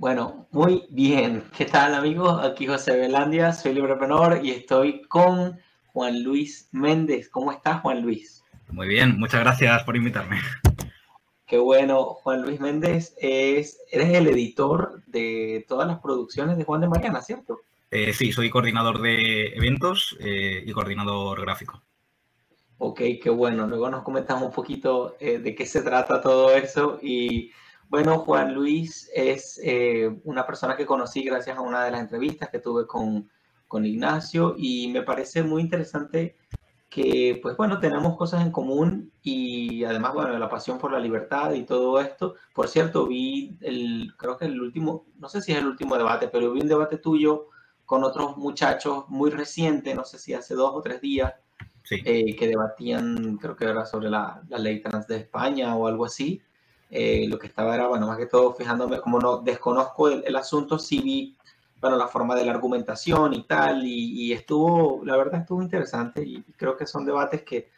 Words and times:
Bueno, 0.00 0.46
muy 0.50 0.86
bien. 0.88 1.44
¿Qué 1.54 1.66
tal 1.66 1.94
amigos? 1.94 2.42
Aquí 2.42 2.66
José 2.66 2.96
Belandia, 2.96 3.52
soy 3.52 3.74
libreprenor 3.74 4.40
y 4.42 4.50
estoy 4.50 5.02
con 5.02 5.60
Juan 5.88 6.22
Luis 6.22 6.70
Méndez. 6.72 7.28
¿Cómo 7.28 7.52
estás, 7.52 7.82
Juan 7.82 8.00
Luis? 8.00 8.42
Muy 8.70 8.88
bien, 8.88 9.18
muchas 9.18 9.40
gracias 9.40 9.84
por 9.84 9.96
invitarme. 9.96 10.40
Qué 11.46 11.58
bueno, 11.58 12.14
Juan 12.14 12.40
Luis 12.40 12.58
Méndez, 12.60 13.14
es, 13.20 13.78
eres 13.92 14.14
el 14.14 14.28
editor 14.28 15.02
de 15.06 15.66
todas 15.68 15.86
las 15.86 15.98
producciones 15.98 16.56
de 16.56 16.64
Juan 16.64 16.80
de 16.80 16.88
Mariana, 16.88 17.20
¿cierto? 17.20 17.60
Eh, 17.90 18.14
sí, 18.14 18.32
soy 18.32 18.48
coordinador 18.48 19.02
de 19.02 19.48
eventos 19.48 20.16
eh, 20.18 20.64
y 20.64 20.72
coordinador 20.72 21.42
gráfico. 21.42 21.82
Ok, 22.78 23.02
qué 23.22 23.28
bueno. 23.28 23.66
Luego 23.66 23.90
nos 23.90 24.02
comentamos 24.02 24.44
un 24.44 24.52
poquito 24.52 25.16
eh, 25.20 25.40
de 25.40 25.54
qué 25.54 25.66
se 25.66 25.82
trata 25.82 26.22
todo 26.22 26.54
eso. 26.54 26.98
Y 27.02 27.52
bueno, 27.90 28.20
Juan 28.20 28.54
Luis 28.54 29.10
es 29.14 29.60
una 30.24 30.46
persona 30.46 30.76
que 30.76 30.86
conocí 30.86 31.22
gracias 31.22 31.58
a 31.58 31.60
una 31.60 31.84
de 31.84 31.90
las 31.90 32.00
entrevistas 32.00 32.48
que 32.48 32.60
tuve 32.60 32.86
con, 32.86 33.28
con 33.68 33.84
Ignacio 33.84 34.54
y 34.56 34.88
me 34.88 35.02
parece 35.02 35.42
muy 35.42 35.60
interesante 35.62 36.36
que, 36.90 37.38
pues 37.40 37.56
bueno, 37.56 37.78
tenemos 37.78 38.16
cosas 38.16 38.42
en 38.42 38.50
común 38.50 39.12
y 39.22 39.84
además, 39.84 40.12
bueno, 40.12 40.36
la 40.36 40.48
pasión 40.48 40.76
por 40.76 40.90
la 40.92 40.98
libertad 40.98 41.52
y 41.52 41.62
todo 41.62 42.00
esto. 42.00 42.34
Por 42.52 42.66
cierto, 42.66 43.06
vi 43.06 43.56
el, 43.60 44.12
creo 44.16 44.36
que 44.36 44.46
el 44.46 44.60
último, 44.60 45.06
no 45.18 45.28
sé 45.28 45.40
si 45.40 45.52
es 45.52 45.58
el 45.58 45.66
último 45.66 45.96
debate, 45.96 46.26
pero 46.26 46.52
vi 46.52 46.60
un 46.60 46.68
debate 46.68 46.98
tuyo 46.98 47.46
con 47.86 48.02
otros 48.02 48.36
muchachos 48.36 49.04
muy 49.08 49.30
reciente, 49.30 49.94
no 49.94 50.04
sé 50.04 50.18
si 50.18 50.34
hace 50.34 50.54
dos 50.54 50.72
o 50.74 50.80
tres 50.80 51.00
días, 51.00 51.32
eh, 51.90 52.36
que 52.36 52.48
debatían, 52.48 53.36
creo 53.38 53.54
que 53.54 53.64
era 53.64 53.86
sobre 53.86 54.10
la, 54.10 54.42
la, 54.48 54.58
ley 54.58 54.82
trans 54.82 55.06
de 55.06 55.16
España 55.16 55.76
o 55.76 55.86
algo 55.86 56.04
así. 56.04 56.42
Eh, 56.90 57.26
lo 57.28 57.38
que 57.38 57.46
estaba 57.46 57.74
era, 57.74 57.86
bueno, 57.86 58.06
más 58.06 58.18
que 58.18 58.26
todo 58.26 58.52
fijándome, 58.52 59.00
como 59.00 59.20
no 59.20 59.38
desconozco 59.38 60.08
el, 60.08 60.24
el 60.26 60.36
asunto, 60.36 60.78
sí 60.78 61.00
vi 61.00 61.36
bueno, 61.80 61.96
la 61.96 62.08
forma 62.08 62.34
de 62.36 62.44
la 62.44 62.52
argumentación 62.52 63.32
y 63.32 63.44
tal, 63.44 63.86
y, 63.86 64.32
estuvo, 64.32 65.02
la 65.04 65.16
verdad 65.16 65.40
estuvo 65.40 65.62
interesante 65.62 66.22
y 66.22 66.42
creo 66.56 66.76
que 66.76 66.86
son 66.86 67.06
debates 67.06 67.42
que 67.42 67.70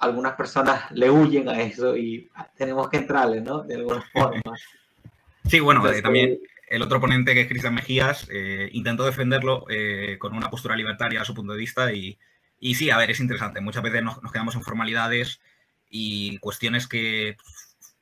algunas 0.00 0.34
personas 0.34 0.90
le 0.92 1.10
huyen 1.10 1.48
a 1.48 1.60
eso 1.60 1.96
y 1.96 2.30
tenemos 2.56 2.90
que 2.90 2.98
entrarle, 2.98 3.40
¿no? 3.40 3.62
De 3.62 3.76
alguna 3.76 4.02
forma. 4.12 4.56
Sí, 5.46 5.60
bueno, 5.60 5.88
eh, 5.90 6.02
también 6.02 6.40
el 6.68 6.82
otro 6.82 7.00
ponente 7.00 7.34
que 7.34 7.42
es 7.42 7.48
Cristian 7.48 7.74
Mejías 7.74 8.28
eh, 8.30 8.68
intentó 8.72 9.04
defenderlo 9.04 9.64
eh, 9.68 10.16
con 10.18 10.34
una 10.34 10.50
postura 10.50 10.76
libertaria 10.76 11.22
a 11.22 11.24
su 11.24 11.34
punto 11.34 11.52
de 11.52 11.58
vista 11.58 11.92
y, 11.92 12.18
y 12.60 12.74
sí, 12.74 12.90
a 12.90 12.98
ver, 12.98 13.10
es 13.10 13.20
interesante. 13.20 13.60
Muchas 13.60 13.82
veces 13.82 14.02
nos, 14.02 14.22
nos, 14.22 14.30
quedamos 14.30 14.54
en 14.56 14.62
formalidades 14.62 15.40
y 15.88 16.38
cuestiones 16.38 16.86
que 16.86 17.36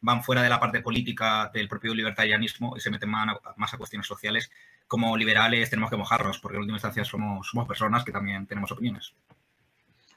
van 0.01 0.23
fuera 0.23 0.43
de 0.43 0.49
la 0.49 0.61
parte 0.61 0.81
política 0.81 1.51
del 1.53 1.69
propio 1.69 1.95
libertarianismo 1.95 2.77
y 2.77 2.81
se 2.81 2.91
meten 2.91 3.11
más 3.11 3.29
a, 3.29 3.55
más 3.57 3.75
a 3.75 3.79
cuestiones 3.79 4.07
sociales 4.07 4.51
como 4.91 5.17
liberales 5.17 5.71
tenemos 5.71 5.89
que 5.89 5.97
mojarnos, 5.97 6.41
porque 6.41 6.57
en 6.57 6.63
última 6.63 6.77
instancia 6.79 7.05
somos, 7.05 7.47
somos 7.47 7.69
personas 7.69 8.05
que 8.05 8.11
también 8.11 8.45
tenemos 8.49 8.73
opiniones. 8.73 9.15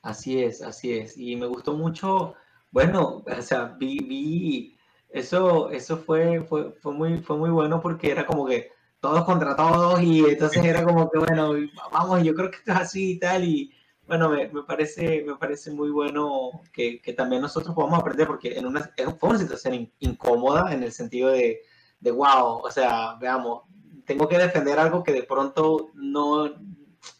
Así 0.01 0.41
es, 0.41 0.63
así 0.63 0.93
es. 0.97 1.15
Y 1.15 1.35
me 1.35 1.45
gustó 1.45 1.75
mucho, 1.75 2.33
bueno, 2.71 3.23
o 3.23 3.41
sea, 3.43 3.65
vi, 3.65 3.99
vi 3.99 4.75
eso, 5.11 5.69
eso 5.69 5.97
fue, 5.97 6.41
fue, 6.41 6.71
fue, 6.81 6.91
muy, 6.91 7.19
fue 7.19 7.37
muy 7.37 7.51
bueno 7.51 7.79
porque 7.79 8.09
era 8.09 8.25
como 8.25 8.47
que 8.47 8.71
todos 8.99 9.23
contra 9.25 9.55
todos 9.55 10.01
y 10.01 10.25
entonces 10.25 10.65
era 10.65 10.83
como 10.83 11.07
que, 11.11 11.19
bueno, 11.19 11.53
vamos, 11.91 12.23
yo 12.23 12.33
creo 12.33 12.49
que 12.49 12.57
esto 12.57 12.71
es 12.71 12.77
así 12.79 13.11
y 13.11 13.19
tal. 13.19 13.43
Y 13.43 13.71
bueno, 14.07 14.29
me, 14.29 14.47
parece, 14.63 15.23
me 15.25 15.35
parece 15.35 15.71
muy 15.71 15.89
bueno 15.89 16.61
que, 16.73 17.01
que, 17.01 17.13
también 17.13 17.41
nosotros 17.41 17.73
podamos 17.73 17.99
aprender 17.99 18.27
porque 18.27 18.57
en 18.57 18.65
una, 18.65 18.91
fue 19.19 19.29
una 19.29 19.39
situación 19.39 19.91
incómoda 19.99 20.73
en 20.73 20.83
el 20.83 20.91
sentido 20.91 21.29
de, 21.29 21.61
de, 21.99 22.11
wow, 22.11 22.61
o 22.63 22.71
sea, 22.71 23.15
veamos, 23.15 23.63
tengo 24.05 24.27
que 24.27 24.37
defender 24.37 24.77
algo 24.77 25.03
que 25.03 25.13
de 25.13 25.23
pronto 25.23 25.91
no, 25.93 26.47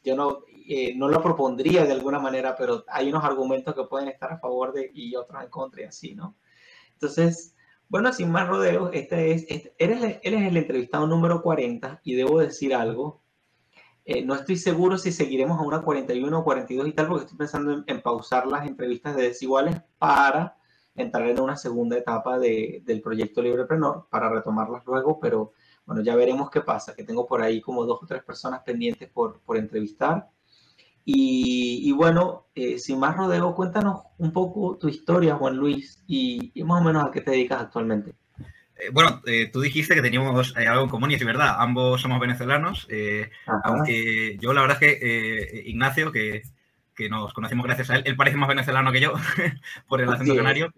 yo 0.03 0.15
no, 0.15 0.39
eh, 0.67 0.93
no 0.95 1.07
lo 1.07 1.21
propondría 1.21 1.85
de 1.85 1.93
alguna 1.93 2.19
manera, 2.19 2.55
pero 2.55 2.83
hay 2.87 3.09
unos 3.09 3.23
argumentos 3.23 3.73
que 3.75 3.83
pueden 3.83 4.09
estar 4.09 4.31
a 4.31 4.39
favor 4.39 4.73
de 4.73 4.91
y 4.93 5.15
otros 5.15 5.41
en 5.41 5.49
contra 5.49 5.81
y 5.81 5.85
así, 5.85 6.15
¿no? 6.15 6.35
Entonces, 6.93 7.55
bueno, 7.89 8.11
sin 8.13 8.31
más 8.31 8.47
rodeos, 8.47 8.89
este 8.93 9.31
es, 9.31 9.45
este, 9.49 9.73
eres, 9.77 10.19
eres 10.23 10.41
el 10.43 10.57
entrevistado 10.57 11.07
número 11.07 11.41
40 11.41 12.01
y 12.03 12.15
debo 12.15 12.39
decir 12.39 12.73
algo. 12.73 13.22
Eh, 14.05 14.23
no 14.25 14.35
estoy 14.35 14.57
seguro 14.57 14.97
si 14.97 15.11
seguiremos 15.13 15.59
a 15.59 15.63
una 15.63 15.81
41 15.81 16.39
o 16.39 16.43
42 16.43 16.87
y 16.87 16.91
tal, 16.93 17.07
porque 17.07 17.23
estoy 17.23 17.37
pensando 17.37 17.83
en, 17.87 18.01
pausar 18.01 18.47
las 18.47 18.67
entrevistas 18.67 19.15
de 19.15 19.23
desiguales 19.23 19.81
para 19.97 20.57
entrar 20.95 21.27
en 21.27 21.39
una 21.39 21.55
segunda 21.55 21.97
etapa 21.97 22.37
de, 22.37 22.81
del 22.85 23.01
proyecto 23.01 23.41
Libreprenor, 23.41 24.07
para 24.09 24.29
retomarlas 24.29 24.85
luego, 24.85 25.19
pero 25.19 25.53
bueno, 25.85 26.01
ya 26.01 26.15
veremos 26.15 26.49
qué 26.49 26.61
pasa, 26.61 26.95
que 26.95 27.03
tengo 27.03 27.25
por 27.25 27.41
ahí 27.41 27.61
como 27.61 27.85
dos 27.85 28.03
o 28.03 28.05
tres 28.05 28.23
personas 28.23 28.61
pendientes 28.63 29.09
por, 29.09 29.41
por 29.41 29.57
entrevistar. 29.57 30.29
Y, 31.05 31.81
y 31.83 31.91
bueno, 31.93 32.47
eh, 32.55 32.77
sin 32.79 32.99
más 32.99 33.15
rodeo, 33.17 33.55
cuéntanos 33.55 34.03
un 34.17 34.31
poco 34.31 34.77
tu 34.77 34.87
historia, 34.89 35.35
Juan 35.35 35.57
Luis, 35.57 36.03
y, 36.07 36.51
y 36.53 36.63
más 36.63 36.81
o 36.81 36.85
menos 36.85 37.05
a 37.05 37.11
qué 37.11 37.21
te 37.21 37.31
dedicas 37.31 37.61
actualmente. 37.61 38.15
Eh, 38.77 38.89
bueno, 38.91 39.21
eh, 39.25 39.49
tú 39.51 39.61
dijiste 39.61 39.95
que 39.95 40.01
teníamos 40.01 40.55
eh, 40.57 40.67
algo 40.67 40.83
en 40.83 40.89
común 40.89 41.11
y 41.11 41.15
es 41.15 41.25
verdad, 41.25 41.55
ambos 41.59 42.01
somos 42.01 42.19
venezolanos, 42.19 42.87
aunque 43.63 44.37
yo 44.39 44.53
la 44.53 44.61
verdad 44.61 44.77
es 44.81 44.99
que 44.99 45.63
Ignacio, 45.65 46.11
que, 46.11 46.43
que, 46.95 47.09
nos 47.09 47.33
conocimos 47.33 47.65
gracias 47.65 47.89
a 47.89 47.95
él, 47.95 48.03
él 48.05 48.15
parece 48.15 48.37
más 48.37 48.49
venezolano 48.49 48.91
que 48.91 49.01
yo 49.01 49.13
por 49.87 50.01
el 50.01 50.09
acento 50.09 50.35
canario. 50.35 50.73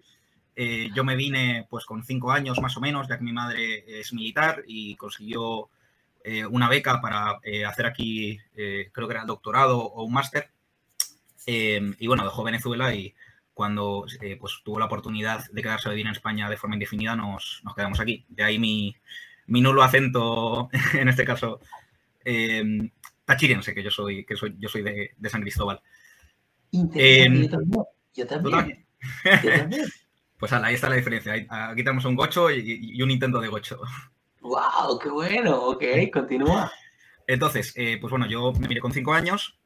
Eh, 0.57 0.89
yo 0.95 1.03
me 1.03 1.17
vine 1.17 1.67
pues 1.69 1.85
con 1.85 2.03
cinco 2.03 2.31
años 2.31 2.61
más 2.61 2.77
o 2.77 2.81
menos, 2.81 3.07
ya 3.07 3.17
que 3.17 3.23
mi 3.25 3.33
madre 3.33 3.83
es 3.99 4.13
militar 4.13 4.63
y 4.65 4.95
consiguió 4.95 5.69
eh, 6.27 6.43
una 6.43 6.67
beca 6.67 6.99
para 7.01 7.39
eh, 7.43 7.65
hacer 7.65 7.85
aquí, 7.85 8.39
eh, 8.55 8.89
creo 8.91 9.07
que 9.07 9.13
era 9.13 9.21
el 9.21 9.27
doctorado 9.27 9.77
o 9.79 10.03
un 10.03 10.13
máster. 10.13 10.49
y 11.45 12.07
bueno, 12.07 12.23
dejó 12.23 12.43
Venezuela 12.43 12.95
y 12.95 13.13
cuando 13.55 14.05
pues 14.39 14.61
tuvo 14.63 14.77
la 14.77 14.85
oportunidad 14.85 15.43
de 15.51 15.61
quedarse 15.63 15.89
a 15.89 15.91
vivir 15.91 16.05
en 16.05 16.11
España 16.11 16.47
de 16.47 16.57
forma 16.57 16.75
indefinida, 16.75 17.15
nos, 17.15 17.61
nos 17.63 17.73
quedamos 17.73 17.99
aquí. 17.99 18.23
De 18.29 18.43
ahí 18.43 18.59
mi, 18.59 18.95
mi 19.47 19.61
nulo 19.61 19.81
acento, 19.81 20.69
en 20.93 21.09
este 21.09 21.25
caso, 21.25 21.59
tachirense, 23.25 23.73
que 23.73 23.81
yo 23.81 23.89
soy, 23.89 24.23
que 24.25 24.35
soy, 24.35 24.55
yo 24.59 24.69
soy 24.69 24.83
de, 24.83 25.15
de 25.17 25.29
San 25.29 25.41
Cristóbal. 25.41 25.81
Interesante, 26.69 27.41
yo 27.41 27.49
también. 27.49 27.85
Yo 28.13 28.27
también. 28.27 28.85
Yo 29.43 29.51
también. 29.59 29.85
Pues 30.37 30.53
ahí 30.53 30.75
está 30.75 30.89
la 30.89 30.95
diferencia. 30.97 31.33
Aquí 31.49 31.83
tenemos 31.83 32.05
un 32.05 32.15
gocho 32.15 32.51
y, 32.51 32.93
y 32.93 33.01
un 33.01 33.09
intento 33.09 33.39
de 33.39 33.47
gocho. 33.47 33.79
¡Wow! 34.45 34.99
¡Qué 35.01 35.09
bueno! 35.09 35.55
Ok, 35.55 35.83
continúa. 36.13 36.71
Entonces, 37.27 37.73
eh, 37.75 37.97
pues 37.99 38.11
bueno, 38.11 38.27
yo 38.27 38.53
me 38.53 38.67
miré 38.67 38.79
con 38.79 38.91
cinco 38.93 39.13
años. 39.13 39.57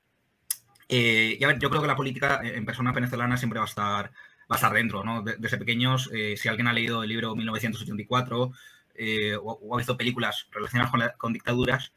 Eh, 0.89 1.37
y 1.39 1.43
a 1.43 1.47
ver, 1.47 1.59
yo 1.59 1.69
creo 1.69 1.81
que 1.81 1.87
la 1.87 1.95
política 1.95 2.41
en 2.43 2.65
persona 2.65 2.91
venezolana 2.91 3.37
siempre 3.37 3.59
va 3.59 3.65
a 3.65 3.69
estar, 3.69 4.05
va 4.11 4.11
a 4.49 4.55
estar 4.55 4.73
dentro, 4.73 5.03
¿no? 5.03 5.21
Desde 5.21 5.57
pequeños, 5.57 6.09
eh, 6.13 6.35
si 6.35 6.49
alguien 6.49 6.67
ha 6.67 6.73
leído 6.73 7.03
el 7.03 7.09
libro 7.09 7.35
1984 7.35 8.51
eh, 8.95 9.35
o, 9.35 9.59
o, 9.61 9.75
ha 9.75 9.77
visto 9.77 9.95
películas 9.95 10.47
relacionadas 10.51 10.91
con, 10.91 10.99
la, 10.99 11.13
con, 11.13 11.31
dictaduras, 11.31 11.93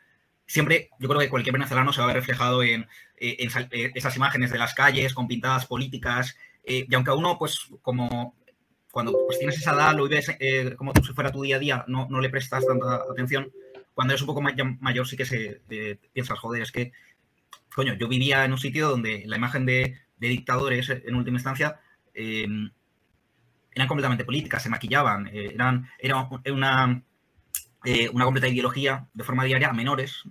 siempre 0.47 0.91
yo 1.01 1.09
creo 1.09 1.21
que 1.21 1.31
cualquier 1.31 1.55
venezolano 1.55 1.93
se 1.93 2.01
va 2.01 2.05
a 2.05 2.09
ver 2.09 2.17
reflejado 2.17 2.63
en, 2.63 2.87
en, 3.17 3.51
en 3.71 3.93
esas 3.95 4.17
imágenes 4.17 4.51
de 4.53 4.59
las 4.59 4.75
calles 4.75 5.15
con 5.15 5.27
pintadas 5.27 5.67
políticas. 5.67 6.37
y 6.65 6.95
aunque 6.95 7.11
a 7.11 7.15
uno, 7.15 7.39
pues 7.39 7.69
como 7.81 8.37
cuando 8.93 9.13
pues, 9.27 9.39
tienes 9.39 9.57
esa 9.57 9.73
edad, 9.73 9.97
lo 9.97 10.05
vives 10.05 10.31
eh, 10.39 10.75
como 10.77 10.93
si 10.95 11.13
fuera 11.15 11.33
tu 11.33 11.43
día 11.43 11.57
a 11.57 11.59
día, 11.59 11.85
no, 11.89 12.07
no 12.11 12.21
le 12.21 12.29
prestas 12.29 12.65
tanta 12.65 12.97
atención. 13.11 13.51
Cuando 13.95 14.13
eres 14.13 14.21
un 14.21 14.27
poco 14.27 14.43
mayor, 14.43 15.09
sí 15.09 15.17
que 15.17 15.25
se 15.25 15.63
eh, 15.71 15.99
piensas, 16.13 16.39
joder, 16.39 16.63
es 16.63 16.71
que, 16.71 16.93
coño, 17.75 17.95
yo 17.95 18.09
vivía 18.09 18.45
en 18.45 18.53
un 18.53 18.59
sitio 18.59 18.89
donde 18.89 19.25
la 19.27 19.37
imagen 19.37 19.67
de, 19.67 19.99
de 20.19 20.29
dictadores, 20.29 20.91
en 20.91 21.15
última 21.15 21.37
instancia, 21.37 21.81
eh, 22.15 22.47
eran 23.75 23.89
completamente 23.89 24.25
políticas, 24.25 24.63
se 24.63 24.69
maquillaban, 24.69 25.29
eh, 25.29 25.53
eran, 25.55 25.89
era 25.99 26.29
una, 26.53 27.03
eh, 27.85 28.09
una 28.11 28.25
completa 28.25 28.49
ideología 28.49 29.09
de 29.15 29.25
forma 29.25 29.45
diaria 29.45 29.71
a 29.71 29.73
menores. 29.73 30.25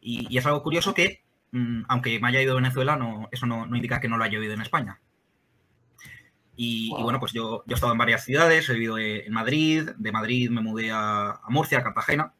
Y, 0.00 0.26
y 0.30 0.38
es 0.38 0.46
algo 0.46 0.62
curioso 0.62 0.94
que, 0.94 1.22
mmm, 1.52 1.82
aunque 1.88 2.18
me 2.20 2.28
haya 2.28 2.42
ido 2.42 2.52
a 2.52 2.56
Venezuela, 2.56 2.96
no, 2.96 3.28
eso 3.30 3.46
no, 3.46 3.66
no 3.66 3.76
indica 3.76 4.00
que 4.00 4.08
no 4.08 4.16
lo 4.16 4.24
haya 4.24 4.38
vivido 4.38 4.54
en 4.54 4.62
España. 4.62 5.00
Y, 6.56 6.90
wow. 6.90 7.00
y, 7.00 7.02
bueno, 7.02 7.20
pues 7.20 7.32
yo, 7.32 7.62
yo 7.66 7.72
he 7.72 7.74
estado 7.74 7.92
en 7.92 7.98
varias 7.98 8.24
ciudades, 8.24 8.68
he 8.68 8.74
vivido 8.74 8.98
en 8.98 9.32
Madrid, 9.32 9.90
de 9.96 10.12
Madrid 10.12 10.50
me 10.50 10.62
mudé 10.62 10.90
a, 10.90 11.32
a 11.32 11.50
Murcia, 11.50 11.78
a 11.78 11.82
Cartagena, 11.82 12.34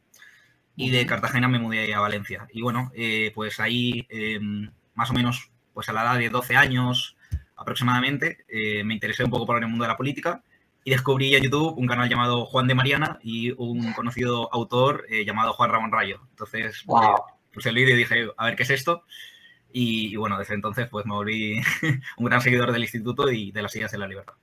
y 0.80 0.90
de 0.90 1.04
Cartagena 1.04 1.46
me 1.46 1.58
mudé 1.58 1.92
a 1.92 2.00
Valencia. 2.00 2.48
Y 2.52 2.62
bueno, 2.62 2.90
eh, 2.94 3.32
pues 3.34 3.60
ahí, 3.60 4.06
eh, 4.08 4.40
más 4.94 5.10
o 5.10 5.14
menos, 5.14 5.50
pues 5.74 5.88
a 5.88 5.92
la 5.92 6.02
edad 6.02 6.18
de 6.18 6.30
12 6.30 6.56
años 6.56 7.16
aproximadamente, 7.60 8.38
eh, 8.48 8.82
me 8.84 8.94
interesé 8.94 9.22
un 9.22 9.30
poco 9.30 9.46
por 9.46 9.62
el 9.62 9.68
mundo 9.68 9.84
de 9.84 9.88
la 9.88 9.96
política 9.96 10.42
y 10.82 10.90
descubrí 10.90 11.34
en 11.34 11.42
YouTube 11.42 11.76
un 11.76 11.86
canal 11.86 12.08
llamado 12.08 12.46
Juan 12.46 12.66
de 12.66 12.74
Mariana 12.74 13.18
y 13.22 13.50
un 13.50 13.92
conocido 13.92 14.52
autor 14.54 15.04
eh, 15.10 15.26
llamado 15.26 15.52
Juan 15.52 15.70
Ramón 15.70 15.92
Rayo. 15.92 16.22
Entonces, 16.30 16.82
wow. 16.86 17.16
puse 17.52 17.68
el 17.68 17.74
vídeo 17.74 17.94
y 17.94 17.98
dije, 17.98 18.28
a 18.34 18.46
ver 18.46 18.56
qué 18.56 18.62
es 18.62 18.70
esto. 18.70 19.04
Y, 19.72 20.14
y, 20.14 20.16
bueno, 20.16 20.38
desde 20.38 20.54
entonces 20.54 20.88
pues 20.88 21.04
me 21.04 21.12
volví 21.12 21.60
un 22.16 22.24
gran 22.24 22.40
seguidor 22.40 22.72
del 22.72 22.82
instituto 22.82 23.30
y 23.30 23.52
de 23.52 23.62
las 23.62 23.76
ideas 23.76 23.92
de 23.92 23.98
la 23.98 24.08
libertad. 24.08 24.34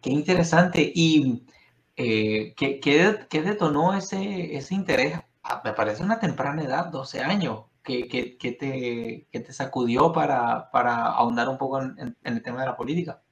Qué 0.00 0.10
interesante. 0.10 0.92
Y 0.94 1.42
¿qué, 2.56 2.80
qué, 2.80 3.42
detonó 3.42 3.94
ese, 3.94 4.56
ese 4.56 4.74
interés? 4.74 5.18
Ah, 5.42 5.60
me 5.64 5.72
parece 5.72 6.02
una 6.02 6.18
temprana 6.18 6.62
edad, 6.62 6.86
12 6.86 7.20
años. 7.20 7.64
¿Qué, 7.82 8.08
qué 8.08 8.52
te, 8.52 9.40
te, 9.40 9.52
sacudió 9.52 10.12
para, 10.12 10.70
para, 10.70 11.06
ahondar 11.06 11.48
un 11.48 11.58
poco 11.58 11.82
en, 11.82 12.16
el 12.22 12.42
tema 12.42 12.60
de 12.60 12.66
la 12.66 12.76
política? 12.76 13.22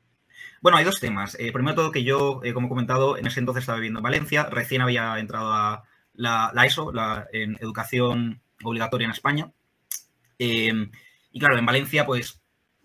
Bueno, 0.60 0.78
hay 0.78 0.84
dos 0.84 0.98
temas. 0.98 1.36
primero 1.52 1.74
todo 1.74 1.92
que 1.92 2.02
yo, 2.02 2.40
como 2.54 2.66
he 2.66 2.70
comentado, 2.70 3.16
en 3.16 3.26
ese 3.26 3.40
entonces 3.40 3.62
estaba 3.62 3.78
viviendo 3.78 4.00
en 4.00 4.04
Valencia, 4.04 4.44
recién 4.50 4.82
había 4.82 5.18
entrado 5.18 5.52
a 5.52 5.84
la, 6.14 6.50
la 6.54 6.66
ESO, 6.66 6.92
la, 6.92 7.28
en 7.32 7.56
educación 7.60 8.42
obligatoria 8.64 9.04
en 9.04 9.12
España. 9.12 9.52
Eh, 10.38 10.72
y 11.30 11.40
claro, 11.40 11.58
en 11.58 11.66
Valencia, 11.66 12.06
pues 12.06 12.40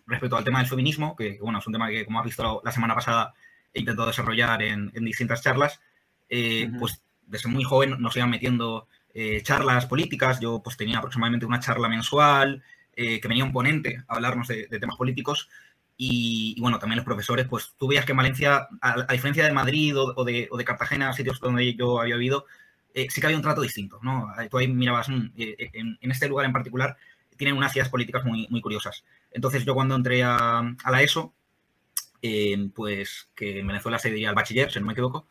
respecto 0.06 0.38
al 0.38 0.44
tema 0.44 0.60
del 0.60 0.68
feminismo, 0.68 1.16
que 1.16 1.40
bueno, 1.42 1.60
es 1.60 1.68
un 1.68 1.74
tema 1.74 1.90
que, 1.90 2.06
como 2.06 2.20
has 2.20 2.26
visto 2.26 2.62
la 2.64 2.72
semana 2.72 2.96
pasada, 2.96 3.34
he 3.74 3.80
intentado 3.80 4.08
desarrollar 4.08 4.62
en, 4.62 4.92
distintas 5.06 5.42
charlas, 5.42 5.82
eh, 6.30 6.70
pues 6.80 7.02
desde 7.26 7.50
muy 7.50 7.64
joven 7.64 7.96
nos 8.00 8.16
iban 8.16 8.30
metiendo 8.30 8.88
eh, 9.14 9.42
charlas 9.44 9.86
políticas. 9.86 10.40
Yo 10.40 10.62
pues 10.64 10.78
tenía 10.78 10.98
aproximadamente 11.00 11.46
una 11.46 11.60
charla 11.60 11.90
mensual, 11.90 12.64
que 12.96 13.28
venía 13.28 13.44
un 13.44 13.52
ponente 13.52 14.04
a 14.08 14.16
hablarnos 14.16 14.48
de, 14.48 14.68
temas 14.68 14.98
políticos. 14.98 15.50
Y, 15.98 16.60
bueno, 16.60 16.78
también 16.80 16.98
los 16.98 17.06
profesores, 17.06 17.48
pues 17.48 17.74
tú 17.78 17.88
veías 17.88 18.06
que 18.06 18.12
en 18.12 18.18
Valencia, 18.18 18.68
a, 18.82 19.12
diferencia 19.12 19.46
de 19.46 19.52
Madrid 19.52 19.98
o, 19.98 20.24
de, 20.24 20.48
o, 20.52 20.58
de, 20.58 20.66
Cartagena, 20.66 21.14
sitios 21.14 21.40
donde 21.40 21.74
yo 21.76 22.00
había 22.00 22.16
vivido, 22.16 22.46
eh, 22.94 23.08
sí 23.10 23.20
que 23.20 23.28
había 23.28 23.38
un 23.38 23.44
trato 23.44 23.62
distinto, 23.62 24.00
¿no? 24.04 24.32
Tú 24.50 24.58
ahí 24.58 24.68
mirabas, 24.68 25.10
mm, 25.10 25.32
eh, 25.36 25.56
eh, 25.58 25.72
en, 25.74 26.12
este 26.12 26.28
lugar 26.28 26.46
en 26.46 26.54
particular, 26.54 26.96
tienen 27.38 27.58
unas 27.58 27.76
ideas 27.76 27.90
políticas 27.90 28.24
muy, 28.24 28.48
muy 28.50 28.62
curiosas. 28.62 29.04
Entonces 29.32 29.66
yo 29.66 29.74
cuando 29.74 29.96
entré 29.96 30.24
a, 30.24 30.76
la 30.90 31.02
ESO, 31.02 31.34
pues 32.74 33.30
que 33.36 33.60
en 33.60 33.68
Venezuela 33.68 34.00
se 34.00 34.10
diría 34.10 34.30
el 34.30 34.36
bachiller, 34.36 34.72
si 34.72 34.80
no 34.80 34.86
me 34.86 34.94
equivoco, 34.94 35.28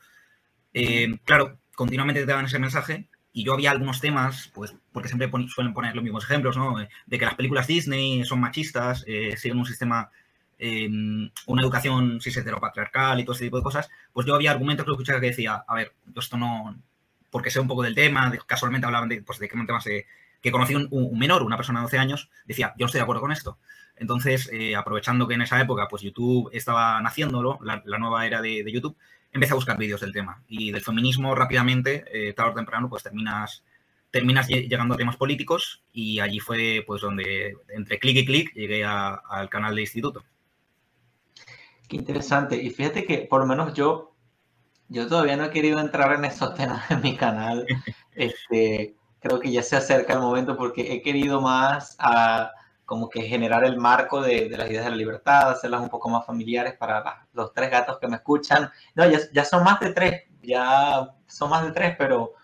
claro, 1.25 1.59
continuamente 1.75 2.21
te 2.21 2.27
daban 2.27 2.47
ese 2.47 2.59
mensaje 2.59 3.09
y 3.33 3.45
yo 3.45 3.55
había 3.55 3.71
algunos 3.71 4.01
temas, 4.01 4.51
pues 4.55 4.75
porque 4.93 5.09
siempre 5.09 5.31
suelen 5.49 5.73
poner 5.73 5.95
los 5.95 6.05
mismos 6.05 6.25
ejemplos, 6.25 6.57
¿no? 6.57 6.77
De 7.07 7.19
que 7.19 7.25
las 7.25 7.35
películas 7.35 7.67
Disney 7.67 8.25
son 8.25 8.41
machistas, 8.41 9.07
siguen 9.37 9.59
un 9.59 9.65
sistema, 9.65 10.11
una 10.59 11.63
educación 11.63 12.21
cis 12.21 12.37
heteropatriarcal 12.37 13.21
y 13.21 13.25
todo 13.25 13.35
ese 13.35 13.45
tipo 13.45 13.57
de 13.57 13.63
cosas, 13.63 13.89
pues 14.13 14.27
yo 14.27 14.35
había 14.35 14.51
argumentos 14.51 14.85
que 14.85 14.93
escuchaba 14.93 15.21
que 15.21 15.29
decía, 15.29 15.65
a 15.67 15.75
ver, 15.75 15.95
esto 16.15 16.37
no, 16.37 16.77
porque 17.31 17.51
sé 17.51 17.59
un 17.59 17.69
poco 17.69 17.83
del 17.83 17.95
tema, 17.95 18.31
casualmente 18.47 18.87
hablaban 18.87 19.09
de, 19.09 19.23
pues, 19.23 19.39
de 19.39 19.49
qué 19.49 19.57
temas 19.57 19.85
que 19.85 20.53
conocí 20.53 20.75
un, 20.75 20.87
un, 20.91 21.19
menor, 21.19 21.43
una 21.43 21.57
persona 21.57 21.81
de 21.81 21.85
12 21.85 21.99
años, 21.99 22.31
decía, 22.45 22.75
yo 22.77 22.85
no 22.85 22.87
estoy 22.87 22.99
de 22.99 23.05
acuerdo 23.05 23.23
con 23.23 23.33
esto. 23.33 23.59
Entonces, 24.03 24.51
eh, 24.53 24.75
aprovechando 24.75 25.29
que 25.29 25.35
en 25.35 25.43
esa 25.43 25.61
época, 25.61 25.87
pues 25.89 26.03
YouTube 26.03 26.51
estaba 26.53 27.01
naciéndolo, 27.01 27.61
la, 27.63 27.81
nueva 27.99 28.27
era 28.27 28.43
de, 28.43 28.65
YouTube, 28.69 28.97
empecé 29.33 29.53
a 29.53 29.55
buscar 29.55 29.79
vídeos 29.79 30.01
del 30.01 30.13
tema. 30.13 30.43
Y 30.49 30.73
del 30.73 30.83
feminismo 30.83 31.37
rápidamente, 31.37 32.05
eh, 32.13 32.33
tarde 32.33 32.51
o 32.51 32.55
temprano, 32.55 32.89
pues 32.89 33.05
terminas, 33.05 33.63
terminas 34.11 34.49
llegando 34.49 34.95
a 34.95 34.97
temas 34.97 35.17
políticos 35.17 35.85
y 35.93 36.19
allí 36.19 36.41
fue 36.41 36.83
pues 36.85 37.01
donde 37.01 37.55
entre 37.69 38.01
clic 38.01 38.17
y 38.17 38.27
clic 38.27 38.55
llegué 38.55 38.85
al 38.85 39.49
canal 39.49 39.77
de 39.77 39.83
instituto. 39.83 40.25
Qué 41.89 41.95
interesante. 41.95 42.61
Y 42.61 42.71
fíjate 42.71 43.05
que 43.05 43.19
por 43.19 43.39
lo 43.39 43.47
menos 43.47 43.73
yo 43.73 44.17
yo 44.89 45.07
todavía 45.07 45.37
no 45.37 45.45
he 45.45 45.51
querido 45.51 45.79
entrar 45.79 46.13
en 46.13 46.25
esos 46.25 46.55
temas 46.57 46.91
en 46.91 47.01
mi 47.01 47.17
canal. 47.17 47.67
Este, 48.15 48.95
creo 49.21 49.41
que 49.41 49.51
ya 49.51 49.63
se 49.63 49.75
acerca 49.75 50.13
el 50.13 50.19
momento 50.19 50.55
porque 50.55 50.93
he 50.93 51.01
querido 51.01 51.41
más 51.41 51.97
a 51.99 52.53
como 52.93 53.09
que 53.09 53.23
generar 53.23 53.65
el 53.65 53.79
marco 53.79 54.21
de, 54.21 54.51
las 54.51 54.69
ideas 54.69 54.85
de 54.85 54.91
la 54.91 54.97
libertad, 54.97 55.49
hacerlas 55.49 55.81
un 55.81 55.89
poco 55.89 56.11
más 56.11 56.27
familiares 56.27 56.75
para 56.75 57.27
los 57.33 57.51
tres 57.55 57.71
gatos 57.71 57.99
que 57.99 58.07
me 58.07 58.17
escuchan. 58.17 58.71
No, 58.95 59.09
ya, 59.09 59.19
ya, 59.33 59.47
son 59.47 59.65
más 59.65 59.81
de 59.81 59.95
tres, 59.95 60.25
ya 60.43 61.17
son 61.27 61.49
más 61.49 61.65
de 61.65 61.73
tres, 61.73 61.95
pero, 61.97 62.35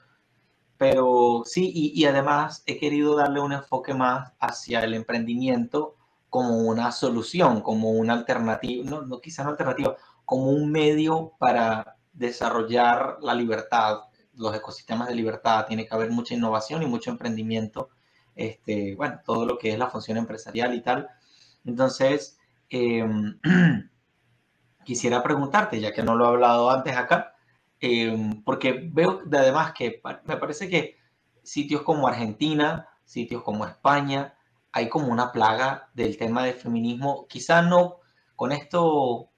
pero 0.78 1.42
sí, 1.44 1.70
y, 1.74 2.00
y 2.00 2.06
además 2.06 2.62
he 2.64 2.78
querido 2.78 3.14
darle 3.14 3.40
un 3.40 3.52
enfoque 3.52 3.92
más 3.92 4.32
hacia 4.40 4.80
el 4.80 4.94
emprendimiento 4.94 5.96
como 6.30 6.56
una 6.60 6.92
solución, 6.92 7.60
como 7.60 7.90
una 7.90 8.14
alternativa, 8.14 8.88
no, 8.88 9.02
no 9.02 9.20
quizás 9.20 9.40
una 9.40 9.50
alternativa, 9.50 9.96
como 10.24 10.50
un 10.50 10.72
medio 10.72 11.34
para 11.38 11.98
desarrollar 12.14 13.18
la 13.20 13.34
libertad, 13.34 13.98
los 14.32 14.56
ecosistemas 14.56 15.08
de 15.08 15.14
libertad, 15.14 15.66
tiene 15.66 15.86
que 15.86 15.94
haber 15.94 16.10
mucha 16.10 16.32
innovación 16.32 16.82
y 16.82 16.86
mucho 16.86 17.10
emprendimiento, 17.10 17.90
este, 18.38 18.94
bueno, 18.96 19.20
todo 19.24 19.44
lo 19.44 19.58
que 19.58 19.72
es 19.72 19.78
la 19.78 19.90
función 19.90 20.16
empresarial 20.16 20.74
y 20.74 20.80
tal. 20.82 21.08
Entonces, 21.64 22.38
em, 22.70 23.38
quisiera 24.84 25.22
preguntarte, 25.22 25.80
ya 25.80 25.92
que 25.92 26.02
no 26.02 26.14
lo 26.16 26.24
he 26.24 26.28
hablado 26.28 26.70
antes 26.70 26.96
acá, 26.96 27.34
em, 27.80 28.42
porque 28.44 28.88
veo 28.92 29.20
de 29.26 29.38
además 29.38 29.72
que 29.72 30.00
me 30.24 30.36
parece 30.36 30.68
que 30.68 30.96
sitios 31.42 31.82
como 31.82 32.08
Argentina, 32.08 32.88
sitios 33.04 33.42
como 33.42 33.66
España, 33.66 34.34
hay 34.72 34.88
como 34.88 35.08
una 35.08 35.32
plaga 35.32 35.90
del 35.94 36.16
tema 36.18 36.44
del 36.44 36.54
feminismo, 36.54 37.26
quizá 37.28 37.62
no 37.62 37.98
con 38.36 38.52
esto 38.52 39.30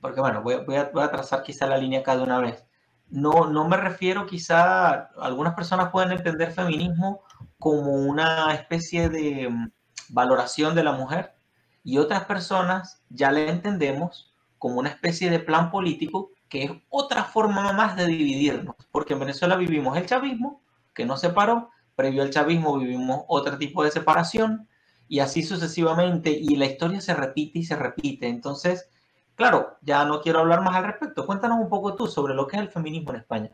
porque 0.00 0.20
bueno, 0.20 0.42
voy, 0.42 0.54
a, 0.54 0.90
voy 0.92 1.02
a 1.02 1.10
trazar 1.10 1.42
quizá 1.42 1.66
la 1.66 1.78
línea 1.78 2.00
acá 2.00 2.16
de 2.16 2.22
una 2.22 2.40
vez. 2.40 2.64
No, 3.10 3.46
no 3.50 3.66
me 3.68 3.76
refiero 3.76 4.26
quizá, 4.26 5.10
algunas 5.20 5.54
personas 5.54 5.90
pueden 5.90 6.12
entender 6.12 6.52
feminismo 6.52 7.22
como 7.58 7.92
una 7.92 8.54
especie 8.54 9.08
de 9.08 9.48
mm, 9.48 9.70
valoración 10.10 10.74
de 10.74 10.84
la 10.84 10.92
mujer 10.92 11.34
y 11.84 11.98
otras 11.98 12.24
personas 12.24 13.02
ya 13.08 13.30
le 13.32 13.48
entendemos 13.48 14.32
como 14.58 14.80
una 14.80 14.90
especie 14.90 15.30
de 15.30 15.38
plan 15.38 15.70
político 15.70 16.30
que 16.48 16.64
es 16.64 16.72
otra 16.88 17.24
forma 17.24 17.72
más 17.72 17.96
de 17.96 18.06
dividirnos, 18.06 18.74
porque 18.90 19.12
en 19.12 19.20
Venezuela 19.20 19.56
vivimos 19.56 19.96
el 19.96 20.06
chavismo, 20.06 20.62
que 20.94 21.04
nos 21.04 21.20
separó, 21.20 21.70
previo 21.94 22.22
al 22.22 22.30
chavismo 22.30 22.78
vivimos 22.78 23.24
otro 23.28 23.58
tipo 23.58 23.84
de 23.84 23.90
separación 23.90 24.68
y 25.08 25.20
así 25.20 25.42
sucesivamente 25.42 26.30
y 26.30 26.56
la 26.56 26.66
historia 26.66 27.00
se 27.00 27.14
repite 27.14 27.60
y 27.60 27.64
se 27.64 27.76
repite. 27.76 28.28
Entonces, 28.28 28.88
Claro, 29.38 29.78
ya 29.82 30.04
no 30.04 30.20
quiero 30.20 30.40
hablar 30.40 30.62
más 30.62 30.74
al 30.74 30.84
respecto. 30.84 31.24
Cuéntanos 31.24 31.60
un 31.60 31.68
poco 31.68 31.94
tú 31.94 32.08
sobre 32.08 32.34
lo 32.34 32.48
que 32.48 32.56
es 32.56 32.62
el 32.62 32.70
feminismo 32.70 33.12
en 33.12 33.20
España. 33.20 33.52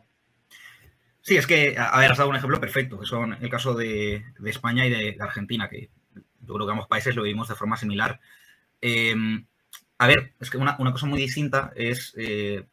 Sí, 1.25 1.37
es 1.37 1.47
que, 1.47 1.75
a 1.75 1.99
ver, 1.99 2.11
has 2.11 2.19
dado 2.19 2.29
un 2.29 2.35
ejemplo 2.35 2.59
perfecto, 2.59 2.99
que 2.99 3.07
son 3.07 3.33
el 3.41 3.49
caso 3.49 3.73
de, 3.73 4.23
España 4.45 4.85
y 4.85 4.91
de, 4.91 5.17
Argentina, 5.19 5.67
que 5.67 5.89
yo 6.13 6.53
creo 6.53 6.67
que 6.67 6.71
ambos 6.71 6.87
países 6.87 7.15
lo 7.15 7.23
vivimos 7.23 7.47
de 7.47 7.55
forma 7.55 7.77
similar. 7.77 8.19
Em, 8.79 9.43
a 9.97 10.05
ver, 10.05 10.35
es 10.39 10.51
que 10.51 10.57
una, 10.57 10.77
cosa 10.77 11.07
muy 11.07 11.19
distinta 11.19 11.73
es 11.75 12.13
eh, 12.15 12.67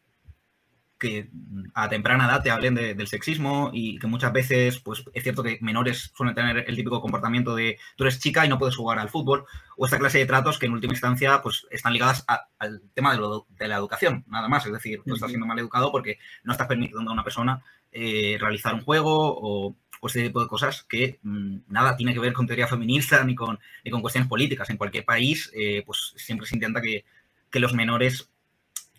que 0.98 1.30
a 1.72 1.88
temprana 1.88 2.26
edad 2.26 2.42
te 2.42 2.50
hablen 2.50 2.74
del 2.74 3.06
sexismo 3.06 3.70
y 3.72 3.98
que 3.98 4.06
muchas 4.06 4.34
veces, 4.34 4.80
pues 4.80 5.02
es 5.14 5.22
cierto 5.22 5.42
que 5.42 5.58
menores 5.62 6.12
suelen 6.14 6.34
tener 6.34 6.66
el 6.68 6.76
típico 6.76 7.00
comportamiento 7.00 7.54
de 7.54 7.78
tú 7.96 8.04
eres 8.04 8.20
chica 8.20 8.44
y 8.44 8.50
no 8.50 8.58
puedes 8.58 8.76
jugar 8.76 8.98
al 8.98 9.08
fútbol, 9.08 9.46
o 9.78 9.86
esta 9.86 9.98
clase 9.98 10.18
de 10.18 10.26
tratos 10.26 10.58
que 10.58 10.66
en 10.66 10.74
última 10.74 10.92
instancia 10.92 11.40
pues 11.40 11.66
están 11.70 11.94
ligadas 11.94 12.26
al 12.58 12.82
tema 12.92 13.16
de, 13.16 13.66
la 13.66 13.76
educación, 13.76 14.26
nada 14.28 14.48
más. 14.48 14.66
Es 14.66 14.72
decir, 14.74 15.00
tú 15.06 15.14
estás 15.14 15.30
siendo 15.30 15.46
mal 15.46 15.58
educado 15.58 15.90
porque 15.90 16.18
no 16.44 16.52
estás 16.52 16.68
permitiendo 16.68 17.10
a 17.10 17.14
una 17.14 17.24
persona 17.24 17.64
eh, 17.92 18.38
realizar 18.40 18.74
un 18.74 18.80
juego 18.80 19.38
o, 19.38 19.76
ese 20.04 20.24
tipo 20.24 20.40
de 20.42 20.48
cosas 20.48 20.82
que 20.82 21.20
mm, 21.22 21.58
nada 21.68 21.96
tiene 21.96 22.12
que 22.12 22.18
ver 22.18 22.32
con 22.32 22.46
teoría 22.46 22.66
feminista 22.66 23.22
ni 23.22 23.36
con, 23.36 23.60
con 23.88 24.00
cuestiones 24.00 24.28
políticas. 24.28 24.68
En 24.70 24.76
cualquier 24.76 25.04
país, 25.04 25.52
eh, 25.54 25.84
pues 25.86 26.14
siempre 26.16 26.46
se 26.46 26.56
intenta 26.56 26.80
que, 26.80 27.04
que 27.50 27.60
los 27.60 27.72
menores 27.72 28.28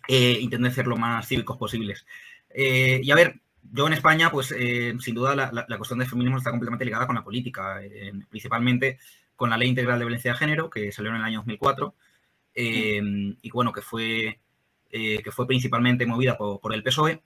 eh, 0.08 0.38
intenten 0.40 0.72
ser 0.72 0.86
lo 0.86 0.96
más 0.96 1.28
cívicos 1.28 1.58
posibles. 1.58 2.06
Y 2.56 3.10
a 3.10 3.14
ver, 3.16 3.40
yo 3.72 3.86
en 3.86 3.94
España, 3.94 4.30
pues 4.30 4.54
sin 5.00 5.14
duda 5.14 5.34
la, 5.34 5.76
cuestión 5.76 5.98
del 5.98 6.08
feminismo 6.08 6.38
está 6.38 6.50
completamente 6.50 6.84
ligada 6.84 7.06
con 7.06 7.16
la 7.16 7.24
política, 7.24 7.80
principalmente 8.30 8.98
con 9.34 9.50
la 9.50 9.58
Ley 9.58 9.68
Integral 9.68 9.98
de 9.98 10.04
Violencia 10.04 10.32
de 10.32 10.38
Género, 10.38 10.70
que 10.70 10.92
salió 10.92 11.10
en 11.10 11.16
el 11.16 11.24
año 11.24 11.38
2004, 11.38 11.94
y 12.54 13.50
bueno, 13.50 13.72
que 13.72 13.82
fue, 13.82 14.38
que 14.88 15.32
fue 15.32 15.48
principalmente 15.48 16.06
movida 16.06 16.38
por, 16.38 16.72
el 16.72 16.84
PSOE. 16.84 17.22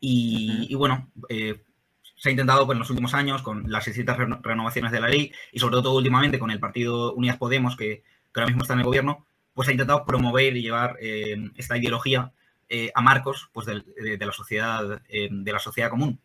Y, 0.00 0.74
bueno, 0.74 1.10
se 1.28 2.28
ha 2.28 2.32
intentado 2.32 2.64
pues, 2.64 2.76
en 2.76 2.80
los 2.80 2.90
últimos 2.90 3.14
años 3.14 3.42
con 3.42 3.70
las 3.70 3.84
distintas 3.84 4.16
renovaciones 4.16 4.92
de 4.92 5.00
la 5.00 5.08
ley 5.08 5.32
y 5.52 5.58
sobre 5.58 5.76
todo 5.76 5.96
últimamente 5.96 6.38
con 6.38 6.50
el 6.50 6.58
partido 6.58 7.12
Unidas 7.14 7.36
Podemos, 7.36 7.76
que, 7.76 8.02
que 8.32 8.40
ahora 8.40 8.46
mismo 8.46 8.62
está 8.62 8.74
en 8.74 8.80
el 8.80 8.86
gobierno, 8.86 9.26
pues 9.54 9.68
ha 9.68 9.72
intentado 9.72 10.04
promover 10.04 10.56
y 10.56 10.62
llevar 10.62 10.96
eh, 11.00 11.36
esta 11.56 11.76
ideología 11.76 12.32
eh, 12.68 12.90
a 12.94 13.00
marcos 13.00 13.50
pues, 13.52 13.66
de, 13.66 14.16
la 14.18 14.32
sociedad, 14.32 15.02
eh, 15.08 15.28
de 15.30 15.52
la 15.52 15.58
sociedad 15.58 15.90
común. 15.90 16.20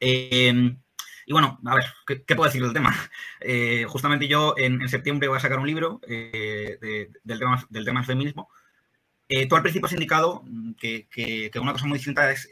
y 0.00 1.32
bueno, 1.32 1.58
a 1.64 1.76
ver, 1.76 1.84
¿qué, 2.06 2.34
puedo 2.34 2.44
decir 2.44 2.62
del 2.62 2.72
tema? 2.72 2.94
justamente 3.86 4.28
yo 4.28 4.54
en, 4.58 4.86
septiembre 4.88 5.28
voy 5.28 5.38
a 5.38 5.40
sacar 5.40 5.58
un 5.58 5.66
libro 5.66 6.00
del, 6.06 7.38
tema, 7.38 7.66
del 7.70 7.84
tema 7.84 8.00
del 8.00 8.06
feminismo. 8.06 8.50
Tú 9.48 9.56
al 9.56 9.62
principio 9.62 9.86
has 9.86 9.92
indicado 9.92 10.44
que, 10.78 11.50
una 11.60 11.72
cosa 11.72 11.86
muy 11.86 11.98
distinta 11.98 12.30
es, 12.30 12.48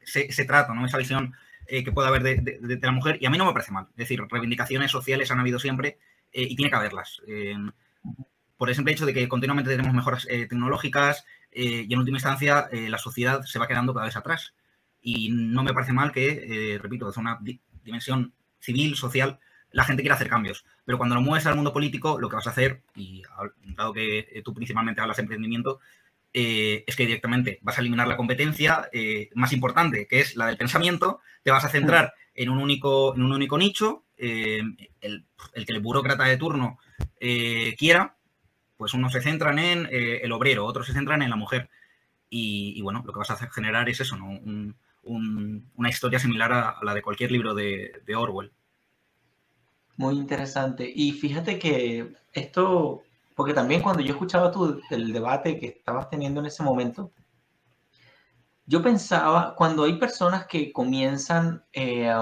ese, 0.00 0.44
trato, 0.44 0.74
¿no? 0.74 0.86
esa 0.86 0.98
visión 0.98 1.34
que 1.66 1.92
puede 1.92 2.08
haber 2.08 2.22
de, 2.22 2.78
la 2.82 2.92
mujer, 2.92 3.18
y 3.20 3.26
a 3.26 3.30
mí 3.30 3.38
no 3.38 3.46
me 3.46 3.52
parece 3.52 3.72
mal. 3.72 3.86
Es 3.90 4.08
decir, 4.08 4.20
reivindicaciones 4.30 4.90
sociales 4.90 5.30
han 5.30 5.40
habido 5.40 5.58
siempre 5.58 5.98
y 6.32 6.54
tiene 6.56 6.70
que 6.70 6.76
haberlas 6.76 7.22
por 8.56 8.68
el 8.68 8.76
simple 8.76 8.92
hecho 8.92 9.06
de 9.06 9.14
que 9.14 9.28
continuamente 9.28 9.70
tenemos 9.70 9.92
mejoras 9.92 10.26
tecnológicas 10.26 11.24
y 11.50 11.92
en 11.92 11.98
última 11.98 12.18
instancia 12.18 12.68
la 12.72 12.98
sociedad 12.98 13.42
se 13.42 13.58
va 13.58 13.66
quedando 13.66 13.94
cada 13.94 14.06
vez 14.06 14.16
atrás. 14.16 14.54
Y 15.00 15.30
no 15.30 15.62
me 15.64 15.74
parece 15.74 15.92
mal 15.92 16.12
que, 16.12 16.78
repito, 16.80 17.08
es 17.08 17.16
una 17.16 17.38
dimensión 17.84 18.32
civil, 18.60 18.96
social, 18.96 19.38
la 19.72 19.84
gente 19.84 20.02
quiere 20.02 20.14
hacer 20.14 20.28
cambios. 20.28 20.64
Pero 20.84 20.98
cuando 20.98 21.14
lo 21.14 21.20
mueves 21.20 21.46
al 21.46 21.56
mundo 21.56 21.72
político, 21.72 22.18
lo 22.18 22.28
que 22.28 22.36
vas 22.36 22.46
a 22.46 22.50
hacer, 22.50 22.82
y 22.94 23.22
dado 23.76 23.92
que 23.92 24.20
eh, 24.30 24.42
tú 24.44 24.54
principalmente 24.54 25.00
hablas 25.00 25.16
de 25.16 25.22
emprendimiento, 25.22 25.80
eh, 26.34 26.84
es 26.86 26.96
que 26.96 27.06
directamente 27.06 27.58
vas 27.62 27.76
a 27.76 27.80
eliminar 27.80 28.08
la 28.08 28.16
competencia 28.16 28.88
eh, 28.92 29.30
más 29.34 29.52
importante, 29.52 30.06
que 30.06 30.20
es 30.20 30.36
la 30.36 30.46
del 30.46 30.56
pensamiento, 30.56 31.20
te 31.42 31.50
vas 31.50 31.64
a 31.64 31.68
centrar 31.68 32.14
en 32.34 32.48
un 32.48 32.58
único, 32.58 33.14
en 33.14 33.22
un 33.22 33.32
único 33.32 33.58
nicho, 33.58 34.04
el, 34.16 34.76
que 35.00 35.72
el 35.72 35.80
burócrata 35.80 36.24
de 36.24 36.36
turno 36.36 36.78
quiera, 37.76 38.16
pues 38.76 38.94
unos 38.94 39.12
se 39.12 39.20
centran 39.20 39.58
en 39.58 39.88
el 39.90 40.30
obrero, 40.30 40.64
otros 40.64 40.86
se 40.86 40.92
centran 40.92 41.22
en 41.22 41.30
la 41.30 41.36
mujer. 41.36 41.68
Y, 42.30 42.80
bueno, 42.80 43.02
lo 43.04 43.12
que 43.12 43.18
vas 43.18 43.30
a 43.30 43.34
hacer, 43.34 43.50
generar 43.50 43.88
es 43.88 44.00
eso, 44.00 44.16
¿no? 44.16 44.40
una 45.02 45.88
historia 45.88 46.20
similar 46.20 46.52
a, 46.52 46.76
la 46.82 46.94
de 46.94 47.02
cualquier 47.02 47.32
libro 47.32 47.52
de 47.54 48.16
Orwell. 48.16 48.52
Muy 49.96 50.14
interesante. 50.14 50.90
Y 50.94 51.12
fíjate 51.12 51.58
que 51.58 52.12
esto, 52.32 53.02
porque 53.34 53.54
también 53.54 53.82
cuando 53.82 54.02
yo 54.02 54.12
escuchaba 54.12 54.50
tú 54.50 54.80
el 54.90 55.12
debate 55.12 55.58
que 55.58 55.66
estabas 55.66 56.08
teniendo 56.10 56.40
en 56.40 56.46
ese 56.46 56.62
momento, 56.62 57.12
yo 58.66 58.82
pensaba, 58.82 59.54
cuando 59.56 59.84
hay 59.84 59.98
personas 59.98 60.46
que 60.46 60.72
comienzan, 60.72 61.64
eh, 61.72 62.12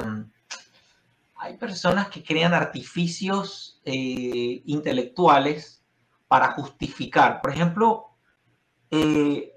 hay 1.36 1.56
personas 1.56 2.08
que 2.08 2.22
crean 2.22 2.54
artificios 2.54 3.80
eh, 3.84 4.62
intelectuales 4.64 5.84
para 6.28 6.52
justificar. 6.52 7.40
Por 7.40 7.50
ejemplo, 7.50 8.10
eh, 8.90 9.52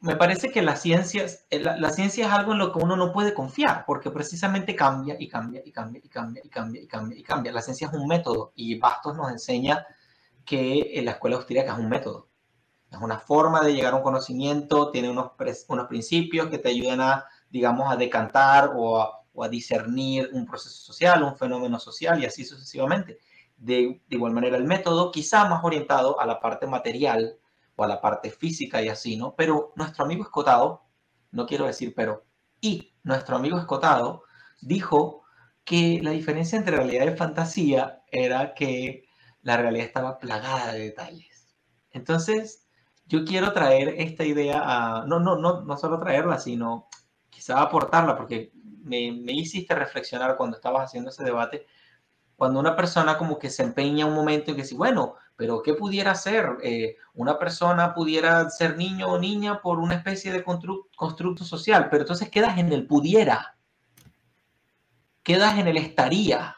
me 0.00 0.16
parece 0.16 0.50
que 0.50 0.62
la 0.62 0.76
ciencia, 0.76 1.26
eh, 1.50 1.60
la, 1.60 1.90
ciencia 1.90 2.26
es 2.26 2.32
algo 2.32 2.52
en 2.52 2.58
lo 2.58 2.72
que 2.72 2.78
uno 2.78 2.96
no 2.96 3.12
puede 3.12 3.34
confiar, 3.34 3.84
porque 3.86 4.10
precisamente 4.10 4.76
cambia 4.76 5.16
y 5.18 5.28
cambia 5.28 5.62
y 5.64 5.72
cambia 5.72 6.00
y 6.04 6.08
cambia 6.08 6.42
y 6.44 6.48
cambia 6.48 6.82
y 6.82 6.86
cambia 6.86 7.18
y 7.18 7.22
cambia. 7.22 7.52
La 7.52 7.62
ciencia 7.62 7.88
es 7.88 7.92
un 7.94 8.06
método 8.06 8.52
y 8.54 8.78
Bastos 8.78 9.16
nos 9.16 9.30
enseña 9.30 9.84
que 10.48 10.98
en 10.98 11.04
la 11.04 11.12
escuela 11.12 11.36
austríaca 11.36 11.72
es 11.72 11.78
un 11.78 11.88
método. 11.88 12.28
Es 12.90 12.98
una 12.98 13.18
forma 13.18 13.60
de 13.62 13.74
llegar 13.74 13.92
a 13.92 13.96
un 13.96 14.02
conocimiento, 14.02 14.90
tiene 14.90 15.10
unos, 15.10 15.32
unos 15.68 15.86
principios 15.88 16.48
que 16.48 16.58
te 16.58 16.70
ayudan 16.70 17.00
a, 17.02 17.26
digamos, 17.50 17.92
a 17.92 17.96
decantar 17.96 18.72
o 18.74 19.00
a, 19.00 19.20
o 19.34 19.44
a, 19.44 19.48
discernir 19.48 20.30
un 20.32 20.46
proceso 20.46 20.76
social, 20.76 21.22
un 21.22 21.36
fenómeno 21.36 21.78
social 21.78 22.22
y 22.22 22.26
así 22.26 22.44
sucesivamente. 22.44 23.18
De, 23.56 24.00
de 24.08 24.16
igual 24.16 24.32
manera, 24.32 24.56
el 24.56 24.64
método 24.64 25.12
quizá 25.12 25.44
más 25.48 25.62
orientado 25.64 26.18
a 26.20 26.26
la 26.26 26.40
parte 26.40 26.66
material, 26.66 27.38
o 27.78 27.84
a 27.84 27.88
la 27.88 28.00
parte 28.00 28.30
física 28.30 28.82
y 28.82 28.88
así, 28.88 29.16
¿no? 29.16 29.34
Pero 29.36 29.72
nuestro 29.76 30.04
amigo 30.04 30.24
Escotado, 30.24 30.82
no 31.30 31.46
quiero 31.46 31.64
decir 31.66 31.94
pero, 31.94 32.24
y 32.60 32.92
nuestro 33.04 33.36
amigo 33.36 33.56
Escotado 33.56 34.24
dijo 34.60 35.22
que 35.64 36.00
la 36.02 36.10
diferencia 36.10 36.58
entre 36.58 36.76
realidad 36.76 37.06
y 37.06 37.16
fantasía 37.16 38.02
era 38.10 38.54
que 38.54 39.07
la 39.42 39.56
realidad 39.56 39.86
estaba 39.86 40.18
plagada 40.18 40.72
de 40.72 40.80
detalles. 40.80 41.54
Entonces, 41.90 42.66
yo 43.06 43.24
quiero 43.24 43.52
traer 43.52 43.94
esta 43.98 44.24
idea 44.24 44.62
a, 44.64 45.06
no, 45.06 45.20
no, 45.20 45.36
no, 45.36 45.62
no 45.62 45.76
solo 45.76 45.98
traerla, 45.98 46.38
sino 46.38 46.88
quizá 47.30 47.60
aportarla, 47.62 48.16
porque 48.16 48.52
me, 48.82 49.12
me 49.12 49.32
hiciste 49.32 49.74
reflexionar 49.74 50.36
cuando 50.36 50.56
estabas 50.56 50.84
haciendo 50.84 51.10
ese 51.10 51.24
debate, 51.24 51.66
cuando 52.36 52.60
una 52.60 52.76
persona 52.76 53.18
como 53.18 53.38
que 53.38 53.50
se 53.50 53.62
empeña 53.62 54.06
un 54.06 54.14
momento 54.14 54.50
en 54.50 54.56
que 54.56 54.64
sí, 54.64 54.74
bueno, 54.74 55.16
pero 55.38 55.62
¿qué 55.62 55.74
pudiera 55.74 56.16
ser? 56.16 56.56
Eh, 56.64 56.96
una 57.14 57.38
persona 57.38 57.94
pudiera 57.94 58.50
ser 58.50 58.76
niño 58.76 59.06
o 59.06 59.20
niña 59.20 59.60
por 59.62 59.78
una 59.78 59.94
especie 59.94 60.32
de 60.32 60.42
constructo 60.42 61.44
social, 61.44 61.88
pero 61.88 62.02
entonces 62.02 62.28
quedas 62.28 62.58
en 62.58 62.72
el 62.72 62.88
pudiera, 62.88 63.56
quedas 65.22 65.56
en 65.56 65.68
el 65.68 65.76
estaría, 65.76 66.56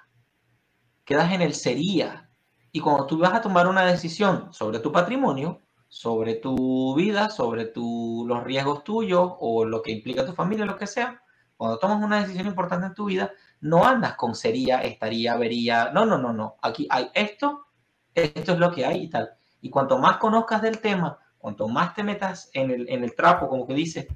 quedas 1.05 1.31
en 1.33 1.43
el 1.43 1.53
sería. 1.53 2.30
Y 2.73 2.81
cuando 2.81 3.07
tú 3.07 3.19
vas 3.19 3.35
a 3.35 3.41
tomar 3.41 3.67
una 3.67 3.85
decisión 3.85 4.53
sobre 4.53 4.79
tu 4.79 4.93
patrimonio, 4.93 5.61
sobre 5.89 6.35
tu 6.35 6.95
vida, 6.95 7.31
sobre 7.31 7.67
tu, 7.67 8.25
los 8.27 8.45
riesgos 8.45 8.85
tuyos 8.85 9.33
o 9.41 9.65
lo 9.65 9.83
que 9.83 9.91
implica 9.91 10.25
tu 10.25 10.33
familia, 10.33 10.65
lo 10.65 10.77
que 10.77 10.87
sea, 10.87 11.23
cuando 11.57 11.79
tomas 11.79 12.03
una 12.03 12.21
decisión 12.21 12.47
importante 12.47 12.87
en 12.87 12.95
tu 12.95 13.07
vida, 13.07 13.33
no 13.61 13.85
andas 13.85 14.15
con 14.15 14.35
sería, 14.35 14.83
estaría, 14.83 15.37
vería. 15.37 15.91
No, 15.93 16.07
no, 16.07 16.17
no, 16.17 16.33
no. 16.33 16.57
Aquí 16.63 16.87
hay 16.91 17.11
esto 17.13 17.67
esto 18.15 18.53
es 18.53 18.59
lo 18.59 18.73
que 18.73 18.85
hay 18.85 19.05
y 19.05 19.11
tal. 19.11 19.31
Y 19.61 19.71
cuanto 19.71 19.99
más 19.99 20.17
conozcas 20.17 20.63
del 20.63 20.81
tema, 20.81 21.19
cuanto 21.39 21.69
más 21.69 21.95
te 21.95 22.03
metas 22.03 22.51
en 22.53 22.71
el, 22.71 22.89
en 22.89 23.05
el 23.05 23.15
trapo, 23.15 23.49
como 23.49 23.67
que 23.67 23.75
dice, 23.75 24.09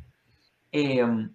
em, 0.73 1.32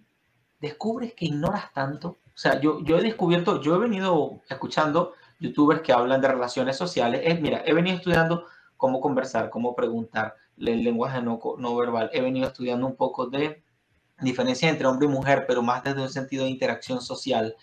descubres 0.60 1.14
que 1.14 1.26
ignoras 1.26 1.72
tanto. 1.72 2.08
O 2.08 2.38
sea, 2.40 2.60
yo, 2.60 2.82
yo 2.82 2.98
he 2.98 3.02
descubierto, 3.02 3.60
yo 3.60 3.74
he 3.74 3.78
venido 3.78 4.42
escuchando 4.48 5.14
youtubers 5.40 5.80
que 5.82 5.92
hablan 5.92 6.20
de 6.20 6.28
relaciones 6.28 6.76
sociales. 6.76 7.22
Es, 7.24 7.40
mira, 7.40 7.62
he 7.66 7.74
venido 7.74 7.96
estudiando 7.96 8.46
cómo 8.76 9.00
conversar, 9.00 9.50
cómo 9.50 9.74
preguntar, 9.74 10.36
el 10.56 10.84
lenguaje 10.84 11.20
no, 11.22 11.40
no 11.58 11.76
verbal. 11.76 12.10
He 12.12 12.20
venido 12.20 12.46
estudiando 12.46 12.86
un 12.86 12.96
poco 12.96 13.26
de 13.26 13.64
diferencia 14.20 14.68
entre 14.68 14.86
hombre 14.86 15.06
y 15.06 15.10
mujer, 15.10 15.44
pero 15.48 15.62
más 15.62 15.82
desde 15.82 16.02
un 16.02 16.10
sentido 16.10 16.44
de 16.44 16.50
interacción 16.50 17.00
social. 17.00 17.56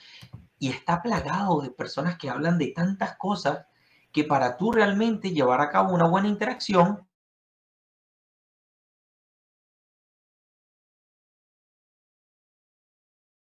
Y 0.60 0.70
está 0.70 1.02
plagado 1.02 1.62
de 1.62 1.70
personas 1.70 2.18
que 2.18 2.30
hablan 2.30 2.58
de 2.58 2.68
tantas 2.68 3.16
cosas 3.18 3.66
que 4.12 4.24
para 4.24 4.58
tú 4.58 4.72
realmente 4.72 5.32
llevar 5.32 5.62
a 5.62 5.70
cabo 5.70 5.94
una 5.94 6.08
buena 6.08 6.28
interacción, 6.28 7.08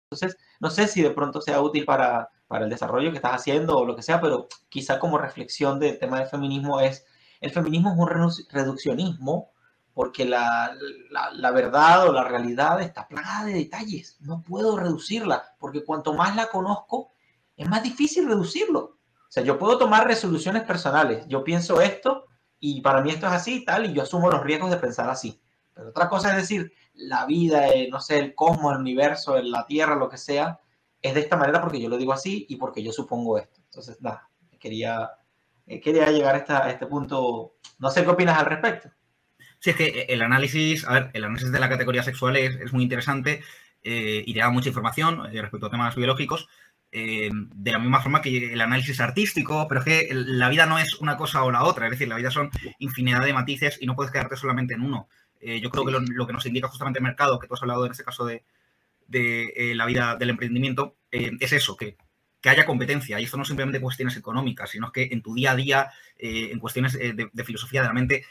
Entonces, 0.09 0.37
no 0.59 0.69
sé 0.69 0.87
si 0.87 1.01
de 1.01 1.11
pronto 1.11 1.41
sea 1.41 1.61
útil 1.61 1.85
para, 1.85 2.29
para, 2.47 2.65
el 2.65 2.69
desarrollo 2.69 3.11
que 3.11 3.17
estás 3.17 3.33
haciendo 3.33 3.77
o 3.77 3.85
lo 3.85 3.95
que 3.95 4.01
sea, 4.01 4.21
pero 4.21 4.47
quizá 4.69 4.99
como 4.99 5.17
reflexión 5.17 5.79
del 5.79 5.99
tema 5.99 6.19
del 6.19 6.27
feminismo 6.27 6.79
es, 6.79 7.05
el 7.41 7.51
feminismo 7.51 7.91
es 7.91 7.97
un 7.97 8.47
reduccionismo 8.49 9.51
porque 9.93 10.25
la, 10.25 10.75
la, 11.09 11.51
verdad 11.51 12.07
o 12.07 12.13
la 12.13 12.23
realidad 12.23 12.81
está 12.81 13.07
plagada 13.07 13.45
de 13.45 13.53
detalles. 13.53 14.17
No 14.19 14.43
puedo 14.43 14.77
reducirla, 14.77 15.55
porque 15.57 15.83
cuanto 15.83 16.13
más 16.13 16.35
la 16.35 16.49
conozco, 16.49 17.13
es 17.55 17.67
más 17.67 17.81
difícil 17.81 18.27
reducirlo. 18.27 18.79
O 18.79 19.29
sea, 19.31 19.41
yo 19.43 19.57
puedo 19.57 19.79
tomar 19.79 20.05
resoluciones 20.05 20.63
personales. 20.63 21.25
Yo 21.27 21.43
pienso 21.43 21.81
esto 21.81 22.25
y 22.59 22.81
para 22.81 23.01
mí 23.01 23.09
esto 23.09 23.25
es 23.25 23.33
así 23.33 23.55
y 23.55 23.65
tal, 23.65 23.87
y 23.87 23.93
yo 23.93 24.03
asumo 24.03 24.29
los 24.29 24.43
riesgos 24.43 24.69
de 24.69 24.77
pensar 24.77 25.09
así. 25.09 25.41
Pero 25.73 25.89
otra 25.89 26.07
cosa 26.09 26.29
es 26.29 26.37
decir, 26.37 26.71
la 26.93 27.25
vida, 27.25 27.69
eh, 27.69 27.87
no 27.91 27.99
sé, 27.99 28.19
el 28.19 28.35
cosmos, 28.35 28.73
el 28.73 28.81
universo, 28.81 29.39
la 29.41 29.65
Tierra, 29.65 29.95
lo 29.95 30.09
que 30.09 30.17
sea, 30.17 30.59
es 31.01 31.13
de 31.13 31.19
esta 31.21 31.37
manera 31.37 31.61
porque 31.61 31.81
yo 31.81 31.89
lo 31.89 31.97
digo 31.97 32.13
así 32.13 32.45
y 32.49 32.55
porque 32.55 32.83
yo 32.83 32.91
supongo 32.91 33.37
esto. 33.37 33.61
Entonces, 33.65 34.01
nada, 34.01 34.29
quería, 34.59 35.11
eh, 35.65 35.79
quería 35.79 36.11
llegar 36.11 36.35
a, 36.35 36.39
esta, 36.39 36.69
este 36.69 36.85
punto. 36.87 37.55
No 37.79 37.91
sé 37.91 38.03
qué 38.03 38.09
opinas 38.09 38.37
al 38.37 38.45
respecto. 38.45 38.89
Sí, 39.59 39.71
es 39.71 39.75
que 39.75 40.05
el 40.09 40.21
análisis, 40.21 40.85
el 41.13 41.23
análisis 41.23 41.51
de 41.51 41.59
la 41.59 41.69
categoría 41.69 42.03
sexual 42.03 42.35
es, 42.37 42.55
es 42.55 42.73
muy 42.73 42.83
interesante 42.83 43.41
eh, 43.83 44.23
y 44.25 44.33
te 44.33 44.39
da 44.39 44.49
mucha 44.49 44.69
información 44.69 45.23
respecto 45.31 45.65
a 45.65 45.71
temas 45.71 45.95
biológicos, 45.95 46.47
eh, 46.89 47.29
de 47.33 47.71
la 47.71 47.79
misma 47.79 48.01
forma 48.01 48.21
que 48.21 48.53
el 48.53 48.61
análisis 48.61 48.99
artístico, 49.01 49.67
pero 49.67 49.81
es 49.81 49.85
que 49.85 50.09
la 50.13 50.47
vida 50.49 50.65
no 50.65 50.79
es 50.79 50.95
una 50.95 51.17
cosa 51.17 51.43
o 51.43 51.51
la 51.51 51.63
otra, 51.63 51.85
es 51.85 51.91
decir, 51.91 52.07
la 52.07 52.15
vida 52.15 52.31
son 52.31 52.49
infinidad 52.79 53.23
de 53.25 53.33
matices 53.33 53.77
y 53.81 53.85
no 53.85 53.95
puedes 53.95 54.11
quedarte 54.11 54.37
solamente 54.37 54.73
en 54.73 54.81
uno. 54.81 55.09
Eh, 55.41 55.59
yo 55.59 55.69
creo 55.69 55.85
que 55.85 55.91
lo, 55.91 56.27
que 56.27 56.33
nos 56.33 56.45
indica 56.45 56.69
justamente 56.69 56.99
el 56.99 57.03
mercado, 57.03 57.39
que 57.39 57.47
tú 57.47 57.55
has 57.55 57.61
hablado 57.61 57.85
en 57.85 57.91
este 57.91 58.05
caso 58.05 58.25
de, 58.25 58.43
eh, 59.11 59.73
la 59.75 59.85
vida 59.85 60.15
del 60.15 60.31
emprendimiento, 60.31 60.97
es 61.11 61.53
eso, 61.53 61.75
que, 61.75 61.97
que, 62.41 62.49
haya 62.49 62.65
competencia. 62.65 63.19
Y 63.19 63.23
esto 63.23 63.37
no 63.37 63.45
simplemente 63.45 63.81
cuestiones 63.81 64.17
económicas, 64.17 64.69
sino 64.69 64.91
que 64.91 65.09
en 65.11 65.21
tu 65.21 65.33
día 65.33 65.51
a 65.51 65.55
día, 65.55 65.91
en 66.17 66.59
cuestiones 66.59 66.93
de, 66.93 67.43
filosofía 67.43 67.81
de 67.81 67.87
la 67.87 67.93
mente, 67.93 68.25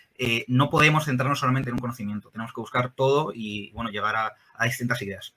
no 0.48 0.70
podemos 0.70 1.04
centrarnos 1.04 1.40
solamente 1.40 1.70
en 1.70 1.74
un 1.74 1.80
conocimiento. 1.80 2.30
Tenemos 2.30 2.52
que 2.52 2.60
buscar 2.60 2.94
todo 2.94 3.32
y, 3.34 3.72
bueno, 3.72 3.90
llegar 3.90 4.14
a 4.16 4.64
distintas 4.64 5.00
ideas. 5.02 5.34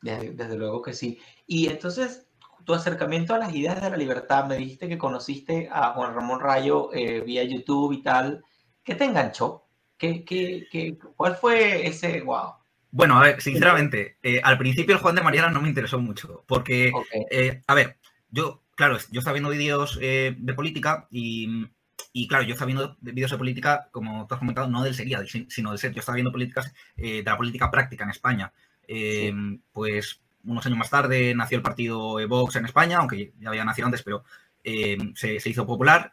Desde, 0.00 0.56
luego 0.56 0.82
que 0.82 0.92
sí. 0.92 1.20
Y 1.46 1.68
entonces, 1.68 2.28
tu 2.64 2.74
acercamiento 2.74 3.34
a 3.34 3.38
las 3.38 3.54
ideas 3.54 3.80
de 3.80 3.90
la 3.90 3.96
libertad, 3.96 4.46
me 4.46 4.56
dijiste 4.56 4.88
que 4.88 4.98
conociste 4.98 5.68
a 5.72 5.92
Juan 5.92 6.14
Ramón 6.14 6.40
Rayo 6.40 6.92
eh, 6.92 7.20
vía 7.20 7.42
YouTube 7.44 7.92
y 7.92 8.02
tal. 8.02 8.44
¿Qué 8.84 8.94
te 8.94 9.04
enganchó? 9.04 9.66
¿Qué, 9.96 10.24
qué, 10.24 10.66
qué, 10.70 10.96
cuál 11.16 11.34
fue 11.36 11.86
ese 11.86 12.20
wow? 12.20 12.54
Bueno, 12.90 13.18
a 13.18 13.22
ver, 13.22 13.40
sinceramente, 13.42 14.16
eh, 14.22 14.40
al 14.42 14.58
principio 14.58 14.94
el 14.94 15.00
Juan 15.00 15.14
de 15.14 15.22
Mariana 15.22 15.50
no 15.50 15.60
me 15.60 15.68
interesó 15.68 15.98
mucho, 15.98 16.44
porque, 16.46 16.90
eh, 17.30 17.62
a 17.66 17.74
ver, 17.74 17.98
yo, 18.30 18.62
claro, 18.74 18.98
yo 19.10 19.20
estaba 19.20 19.34
viendo 19.34 19.50
vídeos 19.50 19.98
de 19.98 20.54
política 20.56 21.06
y, 21.10 21.66
y, 22.12 22.26
claro, 22.28 22.44
yo 22.44 22.52
estaba 22.54 22.66
viendo 22.66 22.96
vídeos 23.00 23.30
de 23.30 23.38
política, 23.38 23.88
como 23.92 24.26
tú 24.26 24.34
has 24.34 24.40
comentado, 24.40 24.68
no 24.68 24.82
del 24.82 24.94
serial, 24.94 25.28
sino 25.28 25.70
del 25.70 25.78
ser. 25.78 25.92
Yo 25.92 26.00
estaba 26.00 26.16
viendo 26.16 26.32
políticas 26.32 26.72
de 26.96 27.22
la 27.22 27.36
política 27.36 27.70
práctica 27.70 28.04
en 28.04 28.10
España. 28.10 28.52
Eh, 28.88 29.32
pues 29.72 30.22
unos 30.44 30.64
años 30.64 30.78
más 30.78 30.88
tarde 30.88 31.34
nació 31.34 31.58
el 31.58 31.62
partido 31.62 32.26
Vox 32.26 32.56
en 32.56 32.64
España, 32.64 32.98
aunque 32.98 33.34
ya 33.38 33.50
había 33.50 33.64
nacido 33.64 33.86
antes, 33.86 34.02
pero 34.02 34.24
eh, 34.64 34.96
se, 35.14 35.36
hizo 35.44 35.66
popular. 35.66 36.12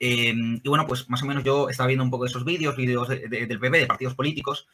Em, 0.00 0.60
y 0.62 0.68
bueno, 0.68 0.86
pues 0.86 1.08
más 1.10 1.22
o 1.22 1.26
menos 1.26 1.44
yo 1.44 1.68
estaba 1.68 1.86
viendo 1.86 2.02
un 2.02 2.10
poco 2.10 2.24
de 2.24 2.30
esos 2.30 2.44
vídeos, 2.44 2.76
vídeos 2.76 3.08
del 3.08 3.58
PP, 3.60 3.78
de 3.78 3.86
partidos 3.86 4.14
políticos. 4.14 4.66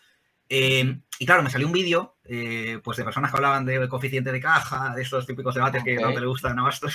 Em, 0.53 1.01
y 1.21 1.27
claro, 1.27 1.45
me 1.45 1.51
salió 1.51 1.69
un 1.69 1.73
vídeo 1.73 2.17
eh, 2.25 2.81
pues 2.83 2.99
de 2.99 3.05
personas 3.05 3.31
que 3.31 3.37
hablaban 3.37 3.65
de 3.65 3.89
coeficiente 3.89 4.33
de 4.33 4.41
caja, 4.41 4.93
de 4.97 5.03
esos 5.03 5.25
típicos 5.25 5.55
debates 5.55 5.85
que 5.85 5.95
no 5.95 6.13
te 6.13 6.27
gustan 6.27 6.59
a 6.59 6.63
Bastos. 6.65 6.93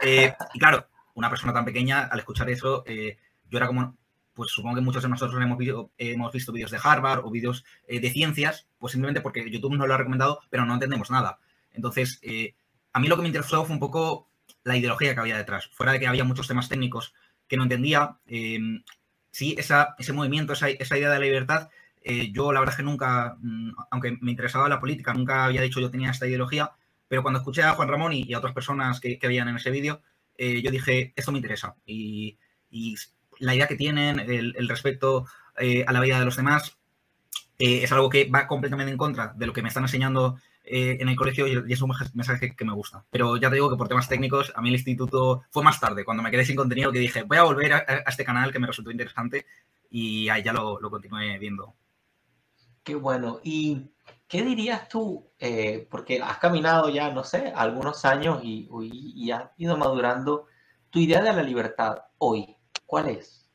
Eh, 0.00 0.32
y 0.54 0.58
claro, 0.60 0.86
una 1.14 1.28
persona 1.28 1.52
tan 1.52 1.64
pequeña, 1.64 2.04
al 2.04 2.20
escuchar 2.20 2.48
eso, 2.50 2.84
eh, 2.86 3.18
yo 3.50 3.58
era 3.58 3.66
como, 3.66 3.96
pues 4.32 4.52
supongo 4.52 4.76
que 4.76 4.80
muchos 4.80 5.02
de 5.02 5.08
nosotros 5.08 5.42
hemos, 5.42 5.58
hemos 5.98 6.32
visto 6.32 6.52
vídeos 6.52 6.70
de 6.70 6.78
Harvard 6.80 7.24
o 7.24 7.30
vídeos 7.32 7.64
de 7.88 8.10
ciencias, 8.10 8.68
pues 8.78 8.92
simplemente 8.92 9.22
porque 9.22 9.50
YouTube 9.50 9.74
nos 9.74 9.88
lo 9.88 9.94
ha 9.94 9.98
recomendado, 9.98 10.38
pero 10.48 10.64
no 10.64 10.74
entendemos 10.74 11.10
nada. 11.10 11.40
Entonces, 11.72 12.20
a 12.92 13.00
mí 13.00 13.08
lo 13.08 13.16
que 13.16 13.22
me 13.22 13.28
interesó 13.28 13.64
fue 13.64 13.74
un 13.74 13.80
poco 13.80 14.30
la 14.62 14.76
ideología 14.76 15.14
que 15.14 15.20
había 15.20 15.36
detrás. 15.36 15.68
Fuera 15.72 15.92
de 15.92 15.98
que 15.98 16.06
había 16.06 16.22
muchos 16.22 16.46
temas 16.46 16.68
técnicos 16.68 17.12
que 17.48 17.56
no 17.56 17.64
entendía, 17.64 18.18
sí, 19.32 19.56
esa, 19.58 19.96
ese 19.98 20.12
movimiento, 20.12 20.52
esa, 20.52 20.68
esa 20.68 20.96
idea 20.96 21.10
de 21.10 21.18
la 21.18 21.24
libertad 21.24 21.70
eh, 22.02 22.30
yo 22.32 22.52
la 22.52 22.60
verdad 22.60 22.74
es 22.74 22.76
que 22.78 22.82
nunca, 22.82 23.36
mm, 23.40 23.72
aunque 23.90 24.16
me 24.20 24.30
interesaba 24.30 24.68
la 24.68 24.80
política, 24.80 25.12
nunca 25.12 25.44
había 25.44 25.62
dicho 25.62 25.80
yo 25.80 25.90
tenía 25.90 26.10
esta 26.10 26.26
ideología, 26.26 26.72
pero 27.08 27.22
cuando 27.22 27.38
escuché 27.40 27.62
a 27.62 27.72
Juan 27.72 27.88
Ramón 27.88 28.12
y, 28.12 28.32
a 28.32 28.38
otras 28.38 28.54
personas 28.54 29.00
que, 29.00 29.18
que 29.18 29.26
habían 29.26 29.48
en 29.48 29.56
ese 29.56 29.70
vídeo, 29.70 30.02
eh, 30.36 30.62
yo 30.62 30.70
dije, 30.70 31.12
esto 31.16 31.32
me 31.32 31.38
interesa. 31.38 31.74
Y, 31.86 32.38
la 33.40 33.54
idea 33.54 33.68
que 33.68 33.76
tienen, 33.76 34.18
el, 34.20 34.68
respeto 34.68 35.26
eh, 35.58 35.84
a 35.86 35.92
la 35.92 36.00
vida 36.00 36.18
de 36.18 36.24
los 36.24 36.36
demás, 36.36 36.76
es 37.58 37.90
algo 37.92 38.08
que 38.08 38.28
va 38.28 38.46
completamente 38.46 38.90
en 38.92 38.98
contra 38.98 39.32
de 39.36 39.46
lo 39.46 39.52
que 39.52 39.62
me 39.62 39.68
están 39.68 39.84
enseñando 39.84 40.38
en 40.64 41.08
el 41.08 41.16
colegio 41.16 41.46
y, 41.46 41.72
es 41.72 41.80
un 41.80 41.92
mensaje 42.14 42.54
que, 42.54 42.64
me 42.64 42.72
gusta. 42.72 43.04
Pero 43.10 43.36
ya 43.36 43.48
te 43.48 43.54
digo 43.54 43.70
que 43.70 43.76
por 43.76 43.88
temas 43.88 44.08
técnicos, 44.08 44.52
a 44.54 44.60
mí 44.60 44.68
el 44.68 44.74
instituto 44.74 45.44
fue 45.50 45.62
más 45.62 45.80
tarde, 45.80 46.04
cuando 46.04 46.22
me 46.22 46.30
quedé 46.30 46.44
sin 46.44 46.56
contenido, 46.56 46.92
que 46.92 46.98
dije, 46.98 47.22
voy 47.22 47.38
a 47.38 47.44
volver 47.44 47.72
a, 47.72 47.78
este 48.06 48.24
canal 48.24 48.52
que 48.52 48.58
me 48.58 48.66
resultó 48.66 48.90
interesante 48.90 49.46
y 49.90 50.28
ahí 50.28 50.42
ya 50.42 50.52
lo 50.52 50.90
continué 50.90 51.38
viendo. 51.38 51.74
Qué 52.88 52.94
bueno. 52.94 53.38
¿Y 53.44 53.90
qué 54.26 54.42
dirías 54.42 54.88
tú? 54.88 55.30
Eh, 55.38 55.86
porque 55.90 56.22
has 56.22 56.38
caminado 56.38 56.88
ya, 56.88 57.10
no 57.10 57.22
sé, 57.22 57.52
algunos 57.54 58.06
años 58.06 58.40
y, 58.42 58.66
y, 59.14 59.30
has 59.30 59.50
ido 59.58 59.76
madurando. 59.76 60.46
Tu 60.88 61.00
idea 61.00 61.20
de 61.20 61.34
la 61.34 61.42
libertad 61.42 61.98
hoy, 62.16 62.56
¿cuál 62.86 63.10
es? 63.10 63.46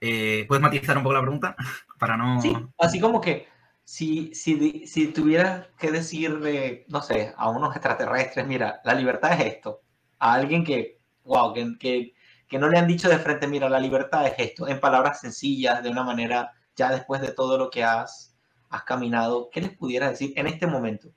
Eh, 0.00 0.46
¿Puedes 0.48 0.62
matizar 0.62 0.96
un 0.96 1.02
poco 1.02 1.12
la 1.12 1.20
pregunta? 1.20 1.54
Para 1.98 2.16
no. 2.16 2.40
Sí, 2.40 2.56
así 2.78 2.98
como 2.98 3.20
que 3.20 3.46
si, 3.84 4.34
si, 4.34 4.86
si 4.86 5.08
tuvieras 5.08 5.66
que 5.78 5.92
decirle, 5.92 6.86
no 6.88 7.02
sé, 7.02 7.34
a 7.36 7.50
unos 7.50 7.76
extraterrestres, 7.76 8.46
mira, 8.46 8.80
la 8.84 8.94
libertad 8.94 9.38
es 9.38 9.54
esto. 9.56 9.82
A 10.18 10.32
alguien 10.32 10.64
que, 10.64 10.98
wow, 11.24 11.52
que, 11.52 11.76
que, 11.78 12.14
que 12.48 12.58
no 12.58 12.70
le 12.70 12.78
han 12.78 12.86
dicho 12.86 13.10
de 13.10 13.18
frente, 13.18 13.46
mira, 13.48 13.68
la 13.68 13.80
libertad 13.80 14.26
es 14.26 14.34
esto, 14.38 14.66
en 14.66 14.80
palabras 14.80 15.20
sencillas, 15.20 15.82
de 15.82 15.90
una 15.90 16.04
manera 16.04 16.54
ya 16.76 16.90
después 16.90 17.20
de 17.20 17.32
todo 17.32 17.58
lo 17.58 17.70
que 17.70 17.84
has, 17.84 18.34
has 18.70 18.82
caminado, 18.84 19.50
¿qué 19.52 19.60
les 19.60 19.76
pudiera 19.76 20.10
decir 20.10 20.32
en 20.36 20.46
este 20.46 20.66
momento? 20.66 21.10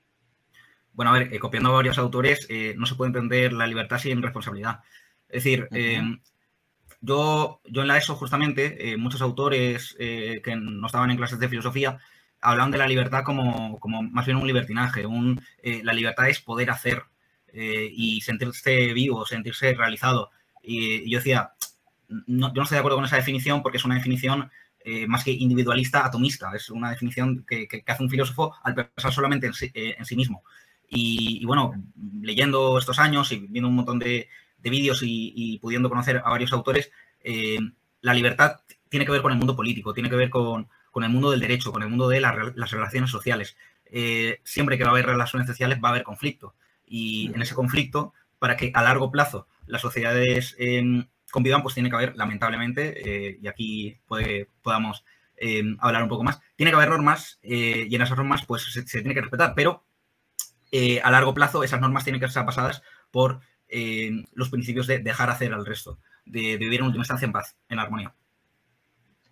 Bueno, 0.98 1.12
a 1.12 1.18
ver, 1.20 1.32
eh, 1.32 1.38
copiando 1.38 1.70
a 1.70 1.74
varios 1.74 1.96
autores, 1.96 2.44
eh, 2.48 2.74
no 2.76 2.84
se 2.84 2.96
puede 2.96 3.10
entender 3.10 3.52
la 3.52 3.68
libertad 3.68 3.98
sin 3.98 4.20
responsabilidad. 4.20 4.80
Es 5.28 5.44
decir, 5.44 5.68
eh, 5.70 6.02
yo, 7.00 7.60
yo 7.66 7.82
en 7.82 7.86
la 7.86 7.96
ESO, 7.96 8.16
justamente, 8.16 8.96
muchos 8.96 9.22
autores 9.22 9.94
que 9.96 10.56
no 10.56 10.86
estaban 10.86 11.12
en 11.12 11.16
clases 11.16 11.38
de 11.38 11.48
filosofía 11.48 12.00
hablaban 12.40 12.72
de 12.72 12.78
la 12.78 12.88
libertad 12.88 13.22
como, 13.22 13.78
como 13.78 14.02
más 14.02 14.26
bien 14.26 14.38
un 14.38 14.46
libertinaje. 14.48 15.06
Un, 15.06 15.40
la 15.62 15.92
libertad 15.92 16.28
es 16.28 16.40
poder 16.40 16.70
hacer 16.70 17.04
y 17.52 18.20
sentirse 18.22 18.92
vivo, 18.92 19.24
sentirse 19.24 19.74
realizado. 19.74 20.30
Y, 20.64 21.08
yo 21.08 21.18
decía, 21.18 21.52
no, 22.08 22.48
yo 22.48 22.54
no 22.54 22.62
estoy 22.62 22.74
de 22.74 22.80
acuerdo 22.80 22.96
con 22.96 23.04
esa 23.04 23.14
definición 23.14 23.62
porque 23.62 23.78
es 23.78 23.84
una 23.84 23.94
definición 23.94 24.50
eh, 24.90 25.06
más 25.06 25.22
que 25.22 25.32
individualista, 25.32 26.06
atomista. 26.06 26.50
Es 26.54 26.70
una 26.70 26.88
definición 26.88 27.44
que, 27.46 27.68
hace 27.86 28.02
un 28.02 28.08
filósofo 28.08 28.54
al 28.62 28.74
pensar 28.74 29.12
solamente 29.12 29.46
en 29.46 29.52
sí, 29.52 29.70
eh, 29.74 29.98
mismo. 30.16 30.42
Y, 30.88 31.44
bueno, 31.44 31.74
leyendo 32.22 32.78
estos 32.78 32.98
años 32.98 33.30
y 33.32 33.36
viendo 33.50 33.68
un 33.68 33.74
montón 33.74 33.98
de, 33.98 34.30
vídeos 34.62 35.00
y, 35.02 35.58
pudiendo 35.60 35.90
conocer 35.90 36.22
a 36.24 36.30
varios 36.30 36.54
autores, 36.54 36.90
eh, 37.20 37.58
la 38.00 38.14
libertad 38.14 38.60
tiene 38.88 39.04
que 39.04 39.12
ver 39.12 39.20
con 39.20 39.32
el 39.32 39.36
mundo 39.36 39.54
político, 39.54 39.92
tiene 39.92 40.08
que 40.08 40.16
ver 40.16 40.30
con, 40.30 40.68
el 40.94 41.10
mundo 41.10 41.30
del 41.30 41.40
derecho, 41.40 41.70
con 41.70 41.82
el 41.82 41.90
mundo 41.90 42.08
de 42.08 42.22
las 42.22 42.70
relaciones 42.70 43.10
sociales. 43.10 43.58
siempre 44.42 44.78
que 44.78 44.84
va 44.84 44.90
a 44.90 44.92
haber 44.92 45.04
relaciones 45.04 45.46
sociales 45.46 45.80
va 45.84 45.88
a 45.88 45.92
haber 45.92 46.02
conflicto. 46.02 46.54
Y 46.86 47.30
en 47.34 47.42
ese 47.42 47.54
conflicto, 47.54 48.14
para 48.38 48.56
que 48.56 48.72
a 48.74 48.82
largo 48.82 49.10
plazo 49.10 49.48
las 49.66 49.82
sociedades 49.82 50.56
em, 51.28 51.32
convivan, 51.32 51.62
pues 51.62 51.74
tiene 51.74 51.90
que 51.90 51.96
haber, 51.96 52.16
lamentablemente, 52.16 52.94
eh, 53.28 53.38
y 53.40 53.46
aquí 53.46 54.00
puede, 54.06 54.48
podamos 54.62 55.04
eh, 55.36 55.62
hablar 55.80 56.02
un 56.02 56.08
poco 56.08 56.24
más, 56.24 56.40
tiene 56.56 56.70
que 56.70 56.76
haber 56.76 56.90
normas 56.90 57.38
eh, 57.42 57.86
y 57.88 57.94
en 57.94 58.02
esas 58.02 58.16
normas 58.16 58.44
pues 58.46 58.64
se, 58.64 58.82
tiene 58.82 59.14
que 59.14 59.20
respetar, 59.20 59.54
pero 59.54 59.84
a 61.02 61.10
largo 61.10 61.32
plazo 61.32 61.64
esas 61.64 61.80
normas 61.80 62.04
tienen 62.04 62.20
que 62.20 62.28
ser 62.28 62.44
pasadas 62.44 62.82
por 63.10 63.40
los 64.34 64.50
principios 64.50 64.86
de 64.86 64.98
dejar 64.98 65.30
hacer 65.30 65.54
al 65.54 65.64
resto, 65.64 65.98
de, 66.26 66.56
vivir 66.58 66.80
en 66.80 66.86
última 66.86 67.02
instancia 67.02 67.26
en 67.26 67.32
paz, 67.32 67.56
en 67.68 67.78
armonía. 67.78 68.14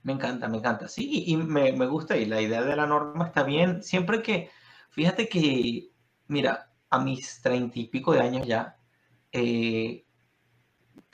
Me 0.03 0.13
encanta, 0.13 0.49
me 0.49 0.59
encanta. 0.59 0.89
Sí, 0.89 1.25
y 1.27 1.37
me, 1.37 1.73
me 1.73 1.87
gusta 1.87 2.17
y 2.17 2.27
la 2.27 2.41
idea 2.41 2.63
de 2.63 2.77
la 2.77 2.87
norma 2.87 3.27
está 3.27 3.43
bien. 3.43 3.83
Siempre 3.83 4.23
que, 4.23 4.51
fíjate 4.91 5.29
que, 5.29 5.91
mira, 6.29 6.71
a 6.91 6.99
mis 7.01 7.43
treinta 7.43 7.79
y 7.79 7.89
pico 7.89 8.13
de 8.13 8.21
años 8.21 8.47
ya, 8.47 8.77
eh, 9.33 10.06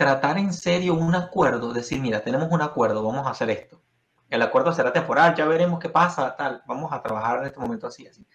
tratar 0.03 0.37
en 0.37 0.53
serio 0.53 0.95
un 0.95 1.15
acuerdo, 1.15 1.73
decir, 1.73 2.01
mira, 2.01 2.25
tenemos 2.25 2.51
un 2.51 2.61
acuerdo, 2.61 3.05
vamos 3.05 3.25
a 3.25 3.31
hacer 3.31 3.51
esto. 3.51 3.81
El 4.29 4.43
acuerdo 4.43 4.73
será 4.73 4.93
temporal, 4.93 5.37
ya 5.37 5.47
veremos 5.47 5.79
qué 5.79 5.89
pasa, 5.89 6.35
tal, 6.35 6.61
vamos 6.67 6.93
a 6.93 7.01
trabajar 7.01 7.39
en 7.39 7.47
este 7.47 7.61
momento 7.61 7.87
así, 7.87 8.05
así. 8.09 8.27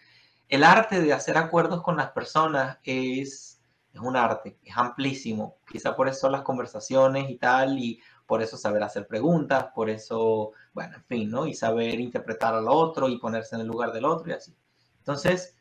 El 0.47 0.63
arte 0.63 1.01
de 1.01 1.11
hacer 1.11 1.37
acuerdos 1.37 1.81
con 1.83 1.97
las 1.97 2.11
personas 2.11 2.77
es, 2.83 3.59
es 3.91 3.99
un 3.99 4.15
arte, 4.15 4.57
es 4.63 4.77
amplísimo. 4.77 5.57
Quizá 5.69 5.93
por 5.93 6.07
eso 6.07 6.29
las 6.29 6.43
conversaciones 6.43 7.29
y 7.29 7.35
tal, 7.35 7.77
y 7.77 7.99
por 8.25 8.41
eso 8.41 8.55
saber 8.55 8.81
hacer 8.81 9.05
preguntas, 9.05 9.65
por 9.75 9.89
eso, 9.89 10.51
bueno, 10.71 10.95
en 10.95 11.03
fin, 11.03 11.29
¿no? 11.29 11.47
Y 11.47 11.53
saber 11.53 11.99
interpretar 11.99 12.55
al 12.55 12.69
otro 12.69 13.09
y 13.09 13.19
ponerse 13.19 13.55
en 13.55 13.61
el 13.61 13.67
lugar 13.67 13.91
del 13.91 14.05
otro 14.05 14.29
y 14.29 14.35
así. 14.35 14.55
Entonces, 14.99 15.57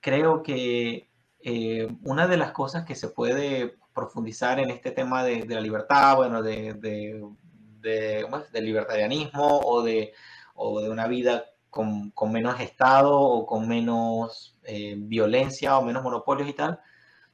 creo 0.00 0.42
que 0.42 1.08
eh, 1.40 1.88
una 2.04 2.26
de 2.26 2.36
las 2.36 2.52
cosas 2.52 2.84
que 2.84 2.94
se 2.94 3.08
puede 3.08 3.78
profundizar 3.96 4.60
en 4.60 4.70
este 4.70 4.90
tema 4.92 5.24
de, 5.24 5.46
la 5.46 5.60
libertad, 5.60 6.16
bueno, 6.16 6.42
de, 6.42 6.74
de, 6.74 8.60
libertarianismo 8.60 9.60
o 9.60 9.82
de, 9.82 10.12
o 10.54 10.82
de 10.82 10.90
una 10.90 11.08
vida 11.08 11.46
con, 11.70 12.12
menos 12.30 12.60
Estado 12.60 13.18
o 13.18 13.46
con 13.46 13.66
menos 13.66 14.58
eh, 14.64 14.94
violencia 14.98 15.78
o 15.78 15.82
menos 15.82 16.02
monopolios 16.02 16.48
y 16.48 16.52
tal, 16.52 16.78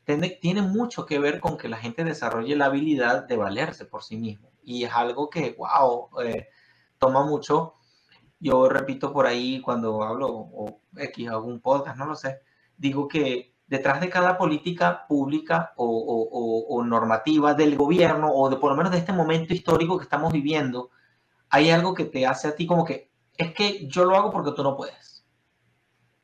tiene, 0.05 0.31
tiene, 0.31 0.63
mucho 0.63 1.05
que 1.05 1.19
ver 1.19 1.41
con 1.41 1.57
que 1.59 1.69
la 1.69 1.79
gente 1.79 2.05
desarrolle 2.05 2.57
la 2.57 2.67
habilidad 2.67 3.25
de 3.25 3.37
valerse 3.37 3.85
por 3.85 4.05
sí 4.05 4.17
mismo. 4.17 4.51
Y 4.63 4.85
es 4.85 4.93
algo 4.93 5.31
que, 5.31 5.57
wow, 5.59 6.11
eh, 6.25 6.49
toma 6.99 7.25
mucho. 7.25 7.75
Yo 8.39 8.69
repito 8.69 9.13
por 9.13 9.27
ahí 9.27 9.61
cuando 9.61 10.03
hablo 10.03 10.29
o 10.29 10.81
X, 10.97 11.29
algún 11.29 11.61
podcast, 11.61 11.97
no 11.99 12.07
lo 12.07 12.15
sé, 12.15 12.41
digo 12.77 13.09
que 13.09 13.52
detrás 13.73 14.03
de 14.03 14.11
cada 14.11 14.37
política 14.37 15.07
pública 15.09 15.73
o, 15.77 16.85
normativa 16.85 17.55
del 17.55 17.75
gobierno 17.75 18.31
o 18.31 18.51
de 18.51 18.57
por 18.57 18.71
lo 18.71 18.77
menos 18.77 18.93
de 18.93 18.99
este 18.99 19.15
momento 19.15 19.55
histórico 19.55 19.97
que 19.97 20.05
estamos 20.05 20.31
viviendo, 20.31 20.91
hay 21.49 21.71
algo 21.71 21.95
que 21.95 22.05
te 22.05 22.27
hace 22.27 22.49
a 22.49 22.55
ti 22.55 22.67
como 22.67 22.85
que 22.85 23.11
es 23.39 23.55
que 23.55 23.89
yo 23.89 24.05
lo 24.05 24.15
hago 24.15 24.31
porque 24.31 24.53
tú 24.53 24.63
no 24.63 24.77
puedes. 24.77 25.25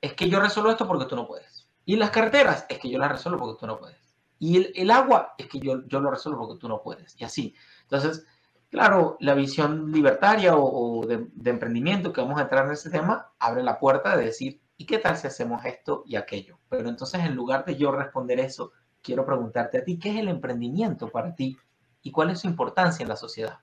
Es 0.03 0.13
que 0.13 0.29
yo 0.29 0.41
resuelvo 0.41 0.71
esto 0.71 0.87
porque 0.87 1.07
tú 1.07 1.17
no 1.17 1.27
puedes. 1.27 1.71
Y 1.87 1.97
las 1.97 2.11
carreteras, 2.11 2.67
es 2.69 2.79
que 2.79 2.91
yo 2.91 2.99
las 2.99 3.13
resuelvo 3.13 3.39
porque 3.39 3.61
tú 3.61 3.67
no 3.67 3.79
puedes. 3.79 3.97
Y 4.39 4.79
el, 4.79 4.91
agua, 4.91 5.35
es 5.39 5.49
que 5.49 5.59
yo, 5.59 5.87
yo 5.87 6.01
lo 6.01 6.11
resuelvo 6.11 6.47
porque 6.47 6.61
tú 6.61 6.69
no 6.69 6.83
puedes. 6.83 7.19
Y 7.19 7.25
así. 7.25 7.55
Entonces, 7.85 8.27
claro, 8.69 9.17
la 9.21 9.33
visión 9.33 9.91
libertaria 9.91 10.55
o, 10.55 11.07
de, 11.07 11.29
de, 11.33 11.51
emprendimiento 11.51 12.13
que 12.13 12.21
vamos 12.21 12.39
a 12.39 12.43
entrar 12.43 12.67
en 12.67 12.73
ese 12.73 12.91
tema 12.91 13.33
abre 13.39 13.63
la 13.63 13.79
puerta 13.79 14.19
de 14.19 14.27
decir, 14.27 14.61
¿y 14.79 14.87
qué 14.87 14.99
tal 14.99 15.17
si 15.17 15.27
hacemos 15.27 15.63
esto 15.67 16.05
y 16.07 16.17
aquello? 16.17 16.59
Pero 16.71 16.89
entonces, 16.89 17.21
en 17.21 17.35
lugar 17.35 17.65
de 17.67 17.77
yo 17.77 17.91
responder 17.91 18.41
eso, 18.41 18.73
quiero 19.03 19.27
preguntarte 19.27 19.79
a 19.79 19.85
ti, 19.85 19.99
¿qué 19.99 20.11
es 20.11 20.17
el 20.17 20.29
emprendimiento 20.29 21.11
para 21.11 21.35
ti 21.35 21.59
y 22.03 22.11
cuál 22.13 22.31
es 22.31 22.41
su 22.41 22.47
importancia 22.47 23.03
en 23.03 23.09
la 23.09 23.17
sociedad? 23.17 23.59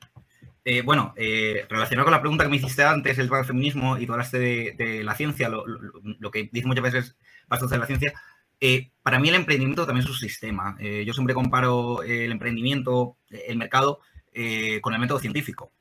Eh, 0.66 0.82
bueno, 0.82 1.14
eh, 1.16 1.66
relacionado 1.70 2.06
con 2.06 2.12
la 2.12 2.22
pregunta 2.22 2.44
que 2.44 2.50
me 2.50 2.58
hiciste 2.58 2.84
antes, 2.84 3.18
el 3.18 3.30
feminismo, 3.30 3.98
y 3.98 4.06
tú 4.06 4.14
hablaste 4.14 4.40
de, 4.40 5.04
la 5.04 5.16
ciencia, 5.16 5.48
lo, 5.48 6.32
que 6.32 6.50
dice 6.52 6.68
muchas 6.68 6.84
veces 6.84 7.16
bastante 7.48 7.76
de 7.76 7.80
la 7.80 7.86
ciencia, 7.86 8.14
eh, 8.60 8.92
para 9.02 9.20
mí 9.20 9.30
el 9.30 9.36
emprendimiento 9.36 9.86
también 9.86 10.04
es 10.04 10.10
un 10.10 10.18
sistema. 10.18 10.76
yo 10.80 11.14
siempre 11.14 11.36
comparo 11.36 12.04
el 12.04 12.32
emprendimiento, 12.32 13.18
el 13.30 13.58
mercado, 13.58 14.02
con 14.82 14.94
el 14.94 15.00
método 15.00 15.20
científico. 15.20 15.72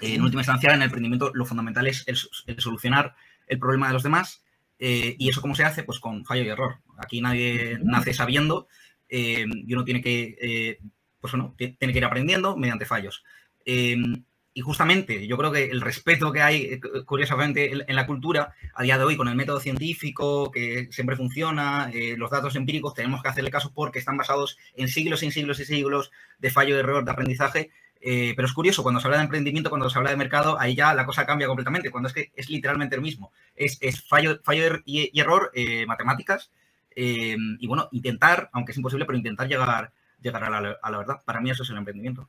en 0.00 0.22
última 0.22 0.40
instancia, 0.40 0.70
en 0.70 0.76
el 0.76 0.86
emprendimiento 0.86 1.30
lo 1.34 1.44
fundamental 1.44 1.86
es 1.86 2.04
el 2.08 2.60
solucionar 2.60 3.14
el 3.46 3.58
problema 3.60 3.88
de 3.88 3.92
los 3.92 4.02
demás 4.02 4.45
eh, 4.78 5.16
¿Y 5.18 5.28
eso 5.28 5.40
cómo 5.40 5.54
se 5.54 5.64
hace? 5.64 5.84
Pues 5.84 6.00
con 6.00 6.24
fallo 6.24 6.42
y 6.42 6.48
error. 6.48 6.76
Aquí 6.98 7.20
nadie 7.20 7.78
nace 7.82 8.12
sabiendo 8.12 8.68
eh, 9.08 9.46
y 9.48 9.72
uno 9.72 9.84
tiene 9.84 10.02
que, 10.02 10.36
eh, 10.40 10.78
pues 11.20 11.32
tiene 11.56 11.92
que 11.92 11.98
ir 11.98 12.04
aprendiendo 12.04 12.56
mediante 12.56 12.84
fallos. 12.84 13.24
Y 13.64 14.62
justamente 14.62 15.26
yo 15.26 15.36
creo 15.36 15.52
que 15.52 15.64
el 15.64 15.82
respeto 15.82 16.32
que 16.32 16.40
hay, 16.40 16.80
curiosamente, 17.04 17.72
en 17.72 17.96
la 17.96 18.06
cultura, 18.06 18.54
a 18.74 18.82
día 18.82 18.96
de 18.96 19.04
hoy, 19.04 19.14
con 19.14 19.28
el 19.28 19.34
método 19.34 19.60
científico, 19.60 20.50
que 20.50 20.88
siempre 20.90 21.14
funciona, 21.14 21.90
los 22.16 22.30
datos 22.30 22.56
empíricos, 22.56 22.94
tenemos 22.94 23.22
que 23.22 23.28
hacerle 23.28 23.50
caso 23.50 23.72
porque 23.74 23.98
están 23.98 24.16
basados 24.16 24.56
en 24.74 24.88
siglos 24.88 25.22
y 25.22 25.30
siglos 25.30 25.60
y 25.60 25.66
siglos 25.66 26.10
de 26.38 26.50
fallo, 26.50 26.74
de 26.74 26.80
error, 26.80 27.04
de 27.04 27.10
aprendizaje. 27.10 27.70
Eh, 28.08 28.34
pero 28.36 28.46
es 28.46 28.52
curioso, 28.52 28.84
cuando 28.84 29.00
se 29.00 29.08
habla 29.08 29.18
de 29.18 29.24
emprendimiento, 29.24 29.68
cuando 29.68 29.90
se 29.90 29.98
habla 29.98 30.10
de 30.10 30.16
mercado, 30.16 30.58
ahí 30.60 30.76
ya 30.76 30.94
la 30.94 31.04
cosa 31.04 31.26
cambia 31.26 31.48
completamente, 31.48 31.90
cuando 31.90 32.08
es 32.08 32.14
que 32.14 32.30
es 32.36 32.48
literalmente 32.48 32.94
lo 32.96 33.02
mismo. 33.02 33.32
Es, 33.56 33.78
fallo, 34.06 34.38
fallo 34.44 34.80
y, 34.84 35.18
error, 35.18 35.50
matemáticas, 35.86 36.52
y 36.94 37.66
bueno, 37.66 37.88
intentar, 37.90 38.48
aunque 38.52 38.72
es 38.72 38.78
imposible, 38.78 39.06
pero 39.06 39.18
intentar 39.18 39.48
llegar, 39.48 39.92
llegar 40.20 40.44
a 40.44 40.90
la 40.90 40.98
verdad. 40.98 41.20
Para 41.24 41.40
mí 41.40 41.50
eso 41.50 41.64
es 41.64 41.70
el 41.70 41.78
emprendimiento. 41.78 42.28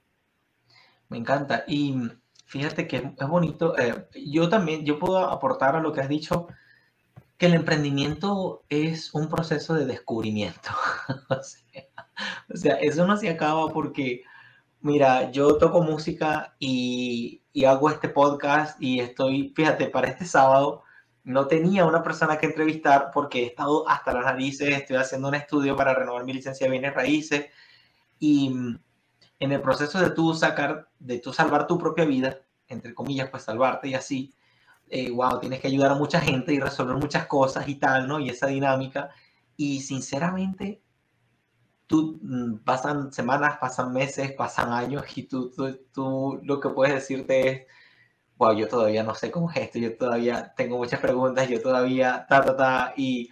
Me 1.09 1.17
encanta. 1.17 1.63
Y 1.67 1.95
fíjate 2.45 2.87
que 2.87 3.13
es 3.17 3.27
bonito. 3.27 3.77
Eh, 3.77 4.07
yo 4.25 4.49
también, 4.49 4.85
yo 4.85 4.99
puedo 4.99 5.17
aportar 5.17 5.75
a 5.75 5.81
lo 5.81 5.93
que 5.93 6.01
has 6.01 6.09
dicho, 6.09 6.47
que 7.37 7.45
el 7.45 7.53
emprendimiento 7.53 8.63
es 8.69 9.13
un 9.13 9.29
proceso 9.29 9.73
de 9.73 9.85
descubrimiento. 9.85 10.69
o, 11.29 12.55
sea, 12.55 12.75
eso 12.75 13.05
no 13.05 13.17
se 13.17 13.29
acaba 13.29 13.67
porque, 13.69 14.23
mira, 14.81 15.31
yo 15.31 15.57
toco 15.57 15.81
música 15.81 16.55
y, 16.59 17.43
y 17.53 17.65
hago 17.65 17.89
este 17.89 18.09
podcast 18.09 18.81
y 18.81 18.99
estoy, 18.99 19.53
fíjate, 19.55 19.87
para 19.87 20.07
este 20.09 20.25
sábado 20.25 20.83
no 21.23 21.47
tenía 21.47 21.85
una 21.85 22.03
persona 22.03 22.37
que 22.37 22.45
entrevistar 22.45 23.11
porque 23.13 23.43
he 23.43 23.45
estado 23.47 23.87
hasta 23.89 24.13
las 24.13 24.25
narices, 24.25 24.69
estoy 24.69 24.97
haciendo 24.97 25.27
un 25.27 25.35
estudio 25.35 25.75
para 25.75 25.93
renovar 25.93 26.23
mi 26.23 26.33
licencia 26.33 26.65
de 26.65 26.71
bienes 26.71 26.93
raíces 26.93 27.47
y 28.19 28.53
en 29.39 29.51
el 29.51 29.61
proceso 29.61 29.99
de 29.99 30.11
tú 30.11 30.33
sacar, 30.33 30.89
de 30.99 31.19
tú 31.19 31.33
salvar 31.33 31.67
tu 31.67 31.77
propia 31.77 32.05
vida, 32.05 32.39
entre 32.67 32.93
comillas, 32.93 33.29
pues 33.29 33.43
salvarte 33.43 33.89
y 33.89 33.93
así, 33.93 34.33
wow, 35.13 35.35
eh, 35.35 35.39
tienes 35.41 35.59
que 35.59 35.67
ayudar 35.67 35.91
a 35.91 35.95
mucha 35.95 36.19
gente 36.21 36.53
y 36.53 36.59
resolver 36.59 36.95
muchas 36.95 37.27
cosas 37.27 37.67
y 37.67 37.75
tal, 37.75 38.07
¿no? 38.07 38.19
Y 38.19 38.29
esa 38.29 38.47
dinámica. 38.47 39.09
Y 39.55 39.81
sinceramente, 39.81 40.81
tú 41.87 42.19
mm, 42.21 42.59
pasan 42.65 43.13
semanas, 43.13 43.57
pasan 43.59 43.93
meses, 43.93 44.33
pasan 44.33 44.71
años 44.73 45.05
y 45.17 45.23
tú, 45.23 45.51
tú, 45.51 45.79
tú 45.93 46.39
lo 46.43 46.59
que 46.59 46.69
puedes 46.69 46.95
decirte 46.95 47.49
es, 47.49 47.67
wow, 48.37 48.53
yo 48.53 48.67
todavía 48.67 49.03
no 49.03 49.15
sé 49.15 49.31
cómo 49.31 49.51
es 49.51 49.57
esto, 49.57 49.79
yo 49.79 49.97
todavía 49.97 50.53
tengo 50.55 50.77
muchas 50.77 50.99
preguntas, 50.99 51.49
yo 51.49 51.61
todavía, 51.61 52.25
ta, 52.29 52.41
ta, 52.43 52.55
ta, 52.57 52.93
y, 52.97 53.29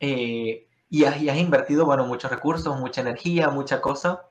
eh, 0.00 0.68
y, 0.90 1.04
has, 1.04 1.20
y 1.20 1.28
has 1.28 1.38
invertido, 1.38 1.86
bueno, 1.86 2.06
muchos 2.06 2.30
recursos, 2.30 2.78
mucha 2.80 3.02
energía, 3.02 3.50
mucha 3.50 3.80
cosa, 3.80 4.28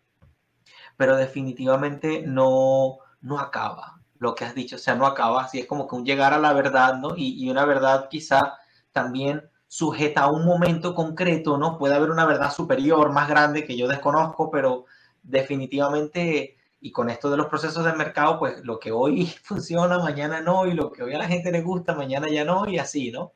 pero 0.97 1.15
definitivamente 1.17 2.23
no, 2.25 2.99
no 3.21 3.39
acaba 3.39 4.01
lo 4.19 4.35
que 4.35 4.45
has 4.45 4.55
dicho, 4.55 4.77
o 4.77 4.79
sea, 4.79 4.95
no 4.95 5.05
acaba, 5.05 5.43
así 5.43 5.59
es 5.59 5.65
como 5.67 5.87
que 5.87 5.95
un 5.95 6.05
llegar 6.05 6.33
a 6.33 6.39
la 6.39 6.53
verdad, 6.53 6.95
¿no? 6.97 7.15
Y, 7.17 7.49
una 7.49 7.65
verdad 7.65 8.07
quizá 8.09 8.57
también 8.91 9.49
sujeta 9.75 10.21
a 10.21 10.31
un 10.31 10.45
momento 10.45 10.95
concreto, 10.95 11.57
¿no? 11.57 11.77
Puede 11.77 11.95
haber 11.95 12.09
una 12.09 12.25
verdad 12.25 12.53
superior, 12.53 13.11
más 13.11 13.27
grande, 13.27 13.65
que 13.65 13.75
yo 13.75 13.89
desconozco, 13.89 14.49
pero 14.49 14.85
definitivamente, 15.21 16.55
y 16.79 16.93
con 16.93 17.09
esto 17.09 17.29
de 17.29 17.35
los 17.35 17.47
procesos 17.47 17.83
de 17.83 17.91
mercado, 17.91 18.39
pues 18.39 18.63
lo 18.63 18.79
que 18.79 18.93
hoy 18.93 19.25
funciona, 19.43 19.99
mañana 19.99 20.39
no, 20.39 20.65
y 20.65 20.73
lo 20.73 20.93
que 20.93 21.03
hoy 21.03 21.13
a 21.13 21.17
la 21.17 21.27
gente 21.27 21.51
le 21.51 21.61
gusta, 21.61 21.93
mañana 21.93 22.29
ya 22.29 22.45
no, 22.45 22.69
y 22.69 22.77
así, 22.77 23.11
¿no? 23.11 23.33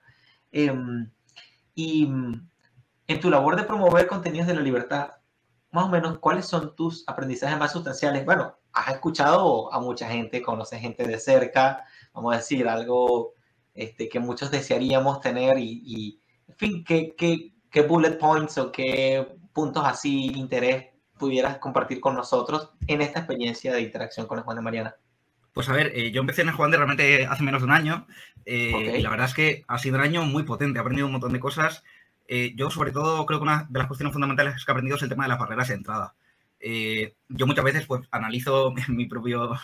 Em, 0.54 1.12
y 1.76 2.06
en 2.06 3.20
tu 3.20 3.30
labor 3.30 3.58
de 3.58 3.64
promover 3.64 4.08
contenidos 4.08 4.48
de 4.48 4.56
la 4.56 4.62
libertad, 4.62 5.16
más 5.72 5.88
o 5.88 5.90
menos, 5.90 6.20
¿cuáles 6.20 6.46
son 6.46 6.74
tus 6.74 7.04
aprendizajes 7.06 7.60
más 7.60 7.74
sustanciales? 7.74 8.24
Bueno, 8.24 8.58
has 8.72 8.94
escuchado 8.94 9.74
a 9.74 9.82
mucha 9.82 10.08
gente, 10.08 10.42
conoces 10.42 10.80
gente 10.80 11.06
de 11.06 11.20
cerca, 11.20 11.86
vamos 12.14 12.34
a 12.34 12.38
decir, 12.38 12.66
algo 12.70 13.34
este, 13.80 14.10
que 14.10 14.20
muchos 14.20 14.52
desearíamos 14.52 15.22
tener 15.22 15.58
y, 15.58 16.19
en 16.50 16.56
fin, 16.56 16.84
¿qué, 16.84 17.16
¿qué, 17.18 17.54
qué, 17.72 17.82
bullet 17.84 18.18
points 18.18 18.58
o 18.58 18.72
qué 18.72 19.26
puntos 19.54 19.84
así, 19.86 20.28
interés 20.36 20.88
pudieras 21.18 21.58
compartir 21.58 22.00
con 22.00 22.16
nosotros 22.16 22.72
en 22.88 23.02
esta 23.02 23.20
experiencia 23.20 23.74
de 23.74 23.82
interacción 23.82 24.28
con 24.28 24.38
el 24.38 24.44
Juan 24.44 24.58
de 24.58 24.62
Mariana? 24.62 24.96
Pues 25.54 25.68
a 25.70 25.74
ver, 25.74 25.92
eh, 25.96 26.12
yo 26.12 26.22
empecé 26.22 26.44
en 26.44 26.50
el 26.50 26.56
Juan 26.56 26.72
de 26.72 26.78
realmente 26.78 27.26
hace 27.26 27.44
menos 27.44 27.62
de 27.62 27.66
un 27.66 27.72
año 27.72 28.08
eh, 28.46 28.98
y 29.00 29.02
la 29.02 29.10
verdad 29.10 29.28
es 29.28 29.34
que 29.34 29.64
ha 29.68 29.78
sido 29.78 29.98
un 29.98 30.04
año 30.04 30.24
muy 30.24 30.44
potente, 30.44 30.78
he 30.78 30.82
aprendido 30.82 31.08
un 31.08 31.14
montón 31.14 31.34
de 31.34 31.40
cosas 31.40 31.84
eh, 32.32 32.54
yo 32.56 32.70
sobre 32.70 32.92
todo 32.92 33.26
creo 33.26 33.40
que 33.40 33.44
una 33.44 33.66
de 33.68 33.80
las 33.80 33.88
cuestiones 33.88 34.14
fundamentales 34.14 34.64
que 34.64 34.72
he 34.72 34.74
aprendido 34.74 34.98
es 34.98 35.02
el 35.02 35.10
tema 35.10 35.24
de 35.24 35.30
las 35.30 35.40
barreras 35.40 35.68
de 35.68 35.74
entrada. 35.74 36.14
Eh, 36.60 37.16
yo 37.28 37.48
muchas 37.48 37.66
veces 37.66 37.88
pues 37.88 38.08
analizo 38.12 38.72
mi, 38.88 39.08
propio, 39.08 39.56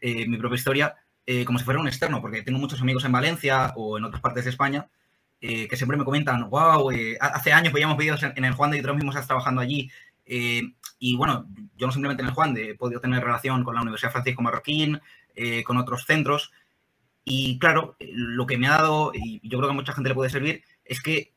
eh, 0.00 0.26
mi 0.28 0.38
propia 0.38 0.56
historia 0.56 0.96
como 1.44 1.58
si 1.58 1.64
fuera 1.64 1.80
un 1.80 1.88
externo, 1.88 2.20
porque 2.20 2.42
tengo 2.42 2.60
muchos 2.60 2.80
amigos 2.80 3.04
en 3.04 3.10
Valencia 3.10 3.72
o 3.74 3.98
en 3.98 4.04
otras 4.04 4.22
partes 4.22 4.44
de 4.44 4.50
España 4.50 4.86
que 5.40 5.76
siempre 5.76 5.96
me 5.96 6.04
comentan, 6.04 6.48
wow, 6.50 6.90
hace 7.20 7.52
años 7.52 7.72
veíamos 7.72 7.96
vídeos 7.96 8.22
en, 8.22 8.44
el 8.44 8.54
Juan 8.54 8.70
de 8.70 8.78
y 8.78 8.82
tú 8.82 8.94
mismo 8.94 9.10
estás 9.10 9.26
trabajando 9.26 9.60
allí. 9.60 9.90
y 10.26 11.16
bueno, 11.16 11.46
yo 11.76 11.86
no 11.86 11.92
simplemente 11.92 12.22
en 12.22 12.28
el 12.28 12.34
Juan 12.34 12.54
de 12.54 12.70
he 12.70 12.74
podido 12.74 13.00
tener 13.00 13.22
relación 13.22 13.62
con 13.64 13.74
la 13.74 13.82
Universidad 13.82 14.12
Francisco 14.12 14.42
Marroquín, 14.42 15.00
con 15.64 15.76
otros 15.76 16.04
centros. 16.04 16.52
Y 17.24 17.58
claro, 17.58 17.96
lo 18.00 18.46
que 18.46 18.58
me 18.58 18.68
ha 18.68 18.72
dado, 18.72 19.12
y 19.14 19.40
yo 19.42 19.58
creo 19.58 19.68
que 19.68 19.74
a 19.74 19.76
mucha 19.76 19.92
gente 19.92 20.08
le 20.08 20.14
puede 20.14 20.30
servir, 20.30 20.62
es 20.84 21.00
que 21.02 21.32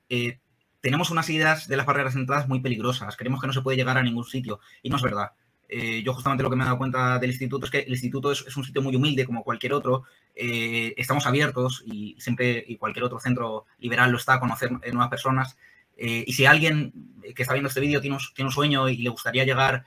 tenemos 0.82 1.12
unas 1.12 1.30
ideas 1.30 1.68
de 1.68 1.78
las 1.78 1.86
barreras 1.86 2.14
de 2.14 2.22
entradas 2.22 2.48
muy 2.48 2.62
peligrosas. 2.62 3.16
Creemos 3.18 3.42
que 3.42 3.48
no 3.48 3.54
se 3.54 3.62
puede 3.62 3.78
llegar 3.78 3.98
a 3.98 4.04
ningún 4.04 4.24
sitio 4.24 4.60
y 4.82 4.90
no 4.90 4.96
es 4.96 5.02
verdad. 5.02 5.32
Eh, 5.69 6.01
yo 6.03 6.13
justamente 6.13 6.43
lo 6.43 6.49
que 6.49 6.55
me 6.55 6.63
he 6.63 6.65
dado 6.65 6.79
cuenta 6.79 7.19
del 7.19 7.29
instituto 7.29 7.65
es 7.65 7.71
que 7.71 7.79
el 7.79 7.91
instituto 7.91 8.32
es, 8.32 8.58
un 8.58 8.63
sitio 8.63 8.82
muy 8.82 8.95
humilde 8.95 9.25
como 9.25 9.43
cualquier 9.43 9.73
otro. 9.73 10.03
Eh, 10.36 10.93
estamos 10.97 11.27
abiertos 11.27 11.84
y 11.86 12.15
siempre 12.19 12.63
y 12.67 12.75
cualquier 12.77 13.05
otro 13.05 13.19
centro 13.19 13.65
liberal 13.77 14.12
lo 14.12 14.17
está 14.17 14.34
a 14.34 14.39
conocer 14.39 14.71
nuevas 14.71 15.10
personas. 15.10 15.58
Eh, 15.95 16.23
y 16.25 16.34
si 16.34 16.45
alguien 16.45 16.93
que 17.36 17.43
está 17.43 17.53
viendo 17.53 17.67
este 17.67 17.82
vídeo 17.82 18.01
tiene, 18.01 18.17
tiene, 18.34 18.47
un 18.47 18.53
sueño 18.53 18.89
y 18.89 18.97
le 18.97 19.10
gustaría 19.10 19.45
llegar, 19.45 19.86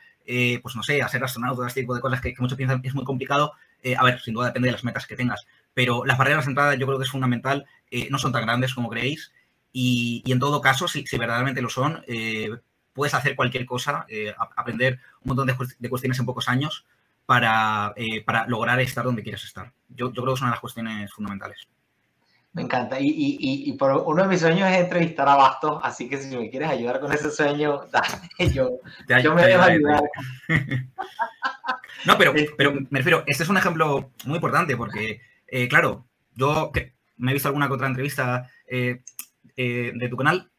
pues 0.62 0.76
no 0.76 0.82
sé, 0.84 1.02
a 1.02 1.08
ser 1.08 1.24
astronauta, 1.24 1.66
este 1.66 1.80
tipo 1.80 1.94
de 1.94 2.00
cosas 2.00 2.20
que, 2.20 2.32
que 2.32 2.40
muchos 2.40 2.56
piensan 2.56 2.80
es 2.84 2.94
muy 2.94 3.04
complicado, 3.04 3.52
a 3.98 4.04
ver, 4.04 4.20
sin 4.20 4.34
duda 4.34 4.46
depende 4.46 4.68
de 4.68 4.72
las 4.72 4.84
metas 4.84 5.06
que 5.06 5.16
tengas. 5.16 5.46
Pero 5.74 6.04
las 6.04 6.16
barreras 6.16 6.44
de 6.44 6.52
entrada 6.52 6.74
yo 6.76 6.86
creo 6.86 6.98
que 6.98 7.04
es 7.04 7.10
fundamental. 7.10 7.66
no 8.10 8.18
son 8.18 8.30
tan 8.30 8.42
grandes 8.42 8.74
como 8.74 8.88
creéis. 8.88 9.32
Y, 9.72 10.22
en 10.26 10.38
todo 10.38 10.60
caso, 10.60 10.86
si, 10.86 11.04
verdaderamente 11.16 11.62
lo 11.62 11.70
son, 11.70 12.04
eh, 12.06 12.50
puedes 12.92 13.14
hacer 13.14 13.36
cualquier 13.36 13.66
cosa, 13.66 14.04
eh, 14.08 14.34
aprender 14.56 15.00
un 15.22 15.34
montón 15.34 15.46
de, 15.46 15.88
cuestiones 15.88 16.18
en 16.18 16.26
pocos 16.26 16.48
años 16.48 16.86
para, 17.26 17.92
eh, 17.96 18.22
para, 18.22 18.46
lograr 18.46 18.80
estar 18.80 19.04
donde 19.04 19.22
quieres 19.22 19.44
estar. 19.44 19.72
Yo, 19.88 20.12
yo, 20.12 20.22
creo 20.22 20.26
que 20.26 20.34
es 20.34 20.40
una 20.40 20.50
de 20.50 20.54
las 20.54 20.60
cuestiones 20.60 21.12
fundamentales. 21.12 21.68
Me 22.52 22.62
encanta. 22.62 23.00
Y, 23.00 23.08
y, 23.08 23.70
y, 23.70 23.72
por 23.74 23.92
uno 23.92 24.22
de 24.22 24.28
mis 24.28 24.40
sueños 24.40 24.68
es 24.68 24.78
entrevistar 24.78 25.26
a 25.26 25.36
Bastos, 25.36 25.80
así 25.82 26.08
que 26.08 26.18
si 26.18 26.36
me 26.36 26.50
quieres 26.50 26.68
ayudar 26.68 27.00
con 27.00 27.10
ese 27.10 27.30
sueño, 27.30 27.86
dale, 27.92 28.52
yo, 28.52 28.78
yo 29.22 29.34
me 29.34 29.46
dejo 29.46 29.62
ayudar. 29.62 30.02
no, 32.04 32.18
pero, 32.18 32.34
pero 32.58 32.74
me 32.90 32.98
refiero, 32.98 33.24
este 33.26 33.44
es 33.44 33.48
un 33.48 33.56
ejemplo 33.56 34.10
muy 34.26 34.36
importante 34.36 34.76
porque, 34.76 35.22
claro, 35.70 36.04
yo 36.34 36.70
me 37.16 37.30
he 37.30 37.34
visto 37.34 37.48
alguna 37.48 37.68
que 37.68 37.74
otra 37.74 37.86
entrevista 37.86 38.50
eh, 38.66 39.02
de 39.56 40.08
tu 40.10 40.16
canal, 40.18 40.51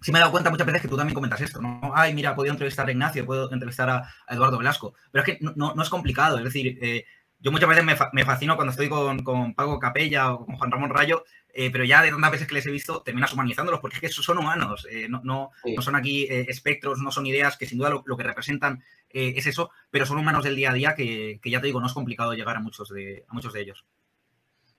sí 0.00 0.12
me 0.12 0.18
he 0.18 0.20
dado 0.20 0.32
cuenta 0.32 0.50
muchas 0.50 0.66
veces 0.66 0.82
que 0.82 0.88
tú 0.88 0.96
también 0.96 1.14
comentas 1.14 1.40
esto, 1.40 1.60
¿no? 1.60 1.92
Ay, 1.94 2.14
mira, 2.14 2.34
podido 2.34 2.52
entrevistar 2.52 2.86
a 2.86 2.90
Ignacio, 2.90 3.26
puedo 3.26 3.50
entrevistar 3.52 3.90
a, 3.90 4.08
Eduardo 4.28 4.58
Velasco, 4.58 4.94
pero 5.10 5.24
es 5.24 5.26
que 5.26 5.44
no, 5.44 5.74
no, 5.74 5.82
es 5.82 5.88
complicado, 5.88 6.38
es 6.38 6.44
decir, 6.44 6.78
eh, 6.80 7.04
yo 7.40 7.52
muchas 7.52 7.68
veces 7.68 7.84
me, 7.84 7.96
me, 8.12 8.24
fascino 8.24 8.56
cuando 8.56 8.72
estoy 8.72 8.88
con, 8.88 9.22
con 9.22 9.54
Pago 9.54 9.78
Capella 9.78 10.32
o 10.32 10.44
con 10.44 10.56
Juan 10.56 10.70
Ramón 10.70 10.90
Rayo, 10.90 11.24
eh, 11.52 11.70
pero 11.70 11.84
ya 11.84 12.02
de 12.02 12.10
tantas 12.10 12.32
veces 12.32 12.48
que 12.48 12.54
les 12.54 12.66
he 12.66 12.70
visto, 12.70 13.02
terminas 13.02 13.32
humanizándolos, 13.32 13.80
porque 13.80 13.96
es 13.96 14.00
que 14.00 14.08
son 14.08 14.38
humanos, 14.38 14.86
no, 15.08 15.20
no, 15.22 15.50
no, 15.64 15.82
son 15.82 15.96
aquí 15.96 16.26
espectros, 16.28 16.98
no 16.98 17.10
son 17.10 17.26
ideas 17.26 17.56
que 17.56 17.66
sin 17.66 17.78
duda 17.78 17.90
lo, 17.90 18.16
que 18.16 18.22
representan 18.22 18.82
es 19.08 19.46
eso, 19.46 19.70
pero 19.90 20.04
son 20.04 20.18
humanos 20.18 20.44
del 20.44 20.56
día 20.56 20.70
a 20.70 20.74
día 20.74 20.94
que, 20.94 21.40
que, 21.42 21.50
ya 21.50 21.60
te 21.60 21.66
digo, 21.66 21.80
no 21.80 21.86
es 21.86 21.92
complicado 21.92 22.34
llegar 22.34 22.56
a 22.56 22.60
muchos 22.60 22.88
de, 22.90 23.24
a 23.28 23.32
muchos 23.32 23.52
de 23.52 23.60
ellos. 23.62 23.84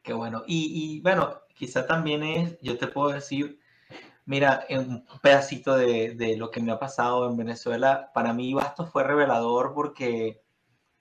Qué 0.04 0.14
bueno. 0.14 0.44
Y, 0.48 0.72
y 0.96 1.02
bueno, 1.02 1.42
quizá 1.54 1.86
también 1.86 2.24
es, 2.24 2.58
yo 2.62 2.78
te 2.78 2.88
puedo 2.88 3.10
decir, 3.10 3.60
mira, 4.30 4.64
un 4.70 5.04
pedacito 5.24 5.76
de, 5.76 6.14
de, 6.14 6.38
lo 6.38 6.52
que 6.52 6.62
me 6.62 6.72
ha 6.72 6.78
pasado 6.78 7.28
en 7.28 7.36
Venezuela, 7.36 8.12
para 8.14 8.32
mí 8.32 8.54
Bastos 8.54 8.92
fue 8.92 9.04
revelador 9.04 9.74
porque 9.74 10.44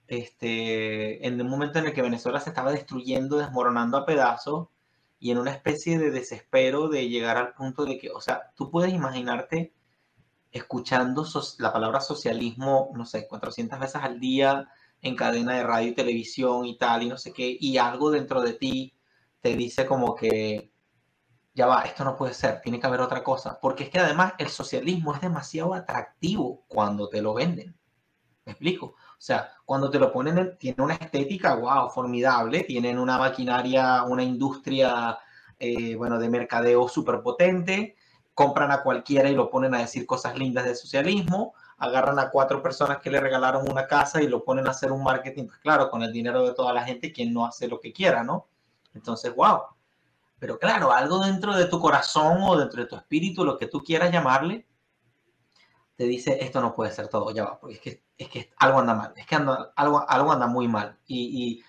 este, 0.06 1.26
en 1.26 1.38
un 1.38 1.50
momento 1.50 1.78
en 1.78 1.86
el 1.86 1.92
que 1.92 2.00
Venezuela 2.00 2.40
se 2.40 2.48
estaba 2.48 2.72
destruyendo, 2.72 3.36
desmoronando 3.36 3.98
a 3.98 4.06
pedazos, 4.06 4.68
y 5.20 5.30
en 5.30 5.38
una 5.38 5.50
especie 5.50 5.98
de 5.98 6.10
desespero 6.10 6.88
de 6.88 7.10
llegar 7.10 7.36
al 7.36 7.52
punto 7.52 7.84
de 7.84 7.98
que, 7.98 8.10
o 8.10 8.20
sea, 8.22 8.50
tú 8.56 8.70
puedes 8.70 8.94
imaginarte 8.94 9.74
escuchando 10.50 11.26
la 11.58 11.70
palabra 11.70 12.00
socialismo, 12.00 12.90
no 12.94 13.04
sé, 13.04 13.28
400 13.28 13.78
veces 13.78 13.96
al 14.02 14.20
día 14.20 14.70
en 15.02 15.16
cadena 15.16 15.54
de 15.54 15.64
radio 15.64 15.88
y 15.90 15.94
televisión 15.94 16.64
y 16.64 16.78
tal, 16.78 17.02
y 17.02 17.10
no 17.10 17.18
sé 17.18 17.34
qué, 17.34 17.58
y 17.60 17.76
algo 17.76 18.10
dentro 18.10 18.40
de 18.40 18.54
ti 18.54 18.94
te 19.42 19.54
dice 19.54 19.84
como 19.84 20.14
que 20.14 20.72
ya 21.58 21.66
va, 21.66 21.82
esto 21.82 22.04
no 22.04 22.16
puede 22.16 22.34
ser, 22.34 22.60
tiene 22.60 22.78
que 22.78 22.86
haber 22.86 23.00
otra 23.00 23.24
cosa, 23.24 23.58
porque 23.60 23.82
es 23.82 23.90
que 23.90 23.98
además 23.98 24.32
el 24.38 24.48
socialismo 24.48 25.12
es 25.12 25.20
demasiado 25.20 25.74
atractivo 25.74 26.62
cuando 26.68 27.08
te 27.08 27.20
lo 27.20 27.34
venden. 27.34 27.76
Me 28.44 28.52
explico. 28.52 28.86
O 28.86 28.94
sea, 29.18 29.50
cuando 29.64 29.90
te 29.90 29.98
lo 29.98 30.12
ponen, 30.12 30.56
tiene 30.56 30.84
una 30.84 30.94
estética, 30.94 31.56
wow, 31.56 31.90
formidable, 31.90 32.62
tienen 32.62 32.96
una 32.96 33.18
maquinaria, 33.18 34.04
una 34.04 34.22
industria, 34.22 35.18
eh, 35.58 35.96
bueno, 35.96 36.20
de 36.20 36.28
mercadeo 36.28 36.88
súper 36.88 37.22
potente, 37.22 37.96
compran 38.34 38.70
a 38.70 38.84
cualquiera 38.84 39.28
y 39.28 39.34
lo 39.34 39.50
ponen 39.50 39.74
a 39.74 39.80
decir 39.80 40.06
cosas 40.06 40.38
lindas 40.38 40.64
de 40.64 40.76
socialismo, 40.76 41.54
agarran 41.76 42.20
a 42.20 42.30
cuatro 42.30 42.62
personas 42.62 42.98
que 42.98 43.10
le 43.10 43.20
regalaron 43.20 43.68
una 43.68 43.88
casa 43.88 44.22
y 44.22 44.28
lo 44.28 44.44
ponen 44.44 44.68
a 44.68 44.70
hacer 44.70 44.92
un 44.92 45.02
marketing, 45.02 45.46
pues 45.48 45.58
claro, 45.58 45.90
con 45.90 46.04
el 46.04 46.12
dinero 46.12 46.46
de 46.46 46.54
toda 46.54 46.72
la 46.72 46.84
gente, 46.84 47.12
quien 47.12 47.34
no 47.34 47.44
hace 47.44 47.66
lo 47.66 47.80
que 47.80 47.92
quiera, 47.92 48.22
¿no? 48.22 48.46
Entonces, 48.94 49.34
wow. 49.34 49.62
Pero 50.38 50.58
claro, 50.58 50.92
algo 50.92 51.18
dentro 51.24 51.56
de 51.56 51.66
tu 51.66 51.80
corazón 51.80 52.38
o 52.42 52.56
dentro 52.56 52.82
de 52.82 52.88
tu 52.88 52.96
espíritu, 52.96 53.44
lo 53.44 53.58
que 53.58 53.66
tú 53.66 53.82
quieras 53.82 54.12
llamarle, 54.12 54.66
te 55.96 56.04
dice, 56.04 56.38
esto 56.40 56.60
no 56.60 56.74
puede 56.76 56.92
ser 56.92 57.08
todo, 57.08 57.32
ya 57.32 57.44
va, 57.44 57.58
porque 57.58 57.74
es 57.74 57.80
que, 57.80 58.04
es 58.16 58.28
que 58.28 58.52
algo 58.58 58.78
anda 58.78 58.94
mal, 58.94 59.12
es 59.16 59.26
que 59.26 59.34
anda, 59.34 59.72
algo, 59.74 60.08
algo 60.08 60.32
anda 60.32 60.46
muy 60.46 60.68
mal. 60.68 60.96
Y, 61.08 61.60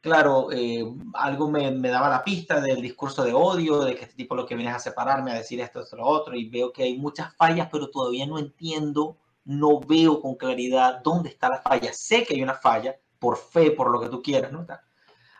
claro, 0.00 0.52
eh, 0.52 0.84
algo 1.14 1.50
me, 1.50 1.70
me, 1.72 1.88
daba 1.88 2.08
la 2.08 2.22
pista 2.22 2.60
del 2.60 2.80
discurso 2.80 3.24
de 3.24 3.32
odio, 3.34 3.80
de 3.80 3.96
que 3.96 4.02
este 4.04 4.14
tipo 4.14 4.36
lo 4.36 4.46
que 4.46 4.54
viene 4.54 4.70
es 4.70 4.76
a 4.76 4.80
separarme, 4.80 5.32
a 5.32 5.34
decir 5.34 5.60
esto, 5.60 5.80
esto, 5.80 5.96
lo 5.96 6.06
otro, 6.06 6.36
y 6.36 6.48
veo 6.48 6.72
que 6.72 6.84
hay 6.84 6.96
muchas 6.96 7.34
fallas, 7.34 7.68
pero 7.72 7.90
todavía 7.90 8.24
no 8.24 8.38
entiendo, 8.38 9.16
no 9.44 9.80
veo 9.80 10.20
con 10.20 10.36
claridad 10.36 11.00
dónde 11.02 11.30
está 11.30 11.48
la 11.48 11.60
falla. 11.60 11.92
Sé 11.92 12.24
que 12.24 12.34
hay 12.34 12.42
una 12.42 12.54
falla, 12.54 12.96
por 13.18 13.36
fe, 13.36 13.72
por 13.72 13.90
lo 13.90 14.00
que 14.00 14.08
tú 14.08 14.22
quieras, 14.22 14.52
¿no? 14.52 14.64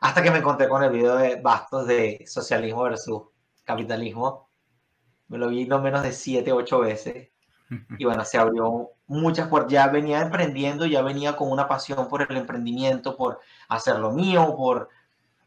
Hasta 0.02 0.20
que 0.20 0.32
me 0.32 0.38
encontré 0.38 0.68
con 0.68 0.82
el 0.82 0.90
video 0.90 1.14
de 1.14 1.36
Bastos 1.36 1.86
de 1.86 2.24
socialismo 2.26 2.82
versus 2.82 3.22
capitalismo. 3.62 4.48
Me 5.28 5.38
lo 5.38 5.48
vi 5.48 5.64
no 5.64 5.80
menos 5.80 6.02
de 6.02 6.12
siete, 6.12 6.50
ocho 6.50 6.80
veces 6.80 7.30
y 7.98 8.04
bueno, 8.04 8.24
se 8.24 8.36
abrió 8.36 8.90
muchas 9.06 9.46
puertas. 9.46 9.70
Ya 9.70 9.86
venía 9.86 10.20
emprendiendo, 10.20 10.86
ya 10.86 11.02
venía 11.02 11.36
con 11.36 11.52
una 11.52 11.68
pasión 11.68 12.08
por 12.08 12.20
el 12.28 12.36
emprendimiento, 12.36 13.16
por 13.16 13.38
hacer 13.68 14.00
lo 14.00 14.10
mío, 14.10 14.56
por, 14.56 14.88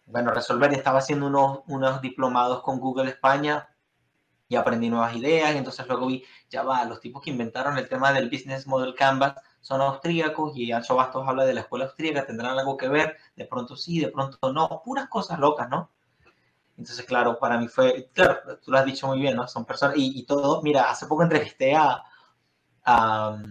bueno, 0.06 0.32
resolver. 0.32 0.74
Estaba 0.74 1.00
haciendo 1.00 1.28
unos, 1.28 1.60
unos 1.68 2.02
diplomados 2.02 2.62
con 2.62 2.80
Google 2.80 3.10
España 3.10 3.68
y 4.48 4.56
aprendí 4.56 4.90
nuevas 4.90 5.18
ideas. 5.18 5.54
Y 5.54 5.58
entonces 5.58 5.86
luego 5.86 6.08
vi, 6.08 6.24
ya 6.50 6.64
va, 6.64 6.86
los 6.86 7.02
tipos 7.02 7.22
que 7.22 7.30
inventaron 7.30 7.78
el 7.78 7.90
tema 7.90 8.14
del 8.14 8.30
Business 8.30 8.66
Model 8.68 8.96
Canvas 8.96 9.36
son 9.66 9.82
austríacos 9.82 10.56
y 10.56 10.72
Ancho 10.72 10.96
Bastos 10.96 11.28
habla 11.28 11.44
de 11.44 11.56
la 11.56 11.62
escuela 11.62 11.86
austríaca, 11.86 12.28
tendrán 12.28 12.60
algo 12.60 12.78
que 12.78 12.88
ver, 12.88 13.18
de 13.36 13.46
pronto 13.46 13.76
sí, 13.76 14.00
de 14.00 14.10
pronto 14.10 14.54
no, 14.54 14.84
puras 14.86 15.10
cosas 15.10 15.40
locas, 15.40 15.68
¿no? 15.70 15.90
Entonces, 16.78 17.04
claro, 17.04 17.40
para 17.40 17.58
mí 17.58 17.68
fue, 17.68 18.12
claro, 18.14 18.60
tú 18.64 18.70
lo 18.70 18.78
has 18.78 18.86
dicho 18.86 19.08
muy 19.08 19.20
bien, 19.20 19.36
¿no? 19.36 19.48
Son 19.48 19.66
personas, 19.66 19.98
y, 19.98 20.20
y 20.20 20.24
todo, 20.28 20.62
mira, 20.62 20.92
hace 20.92 21.08
poco 21.08 21.24
entrevisté 21.24 21.76
a, 21.76 22.04
a 22.86 23.42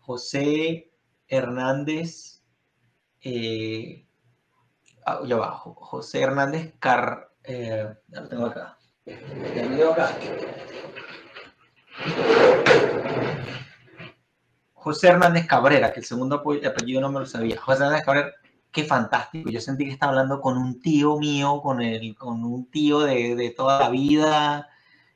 José 0.00 0.92
Hernández, 1.26 2.42
eh, 3.22 4.06
ah, 5.06 5.20
ya 5.24 5.38
José 5.38 6.20
Hernández 6.20 6.74
Car, 6.78 7.30
eh, 7.44 7.94
ya 8.08 8.20
lo 8.20 8.28
tengo 8.28 8.44
acá. 8.44 8.76
José 14.86 15.08
Hernández 15.08 15.48
Cabrera, 15.48 15.92
que 15.92 15.98
el 15.98 16.06
segundo 16.06 16.36
apellido 16.36 17.00
no 17.00 17.10
me 17.10 17.18
lo 17.18 17.26
sabía. 17.26 17.60
José 17.60 17.82
Hernández 17.82 18.04
Cabrera, 18.04 18.30
qué 18.70 18.84
fantástico. 18.84 19.50
Yo 19.50 19.60
sentí 19.60 19.84
que 19.84 19.90
estaba 19.90 20.12
hablando 20.12 20.40
con 20.40 20.56
un 20.56 20.80
tío 20.80 21.18
mío, 21.18 21.60
con, 21.60 21.80
el, 21.80 22.14
con 22.14 22.44
un 22.44 22.70
tío 22.70 23.00
de, 23.00 23.34
de 23.34 23.50
toda 23.50 23.80
la 23.80 23.90
vida. 23.90 24.68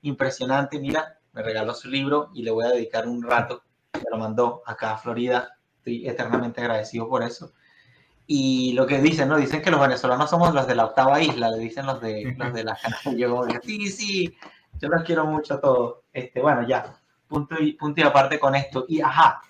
Impresionante. 0.03 0.81
Mira, 0.81 1.21
me 1.33 1.45
regaló 1.45 1.73
su 1.73 1.89
libro 1.89 2.31
y 2.35 2.43
le 2.43 2.51
voy 2.51 2.65
a 2.65 2.71
dedicar 2.71 3.07
un 3.07 3.23
rato. 3.23 3.63
Me 3.95 4.03
lo 4.11 4.19
mandó 4.19 4.61
acá 4.67 4.95
a 4.95 4.99
Florida. 4.99 5.57
Estoy 5.77 6.09
eternamente 6.09 6.61
agradecido 6.61 7.09
por 7.09 7.23
eso. 7.23 7.53
Y 8.27 8.73
lo 8.73 8.89
que 8.89 9.01
dicen, 9.01 9.29
¿no? 9.29 9.37
Dicen 9.37 9.63
que 9.63 9.71
los 9.71 9.81
venezolanos 9.81 10.31
somos 10.31 10.53
los 10.53 10.67
de 10.67 10.75
la 10.75 10.87
octava 10.87 11.23
isla, 11.23 11.49
le 11.49 11.59
dicen 11.59 11.87
los 11.87 12.01
de, 12.01 12.35
los 12.37 12.53
de 12.53 12.65
la 12.65 12.77
Yo 13.17 13.31
como 13.31 13.47
sí, 13.63 13.87
sí, 13.87 14.37
yo 14.81 14.89
los 14.89 15.05
quiero 15.05 15.27
mucho 15.27 15.55
a 15.55 15.61
todos. 15.61 15.99
Este, 16.13 16.41
bueno, 16.41 16.67
ya, 16.67 16.93
punto 17.29 17.55
y, 17.61 17.75
punto 17.75 18.01
y 18.01 18.05
aparte 18.05 18.41
con 18.41 18.57
esto. 18.57 18.85
Y 18.89 19.01
ajá, 19.01 19.41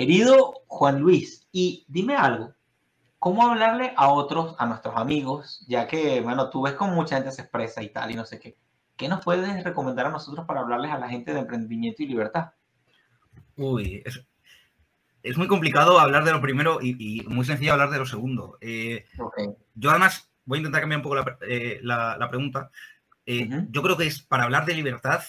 querido 0.00 0.62
Juan 0.66 0.98
Luis, 0.98 1.46
y 1.52 1.84
dime 1.86 2.16
algo, 2.16 2.54
¿cómo 3.18 3.46
hablarle 3.46 3.92
a 3.98 4.08
otros, 4.08 4.54
a 4.58 4.64
nuestros 4.64 4.96
amigos, 4.96 5.62
ya 5.68 5.86
que, 5.86 6.22
bueno, 6.22 6.48
tú 6.48 6.62
ves 6.62 6.72
cómo 6.72 6.94
mucha 6.94 7.16
gente 7.16 7.30
se 7.30 7.42
expresa 7.42 7.82
y 7.82 7.90
tal, 7.90 8.10
y 8.10 8.14
no 8.14 8.24
sé 8.24 8.40
qué? 8.40 8.56
¿Qué 8.96 9.08
nos 9.08 9.22
puedes 9.22 9.62
recomendar 9.62 10.06
a 10.06 10.10
nosotros 10.10 10.46
para 10.46 10.60
hablarles 10.60 10.90
a 10.90 10.98
la 10.98 11.10
gente 11.10 11.34
de 11.34 11.40
emprendimiento 11.40 12.02
y 12.02 12.06
libertad? 12.06 12.52
Uy, 13.56 14.02
es, 15.22 15.36
muy 15.36 15.46
complicado 15.46 16.00
hablar 16.00 16.24
de 16.24 16.32
lo 16.32 16.40
primero 16.40 16.78
y, 16.80 17.22
muy 17.28 17.44
sencillo 17.44 17.74
hablar 17.74 17.90
de 17.90 17.98
lo 17.98 18.06
segundo. 18.06 18.56
Eh, 18.62 19.04
yo 19.74 19.90
además 19.90 20.32
voy 20.46 20.56
a 20.56 20.60
intentar 20.60 20.80
cambiar 20.80 21.00
un 21.00 21.02
poco 21.02 21.16
la, 21.16 21.36
eh, 21.46 21.82
pregunta. 22.30 22.70
Eh, 23.26 23.50
yo 23.68 23.82
creo 23.82 23.98
que 23.98 24.06
es 24.06 24.22
para 24.22 24.44
hablar 24.44 24.64
de 24.64 24.72
libertad, 24.72 25.20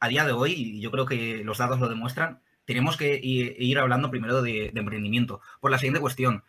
a 0.00 0.08
día 0.08 0.24
de 0.24 0.32
hoy, 0.32 0.54
y 0.54 0.80
yo 0.80 0.90
creo 0.90 1.06
que 1.06 1.44
los 1.44 1.58
datos 1.58 1.78
lo 1.78 1.88
demuestran, 1.88 2.40
tenemos 2.68 2.98
que 2.98 3.18
ir, 3.20 3.78
hablando 3.78 4.10
primero 4.10 4.42
de, 4.42 4.70
emprendimiento. 4.74 5.40
Por 5.58 5.70
la 5.70 5.78
siguiente 5.78 6.00
cuestión. 6.00 6.44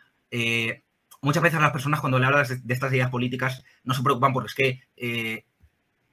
muchas 1.22 1.42
veces 1.42 1.62
las 1.62 1.72
personas 1.72 2.02
cuando 2.02 2.20
le 2.20 2.26
hablas 2.26 2.50
de, 2.50 2.74
estas 2.74 2.92
ideas 2.92 3.10
políticas 3.10 3.64
no 3.86 3.94
se 3.94 4.04
preocupan 4.04 4.34
porque 4.34 4.48
es 4.48 4.56
que 4.56 5.46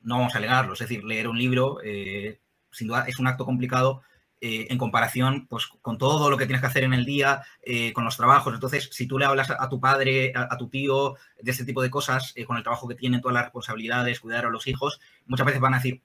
no 0.06 0.18
vamos 0.18 0.34
a 0.34 0.38
alegarlo. 0.38 0.72
Es 0.72 0.78
decir, 0.78 1.04
leer 1.04 1.28
un 1.28 1.36
libro, 1.36 1.80
eh, 1.84 2.40
sin 2.70 2.86
duda, 2.86 3.04
es 3.08 3.18
un 3.18 3.26
acto 3.26 3.44
complicado 3.44 4.02
eh, 4.40 4.68
en 4.70 4.78
comparación 4.78 5.46
pues, 5.48 5.66
con 5.66 5.98
todo 5.98 6.30
lo 6.30 6.38
que 6.38 6.46
tienes 6.46 6.60
que 6.60 6.68
hacer 6.68 6.84
en 6.84 6.94
el 6.94 7.04
día, 7.04 7.42
eh, 7.62 7.92
con 7.92 8.04
los 8.04 8.16
trabajos. 8.16 8.54
Entonces, 8.54 8.88
si 8.92 9.08
tú 9.08 9.18
le 9.18 9.24
hablas 9.24 9.50
a, 9.50 9.68
tu 9.68 9.80
padre, 9.80 10.32
a, 10.34 10.56
tu 10.56 10.68
tío, 10.68 11.16
de 11.42 11.50
este 11.50 11.64
tipo 11.64 11.82
de 11.82 11.90
cosas, 11.90 12.34
con 12.46 12.56
el 12.56 12.62
trabajo 12.62 12.86
que 12.86 12.94
tienen, 12.94 13.20
todas 13.20 13.34
las 13.34 13.44
responsabilidades, 13.44 14.20
cuidar 14.20 14.46
a 14.46 14.50
los 14.50 14.68
hijos, 14.68 15.00
muchas 15.26 15.46
veces 15.46 15.60
van 15.60 15.74
a 15.74 15.78
decir, 15.78 16.02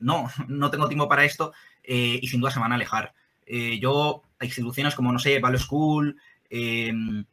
no, 0.00 0.28
no 0.48 0.70
tengo 0.70 0.88
tiempo 0.88 1.08
para 1.08 1.24
esto 1.24 1.52
y 1.88 2.26
sin 2.26 2.40
duda 2.40 2.50
se 2.50 2.58
van 2.58 2.72
a 2.72 2.74
alejar. 2.74 3.14
Yo, 3.46 4.22
hay 4.38 4.48
instituciones 4.48 4.94
como, 4.94 5.12
no 5.12 5.18
sé, 5.18 5.38
Value 5.38 5.58
School 5.58 6.16
em, 6.50 7.24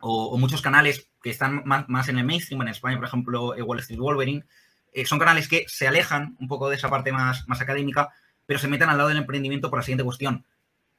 o, 0.00 0.36
muchos 0.38 0.62
canales 0.62 1.08
que 1.22 1.30
están 1.30 1.62
más, 1.64 1.88
más, 1.88 2.08
en 2.08 2.18
el 2.18 2.24
mainstream, 2.24 2.62
en 2.62 2.68
España, 2.68 2.96
por 2.96 3.06
ejemplo, 3.06 3.54
Wall 3.54 3.80
Street 3.80 3.98
Wolverine, 3.98 4.44
eh, 4.92 5.06
son 5.06 5.18
canales 5.18 5.48
que 5.48 5.64
se 5.68 5.88
alejan 5.88 6.36
un 6.38 6.48
poco 6.48 6.68
de 6.68 6.76
esa 6.76 6.90
parte 6.90 7.12
más, 7.12 7.48
más 7.48 7.60
académica, 7.60 8.10
pero 8.46 8.58
se 8.58 8.68
meten 8.68 8.90
al 8.90 8.98
lado 8.98 9.08
del 9.08 9.18
emprendimiento 9.18 9.70
por 9.70 9.78
la 9.78 9.82
siguiente 9.82 10.04
cuestión. 10.04 10.44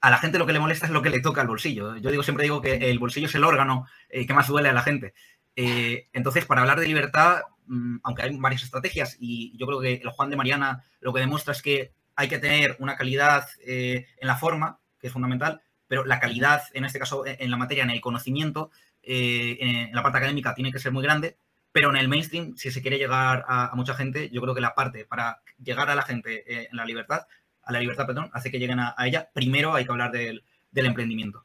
A 0.01 0.09
la 0.09 0.17
gente 0.17 0.39
lo 0.39 0.45
que 0.45 0.53
le 0.53 0.59
molesta 0.59 0.87
es 0.87 0.91
lo 0.91 1.01
que 1.01 1.09
le 1.09 1.21
toca 1.21 1.41
al 1.41 1.47
bolsillo. 1.47 1.95
Yo 1.97 2.09
digo, 2.09 2.23
siempre 2.23 2.43
digo 2.43 2.61
que 2.61 2.89
el 2.89 2.99
bolsillo 2.99 3.27
es 3.27 3.35
el 3.35 3.43
órgano 3.43 3.87
eh, 4.09 4.25
que 4.25 4.33
más 4.33 4.47
duele 4.47 4.69
a 4.69 4.73
la 4.73 4.81
gente. 4.81 5.13
Eh, 5.55 6.07
entonces, 6.11 6.45
para 6.45 6.61
hablar 6.61 6.79
de 6.79 6.87
libertad, 6.87 7.41
mm, 7.67 7.97
aunque 8.03 8.23
hay 8.23 8.37
varias 8.37 8.63
estrategias, 8.63 9.15
y 9.19 9.55
yo 9.57 9.67
creo 9.67 9.79
que 9.79 9.93
el 9.93 10.09
Juan 10.09 10.29
de 10.29 10.35
Mariana 10.35 10.83
lo 10.99 11.13
que 11.13 11.21
demuestra 11.21 11.53
es 11.53 11.61
que 11.61 11.93
hay 12.15 12.27
que 12.27 12.39
tener 12.39 12.75
una 12.79 12.95
calidad 12.95 13.47
en 13.65 14.05
la 14.21 14.35
forma, 14.35 14.79
que 14.99 15.07
es 15.07 15.13
fundamental, 15.13 15.61
pero 15.87 16.05
la 16.05 16.19
calidad, 16.19 16.63
en 16.73 16.85
este 16.85 16.99
caso, 16.99 17.23
en 17.25 17.51
la 17.51 17.57
materia, 17.57 17.83
en 17.83 17.89
el 17.89 18.01
conocimiento, 18.01 18.71
en 19.01 19.93
la 19.93 20.01
parte 20.03 20.19
académica, 20.19 20.53
tiene 20.53 20.71
que 20.71 20.79
ser 20.79 20.91
muy 20.91 21.03
grande. 21.03 21.37
Pero 21.73 21.89
en 21.89 21.97
el 21.97 22.07
mainstream, 22.07 22.55
si 22.55 22.69
se 22.71 22.81
quiere 22.83 22.99
llegar 22.99 23.43
a, 23.47 23.71
mucha 23.73 23.95
gente, 23.95 24.29
yo 24.29 24.41
creo 24.41 24.53
que 24.53 24.61
la 24.61 24.75
parte 24.75 25.05
para 25.05 25.41
llegar 25.61 25.89
a 25.89 25.95
la 25.95 26.03
gente 26.03 26.43
eh, 26.47 26.67
en 26.71 26.77
la 26.77 26.85
libertad, 26.85 27.25
a 27.63 27.71
la 27.71 27.79
libertad, 27.79 28.05
perdón, 28.05 28.29
hace 28.31 28.51
que 28.51 28.59
lleguen 28.59 28.79
a, 28.79 28.95
ella, 28.99 29.27
primero 29.33 29.73
hay 29.73 29.83
que 29.83 29.91
hablar 29.91 30.11
del, 30.11 30.43
emprendimiento. 30.71 31.43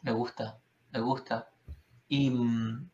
Me 0.00 0.10
gusta, 0.10 0.58
me 0.90 1.00
gusta. 1.00 1.50
Y 2.08 2.30
mm, 2.30 2.90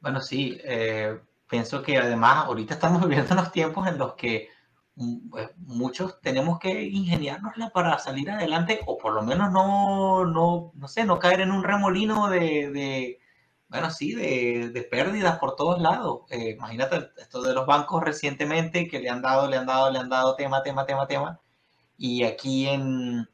bueno, 0.00 0.20
sí, 0.20 0.60
eh, 0.62 1.18
pienso 1.50 1.82
que 1.82 1.98
además 1.98 2.46
ahorita 2.46 2.74
estamos 2.74 3.02
viviendo 3.08 3.34
unos 3.34 3.50
tiempos 3.50 3.88
en 3.88 3.98
los 3.98 4.14
que 4.14 4.50
muchos 5.58 6.20
tenemos 6.20 6.58
que 6.58 6.82
ingeniárnosla 6.84 7.70
para 7.70 7.98
salir 7.98 8.30
adelante 8.30 8.80
o 8.86 8.98
por 8.98 9.14
lo 9.14 9.22
menos 9.22 9.52
no, 9.52 10.24
no, 10.24 10.72
no 10.74 10.88
sé, 10.88 11.04
no 11.04 11.18
caer 11.18 11.40
en 11.40 11.52
un 11.52 11.62
remolino 11.62 12.28
de 12.28 13.18
bueno, 13.68 13.90
sí, 13.90 14.14
de, 14.14 14.88
pérdidas 14.90 15.38
por 15.38 15.54
todos 15.56 15.80
lados. 15.80 16.22
Eh, 16.30 16.50
imagínate 16.50 17.10
esto 17.18 17.42
de 17.42 17.54
los 17.54 17.66
bancos 17.66 18.02
recientemente 18.02 18.88
que 18.88 18.98
le 19.00 19.10
han 19.10 19.22
dado, 19.22 19.46
le 19.48 19.56
han 19.58 19.66
dado, 19.66 19.90
le 19.90 19.98
han 19.98 20.08
dado 20.08 20.36
tema, 20.36 20.62
tema, 20.62 20.86
tema, 20.86 21.06
tema. 21.06 21.40
Y 21.98 22.24
aquí 22.24 22.68
en, 22.68 23.28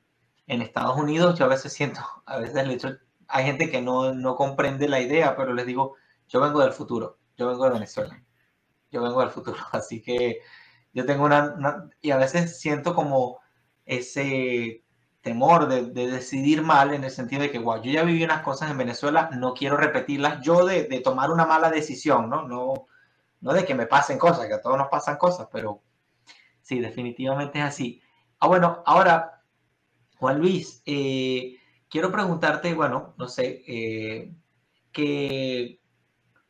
Estados 0.46 0.96
Unidos 0.98 1.38
yo 1.38 1.46
a 1.46 1.48
veces 1.48 1.72
siento, 1.72 2.00
a 2.26 2.38
veces 2.38 2.66
le 2.66 2.74
hecho, 2.74 2.88
hay 3.28 3.44
gente 3.44 3.70
que 3.70 3.80
no, 3.82 4.12
no 4.14 4.36
comprende 4.36 4.88
la 4.88 5.00
idea, 5.00 5.36
pero 5.36 5.54
les 5.54 5.66
digo, 5.66 5.96
yo 6.28 6.40
vengo 6.40 6.60
del 6.60 6.72
futuro, 6.72 7.18
yo 7.36 7.48
vengo 7.48 7.64
de 7.64 7.70
Venezuela, 7.72 8.22
yo 8.90 9.02
vengo 9.02 9.20
del 9.20 9.30
futuro, 9.30 9.58
así 9.72 10.02
que 10.02 10.40
yo 10.94 11.04
tengo 11.04 11.24
una 11.24 11.90
y 12.00 12.12
a 12.12 12.16
veces 12.16 12.58
siento 12.58 12.94
como 12.94 13.40
ese 13.84 14.84
temor 15.20 15.68
de, 15.68 15.82
decidir 16.06 16.62
mal 16.62 16.94
en 16.94 17.02
el 17.02 17.10
sentido 17.10 17.42
de 17.42 17.50
que, 17.50 17.58
wow, 17.58 17.82
yo 17.82 17.90
ya 17.90 18.04
viví 18.04 18.22
unas 18.22 18.42
cosas 18.42 18.70
en 18.70 18.78
Venezuela, 18.78 19.30
no 19.32 19.54
quiero 19.54 19.76
repetirlas 19.76 20.40
yo 20.42 20.64
de, 20.64 20.84
tomar 21.02 21.30
una 21.30 21.46
mala 21.46 21.70
decisión, 21.70 22.28
¿no? 22.28 22.46
¿no? 22.46 22.86
No 23.40 23.52
de 23.52 23.64
que 23.64 23.74
me 23.74 23.86
pasen 23.86 24.18
cosas, 24.18 24.46
que 24.46 24.54
a 24.54 24.60
todos 24.60 24.78
nos 24.78 24.88
pasan 24.88 25.16
cosas, 25.16 25.48
pero 25.50 25.82
sí, 26.60 26.78
definitivamente 26.78 27.58
es 27.58 27.64
así. 27.64 28.02
Ah, 28.38 28.48
bueno, 28.48 28.82
ahora, 28.86 29.42
Juan 30.18 30.38
Luis, 30.38 30.82
eh, 30.86 31.56
quiero 31.88 32.12
preguntarte, 32.12 32.74
bueno, 32.74 33.14
no 33.16 33.26
sé, 33.26 33.64
eh, 33.66 34.30
que, 34.92 35.80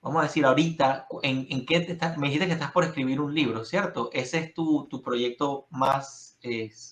vamos 0.05 0.21
a 0.21 0.27
decir, 0.27 0.45
ahorita, 0.45 1.09
¿en, 1.23 1.47
en 1.51 1.67
qué 1.67 1.81
te 1.81 1.93
estás? 1.93 2.17
Me 2.19 2.29
dijiste 2.29 2.47
que 2.47 2.53
estás 2.53 2.71
por 2.71 2.85
escribir 2.85 3.21
un 3.21 3.35
libro, 3.35 3.65
¿cierto? 3.65 4.11
Ese 4.13 4.39
es 4.39 4.55
tu, 4.55 4.87
tu 4.89 5.03
proyecto 5.03 5.67
más, 5.71 6.39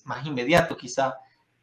más 0.04 0.26
inmediato, 0.26 0.76
quizá, 0.76 1.14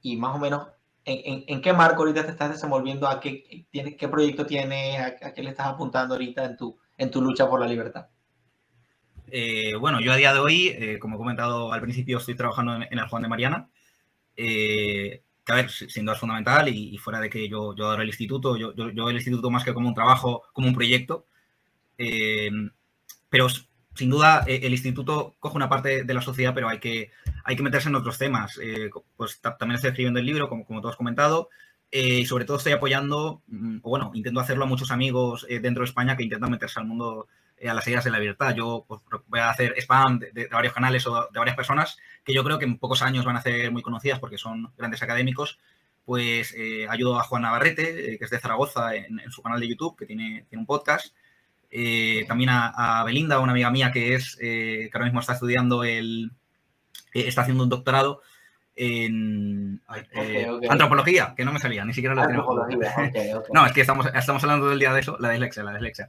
y 0.01 0.15
más 0.15 0.35
o 0.35 0.39
menos, 0.39 0.67
¿en, 1.05 1.43
en, 1.47 1.61
qué 1.61 1.73
marco 1.73 2.01
ahorita 2.01 2.25
te 2.25 2.31
estás 2.31 2.51
desenvolviendo? 2.51 3.07
¿A 3.07 3.19
qué, 3.19 3.65
tiene, 3.69 3.95
qué 3.95 4.07
proyecto 4.07 4.45
tienes? 4.45 4.99
A, 4.99 5.33
qué 5.33 5.43
le 5.43 5.49
estás 5.49 5.67
apuntando 5.67 6.13
ahorita 6.13 6.45
en 6.45 6.57
tu, 6.57 6.77
en 6.97 7.11
tu 7.11 7.21
lucha 7.21 7.49
por 7.49 7.59
la 7.59 7.67
libertad? 7.67 8.07
Eh, 9.31 9.75
bueno, 9.75 9.99
yo 9.99 10.11
a 10.11 10.15
día 10.15 10.33
de 10.33 10.39
hoy, 10.39 10.67
eh, 10.69 10.99
como 10.99 11.15
he 11.15 11.17
comentado 11.17 11.71
al 11.71 11.81
principio, 11.81 12.17
estoy 12.17 12.35
trabajando 12.35 12.75
en, 12.75 12.97
el 12.97 13.07
Juan 13.07 13.23
de 13.23 13.27
Mariana. 13.27 13.69
Eh, 14.35 15.23
que 15.45 15.51
a 15.51 15.55
ver, 15.55 15.69
sin 15.69 16.05
duda 16.05 16.13
es 16.13 16.19
fundamental 16.19 16.69
y, 16.69 16.97
fuera 16.97 17.19
de 17.19 17.29
que 17.29 17.47
yo, 17.49 17.75
yo 17.75 17.85
adoro 17.85 18.03
el 18.03 18.07
instituto, 18.07 18.55
yo, 18.55 18.73
yo, 18.73 19.09
el 19.09 19.15
instituto 19.15 19.49
más 19.49 19.63
que 19.63 19.73
como 19.73 19.87
un 19.87 19.95
trabajo, 19.95 20.43
como 20.53 20.67
un 20.67 20.75
proyecto. 20.75 21.25
Pero 23.29 23.47
sin 23.95 24.09
duda 24.09 24.43
el 24.47 24.71
instituto 24.71 25.35
coge 25.39 25.57
una 25.57 25.69
parte 25.69 26.03
de 26.03 26.13
la 26.13 26.21
sociedad, 26.21 26.53
pero 26.53 26.69
hay 26.69 26.79
que, 26.79 27.11
hay 27.43 27.55
que 27.55 27.63
meterse 27.63 27.89
en 27.89 27.95
otros 27.95 28.17
temas. 28.17 28.59
pues 29.17 29.41
también 29.41 29.75
estoy 29.75 29.89
escribiendo 29.89 30.19
el 30.19 30.25
libro, 30.25 30.49
como, 30.49 30.65
como 30.65 30.81
tú 30.81 30.87
has 30.87 30.95
comentado. 30.95 31.49
y 31.91 32.25
sobre 32.25 32.45
todo 32.45 32.57
estoy 32.57 32.73
apoyando, 32.73 33.41
mm, 33.47 33.79
o 33.81 33.89
bueno, 33.89 34.11
intento 34.13 34.39
hacerlo 34.39 34.65
a 34.65 34.67
muchos 34.67 34.91
amigos 34.91 35.45
dentro 35.49 35.81
de 35.81 35.89
España 35.89 36.15
que 36.15 36.23
intentan 36.23 36.51
meterse 36.51 36.79
al 36.79 36.85
mundo 36.85 37.27
eh, 37.61 37.69
a 37.69 37.73
las 37.73 37.85
ideas 37.87 38.05
de 38.05 38.11
la 38.11 38.19
libertad. 38.19 38.55
Yo 38.55 38.85
pues, 38.87 39.01
voy 39.27 39.39
a 39.39 39.49
hacer 39.49 39.73
spam 39.77 40.19
de, 40.19 40.47
varios 40.47 40.73
canales 40.73 41.05
o 41.07 41.27
de 41.31 41.39
varias 41.39 41.57
personas 41.57 41.97
que 42.23 42.33
yo 42.33 42.43
creo 42.43 42.57
que 42.57 42.65
en 42.65 42.77
pocos 42.77 43.01
años 43.01 43.25
van 43.25 43.35
a 43.35 43.41
ser 43.41 43.69
muy 43.71 43.81
conocidas 43.81 44.19
porque 44.19 44.37
son 44.37 44.71
grandes 44.77 45.03
académicos. 45.03 45.59
Pues 46.05 46.55
eh, 46.57 46.87
ayudo 46.89 47.19
a 47.19 47.23
Juan 47.23 47.41
Navarrete, 47.43 48.13
eh, 48.13 48.17
que 48.17 48.25
es 48.25 48.31
de 48.31 48.39
Zaragoza, 48.39 48.95
en, 48.95 49.19
su 49.29 49.43
canal 49.43 49.59
de 49.59 49.67
YouTube, 49.67 49.97
que 49.97 50.05
tiene, 50.05 50.45
tiene 50.49 50.61
un 50.61 50.65
podcast. 50.65 51.13
También 52.27 52.49
a, 52.51 53.03
Belinda, 53.05 53.39
una 53.39 53.51
amiga 53.51 53.71
mía 53.71 53.91
que 53.91 54.15
es 54.15 54.35
que 54.35 54.89
ahora 54.93 55.05
mismo 55.05 55.19
está 55.19 55.33
estudiando 55.33 55.83
el. 55.83 56.31
está 57.13 57.41
haciendo 57.41 57.63
un 57.63 57.69
doctorado 57.69 58.21
en 58.79 59.81
antropología, 60.69 61.33
que 61.35 61.43
no 61.43 61.51
me 61.51 61.59
salía, 61.59 61.83
ni 61.83 61.93
siquiera 61.93 62.15
lo 62.15 62.25
tengo. 62.25 62.65
no, 63.53 63.65
es 63.65 63.73
que 63.73 63.81
estamos, 63.81 64.07
estamos 64.13 64.41
hablando 64.43 64.69
del 64.69 64.79
día 64.79 64.93
de 64.93 65.01
eso, 65.01 65.17
la 65.19 65.31
dislexia, 65.31 65.63
la 65.63 65.73
dislexia. 65.73 66.07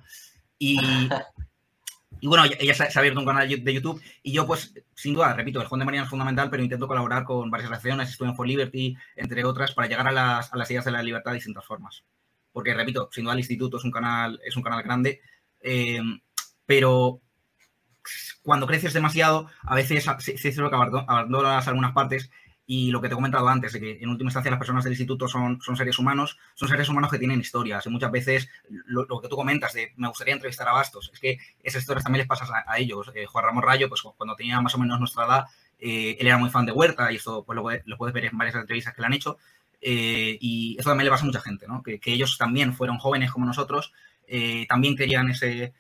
Y, 0.57 0.79
y 2.21 2.27
bueno, 2.29 2.45
ella 2.61 2.75
se, 2.75 2.85
ha 2.85 3.01
abierto 3.01 3.19
un 3.19 3.27
canal 3.27 3.49
de 3.49 3.75
YouTube 3.75 4.01
y 4.23 4.33
yo, 4.33 4.47
pues, 4.47 4.73
sin 4.95 5.15
duda, 5.15 5.35
repito, 5.35 5.61
el 5.61 5.67
Juan 5.67 5.81
de 5.81 5.85
Mariana 5.85 6.05
es 6.05 6.11
fundamental, 6.11 6.49
pero 6.49 6.63
intento 6.63 6.87
colaborar 6.87 7.25
con 7.25 7.51
varias 7.51 7.71
asociaciones, 7.73 8.13
Student 8.13 8.37
for 8.37 8.47
Liberty, 8.47 8.97
entre 9.17 9.45
otras, 9.45 9.73
para 9.73 9.89
llegar 9.89 10.07
a 10.07 10.13
las, 10.13 10.53
a 10.53 10.57
las 10.57 10.71
ideas 10.71 10.85
de 10.85 10.93
la 10.93 11.03
libertad 11.03 11.33
de 11.33 11.39
distintas 11.39 11.65
formas. 11.65 12.05
Porque, 12.53 12.73
repito, 12.73 13.09
sin 13.11 13.25
duda 13.25 13.33
el 13.33 13.41
instituto 13.41 13.79
es 13.79 13.85
un 13.85 13.91
canal, 13.91 14.41
es 14.45 14.57
un 14.57 14.63
canal 14.63 14.85
grande, 14.85 15.21
eh, 15.61 16.01
pero 16.67 17.21
cuando 18.43 18.67
creces 18.67 18.93
demasiado, 18.93 19.49
a 19.63 19.75
veces 19.75 20.05
se, 20.19 20.39
se, 20.39 20.61
lo 20.61 20.71
que 20.71 20.77
abandonas 20.77 21.69
algunas 21.69 21.93
partes 21.93 22.31
y 22.73 22.93
lo 22.93 23.01
que 23.01 23.09
te 23.09 23.15
he 23.15 23.17
comentado 23.17 23.49
antes, 23.49 23.73
de 23.73 23.81
que 23.81 23.99
en 24.01 24.09
última 24.09 24.29
instancia 24.29 24.49
las 24.49 24.61
personas 24.61 24.85
del 24.85 24.93
instituto 24.93 25.27
son, 25.27 25.61
son 25.61 25.77
seres 25.77 25.99
humanos, 25.99 26.39
son 26.55 26.69
seres 26.69 26.89
humanos 26.89 27.11
que 27.11 27.19
tienen 27.19 27.41
historias. 27.41 27.85
Y 27.85 27.91
muchas 27.91 28.13
veces 28.13 28.49
lo, 28.69 29.21
que 29.21 29.27
tú 29.27 29.35
comentas 29.35 29.73
de 29.73 29.93
me 29.97 30.07
gustaría 30.07 30.35
entrevistar 30.35 30.69
a 30.69 30.73
Bastos, 30.73 31.11
es 31.13 31.19
que 31.19 31.39
esas 31.65 31.83
historias 31.83 32.05
también 32.05 32.21
les 32.21 32.29
pasas 32.29 32.49
a, 32.49 32.79
ellos. 32.79 33.11
Eh, 33.17 33.27
Juan 33.27 33.45
Ramón 33.45 33.65
Rayo, 33.65 33.89
pues 33.89 34.03
cuando 34.17 34.37
tenía 34.37 34.61
más 34.61 34.73
o 34.77 34.79
menos 34.79 35.01
nuestra 35.01 35.27
edad, 35.27 35.45
eh, 35.81 36.17
él 36.21 36.27
era 36.29 36.39
muy 36.39 36.49
fan 36.49 36.65
de 36.65 36.71
Huerta 36.71 37.11
y 37.11 37.17
esto 37.17 37.43
pues, 37.45 37.57
lo, 37.57 37.97
puedes 37.99 38.15
ver 38.15 38.27
en 38.27 38.39
varias 38.39 38.55
entrevistas 38.55 38.95
que 38.95 39.01
le 39.01 39.07
han 39.07 39.15
hecho. 39.15 39.37
Eh, 39.81 40.37
y 40.41 40.77
eso 40.79 40.91
también 40.91 41.07
le 41.07 41.11
pasa 41.11 41.25
a 41.25 41.27
mucha 41.27 41.41
gente, 41.41 41.67
¿no? 41.67 41.83
que, 41.83 41.99
ellos 42.05 42.37
también 42.39 42.75
fueron 42.75 42.99
jóvenes 42.99 43.31
como 43.31 43.47
nosotros, 43.47 43.93
también 44.69 44.95
querían 44.97 45.29
ese, 45.31 45.73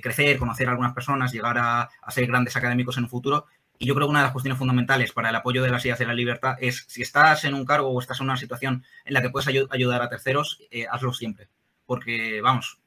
crecer, 0.00 0.38
conocer 0.38 0.68
a 0.68 0.70
algunas 0.70 0.94
personas, 0.94 1.32
llegar 1.32 1.58
a, 1.58 1.90
ser 2.08 2.26
grandes 2.26 2.56
académicos 2.56 2.96
en 2.96 3.04
un 3.04 3.10
futuro 3.10 3.46
y 3.82 3.86
yo 3.86 3.94
creo 3.94 4.06
que 4.06 4.10
una 4.10 4.18
de 4.18 4.24
las 4.24 4.32
cuestiones 4.32 4.58
fundamentales 4.58 5.10
para 5.12 5.30
el 5.30 5.34
apoyo 5.36 5.62
de 5.62 5.70
las 5.70 5.82
ideas 5.86 5.98
de 5.98 6.04
la 6.04 6.12
libertad 6.12 6.54
es 6.60 6.84
si 6.86 7.00
estás 7.00 7.44
en 7.44 7.54
un 7.54 7.64
cargo 7.64 7.88
o 7.88 7.98
estás 7.98 8.20
en 8.20 8.26
una 8.26 8.36
situación 8.36 8.84
en 9.06 9.14
la 9.14 9.22
que 9.22 9.30
puedes 9.30 9.48
ayudar 9.48 10.02
a 10.02 10.10
terceros, 10.10 10.60
eh, 10.70 10.86
hazlo 10.90 11.14
siempre. 11.14 11.48
Porque, 11.86 12.42
vamos, 12.42 12.78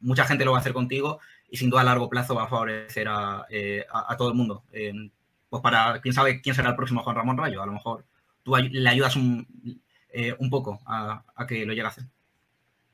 mucha 0.00 0.24
gente 0.24 0.46
lo 0.46 0.52
va 0.52 0.56
a 0.56 0.60
hacer 0.62 0.72
contigo 0.72 1.20
y 1.50 1.58
sin 1.58 1.68
duda 1.68 1.82
a 1.82 1.84
largo 1.84 2.08
plazo 2.08 2.34
va 2.34 2.44
a 2.44 2.48
favorecer 2.48 3.06
a, 3.06 3.44
eh, 3.50 3.84
todo 4.16 4.30
el 4.30 4.34
mundo. 4.34 4.64
pues 5.50 5.62
para, 5.62 6.00
quién 6.00 6.14
sabe 6.14 6.40
quién 6.40 6.54
será 6.54 6.70
el 6.70 6.76
próximo 6.76 7.02
Juan 7.02 7.16
Ramón 7.16 7.36
Rayo, 7.36 7.62
a 7.62 7.66
lo 7.66 7.72
mejor 7.72 8.06
tú 8.42 8.56
le 8.56 8.88
ayudas 8.88 9.16
un, 9.16 9.46
eh, 10.12 10.34
un 10.38 10.50
poco 10.50 10.80
a, 10.86 11.24
a, 11.34 11.46
que 11.46 11.64
lo 11.64 11.72
llegue 11.72 11.86
a 11.86 11.88
hacer. 11.88 12.04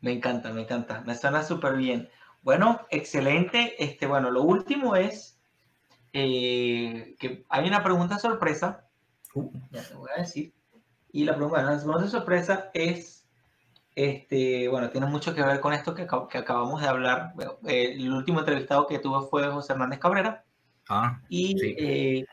Me 0.01 0.13
encanta, 0.13 0.53
me 0.53 0.63
encanta, 0.63 1.03
me 1.07 1.15
suena 1.15 1.43
súper 1.43 1.77
bien. 1.77 2.09
Bueno, 2.43 2.81
excelente. 2.91 3.83
Este, 3.83 4.07
bueno, 4.07 4.31
lo 4.31 4.43
último 4.43 4.95
es 4.95 5.39
eh, 6.13 7.17
que 7.19 7.45
hay 7.49 7.67
una 7.67 7.83
pregunta 7.83 8.19
sorpresa, 8.19 8.87
uh. 9.35 9.51
ya 9.71 9.83
te 9.83 9.95
voy 9.95 10.11
a 10.17 10.21
decir, 10.21 10.53
y 11.13 11.25
la 11.25 11.35
pregunta, 11.35 11.63
la 11.63 11.77
pregunta 11.77 12.09
sorpresa 12.09 12.71
es, 12.73 13.27
este, 13.95 14.69
bueno, 14.69 14.91
tiene 14.91 15.07
mucho 15.07 15.35
que 15.35 15.43
ver 15.43 15.61
con 15.61 15.73
esto 15.73 15.95
que, 15.95 16.07
que 16.31 16.39
acabamos 16.39 16.81
de 16.83 16.89
hablar. 16.89 17.33
Eh, 17.67 17.95
el 17.97 18.13
último 18.13 18.41
entrevistado 18.41 18.87
que 18.87 18.99
tuve 18.99 19.27
fue 19.29 19.49
José 19.49 19.73
Hernández 19.73 19.99
Cabrera. 19.99 20.45
Ah, 20.89 21.21
y 21.29 21.57
eh, 21.83 22.27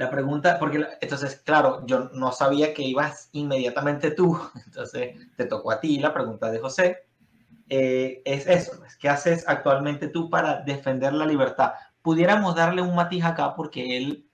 la 0.00 0.10
pregunta, 0.10 0.58
porque 0.58 0.84
entonces, 1.00 1.36
claro, 1.44 1.84
yo 1.86 2.10
no 2.12 2.32
sabía 2.32 2.74
que 2.74 2.82
ibas 2.82 3.28
inmediatamente 3.32 4.10
tú, 4.10 4.40
entonces 4.66 5.16
te 5.36 5.44
tocó 5.46 5.70
a 5.70 5.80
ti 5.80 5.98
la 5.98 6.12
pregunta 6.12 6.50
de 6.50 6.58
José. 6.58 7.06
es 7.68 8.46
eso, 8.46 8.72
¿qué 8.98 9.08
haces 9.08 9.44
actualmente 9.46 10.08
tú 10.08 10.28
para 10.28 10.62
defender 10.62 11.12
la 11.12 11.26
libertad? 11.26 11.72
pudiéramos 12.02 12.54
darle 12.54 12.82
un 12.82 12.94
matiz 12.94 13.24
acá 13.24 13.54
porque 13.54 13.96
él, 13.96 14.30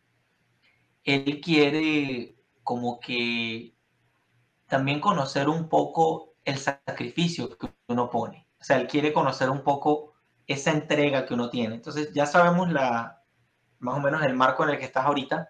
él 1.05 1.40
quiere 1.40 2.37
como 2.62 3.00
que 3.00 3.74
también 4.66 5.00
conocer 5.00 5.48
un 5.48 5.68
poco 5.68 6.35
el 6.44 6.59
sacrificio 6.59 7.57
que 7.57 7.68
uno 7.88 8.11
pone. 8.11 8.46
O 8.61 8.64
sea, 8.64 8.79
él 8.79 8.88
quiere 8.88 9.12
conocer 9.12 9.50
un 9.50 9.62
poco 9.62 10.14
esa 10.46 10.72
entrega 10.72 11.26
que 11.26 11.35
uno 11.35 11.50
tiene. 11.50 11.76
Entonces, 11.76 12.12
ya 12.12 12.26
sabemos 12.26 12.72
la, 12.72 13.22
más 13.79 13.96
o 13.96 14.00
menos 14.00 14.22
el 14.22 14.35
marco 14.35 14.64
en 14.64 14.70
el 14.70 14.79
que 14.79 14.85
estás 14.85 15.05
ahorita. 15.05 15.48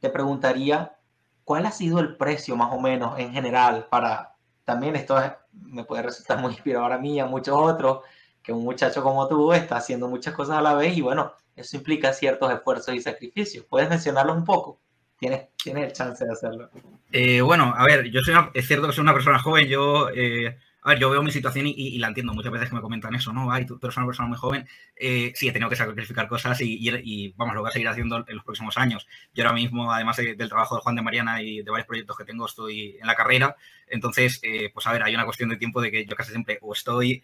Te 0.00 0.10
preguntaría, 0.10 0.96
¿cuál 1.44 1.66
ha 1.66 1.70
sido 1.70 2.00
el 2.00 2.16
precio 2.16 2.56
más 2.56 2.72
o 2.72 2.80
menos 2.80 3.18
en 3.18 3.32
general 3.32 3.86
para, 3.90 4.34
también 4.64 4.96
esto 4.96 5.20
me 5.52 5.84
puede 5.84 6.02
resultar 6.02 6.38
muy 6.38 6.52
inspirador 6.52 6.92
a 6.92 6.98
mí 6.98 7.16
y 7.16 7.20
a 7.20 7.26
muchos 7.26 7.56
otros, 7.56 8.00
que 8.42 8.52
un 8.52 8.64
muchacho 8.64 9.02
como 9.02 9.26
tú 9.28 9.52
está 9.52 9.76
haciendo 9.76 10.08
muchas 10.08 10.34
cosas 10.34 10.58
a 10.58 10.62
la 10.62 10.74
vez 10.74 10.96
y 10.96 11.00
bueno, 11.00 11.32
eso 11.56 11.76
implica 11.76 12.12
ciertos 12.12 12.52
esfuerzos 12.52 12.94
y 12.94 13.00
sacrificios. 13.00 13.64
¿Puedes 13.64 13.88
mencionarlo 13.88 14.32
un 14.32 14.44
poco? 14.44 14.80
Tienes, 15.18 15.48
tienes 15.56 15.86
el 15.86 15.92
chance 15.92 16.24
de 16.24 16.32
hacerlo. 16.32 16.70
Eh, 17.10 17.40
bueno, 17.40 17.74
a 17.76 17.84
ver, 17.84 18.08
yo 18.10 18.20
soy 18.20 18.34
es 18.54 18.66
cierto 18.66 18.86
que 18.86 18.92
soy 18.92 19.02
una 19.02 19.12
persona 19.12 19.40
joven, 19.40 19.66
yo, 19.66 20.08
eh, 20.10 20.56
a 20.82 20.90
ver, 20.90 20.98
yo 20.98 21.10
veo 21.10 21.22
mi 21.22 21.30
situación 21.30 21.66
y, 21.66 21.98
la 21.98 22.08
entiendo. 22.08 22.32
Muchas 22.32 22.52
veces 22.52 22.68
que 22.68 22.74
me 22.74 22.80
comentan 22.80 23.14
eso, 23.14 23.32
¿no? 23.32 23.50
Ay, 23.50 23.66
tú, 23.66 23.78
eres 23.82 23.96
una 23.96 24.06
persona 24.06 24.28
muy 24.28 24.38
joven. 24.38 24.66
Eh, 24.96 25.32
sí, 25.34 25.48
he 25.48 25.52
tenido 25.52 25.68
que 25.68 25.76
sacrificar 25.76 26.28
cosas 26.28 26.60
y, 26.60 27.34
vamos, 27.36 27.54
lo 27.54 27.62
voy 27.62 27.70
a 27.70 27.72
seguir 27.72 27.88
haciendo 27.88 28.24
en 28.26 28.36
los 28.36 28.44
próximos 28.44 28.78
años. 28.78 29.06
Yo 29.34 29.44
ahora 29.44 29.54
mismo, 29.54 29.92
además 29.92 30.16
del 30.16 30.48
trabajo 30.48 30.76
de 30.76 30.82
Juan 30.82 30.94
de 30.96 31.02
Mariana 31.02 31.42
y 31.42 31.62
de 31.62 31.70
varios 31.70 31.86
proyectos 31.86 32.16
que 32.16 32.24
tengo, 32.24 32.46
estoy 32.46 32.96
en 33.00 33.06
la 33.06 33.14
carrera. 33.14 33.56
Entonces, 33.88 34.40
pues 34.72 34.86
a 34.86 34.92
ver, 34.92 35.02
hay 35.02 35.14
una 35.14 35.24
cuestión 35.24 35.50
de 35.50 35.56
tiempo 35.56 35.80
de 35.80 35.90
que 35.90 36.06
yo 36.06 36.14
casi 36.16 36.30
siempre 36.30 36.58
o 36.62 36.72
estoy 36.72 37.22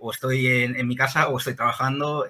o 0.00 0.10
estoy 0.10 0.46
en, 0.46 0.86
mi 0.86 0.96
casa 0.96 1.28
o 1.28 1.38
estoy 1.38 1.54
trabajando 1.54 2.26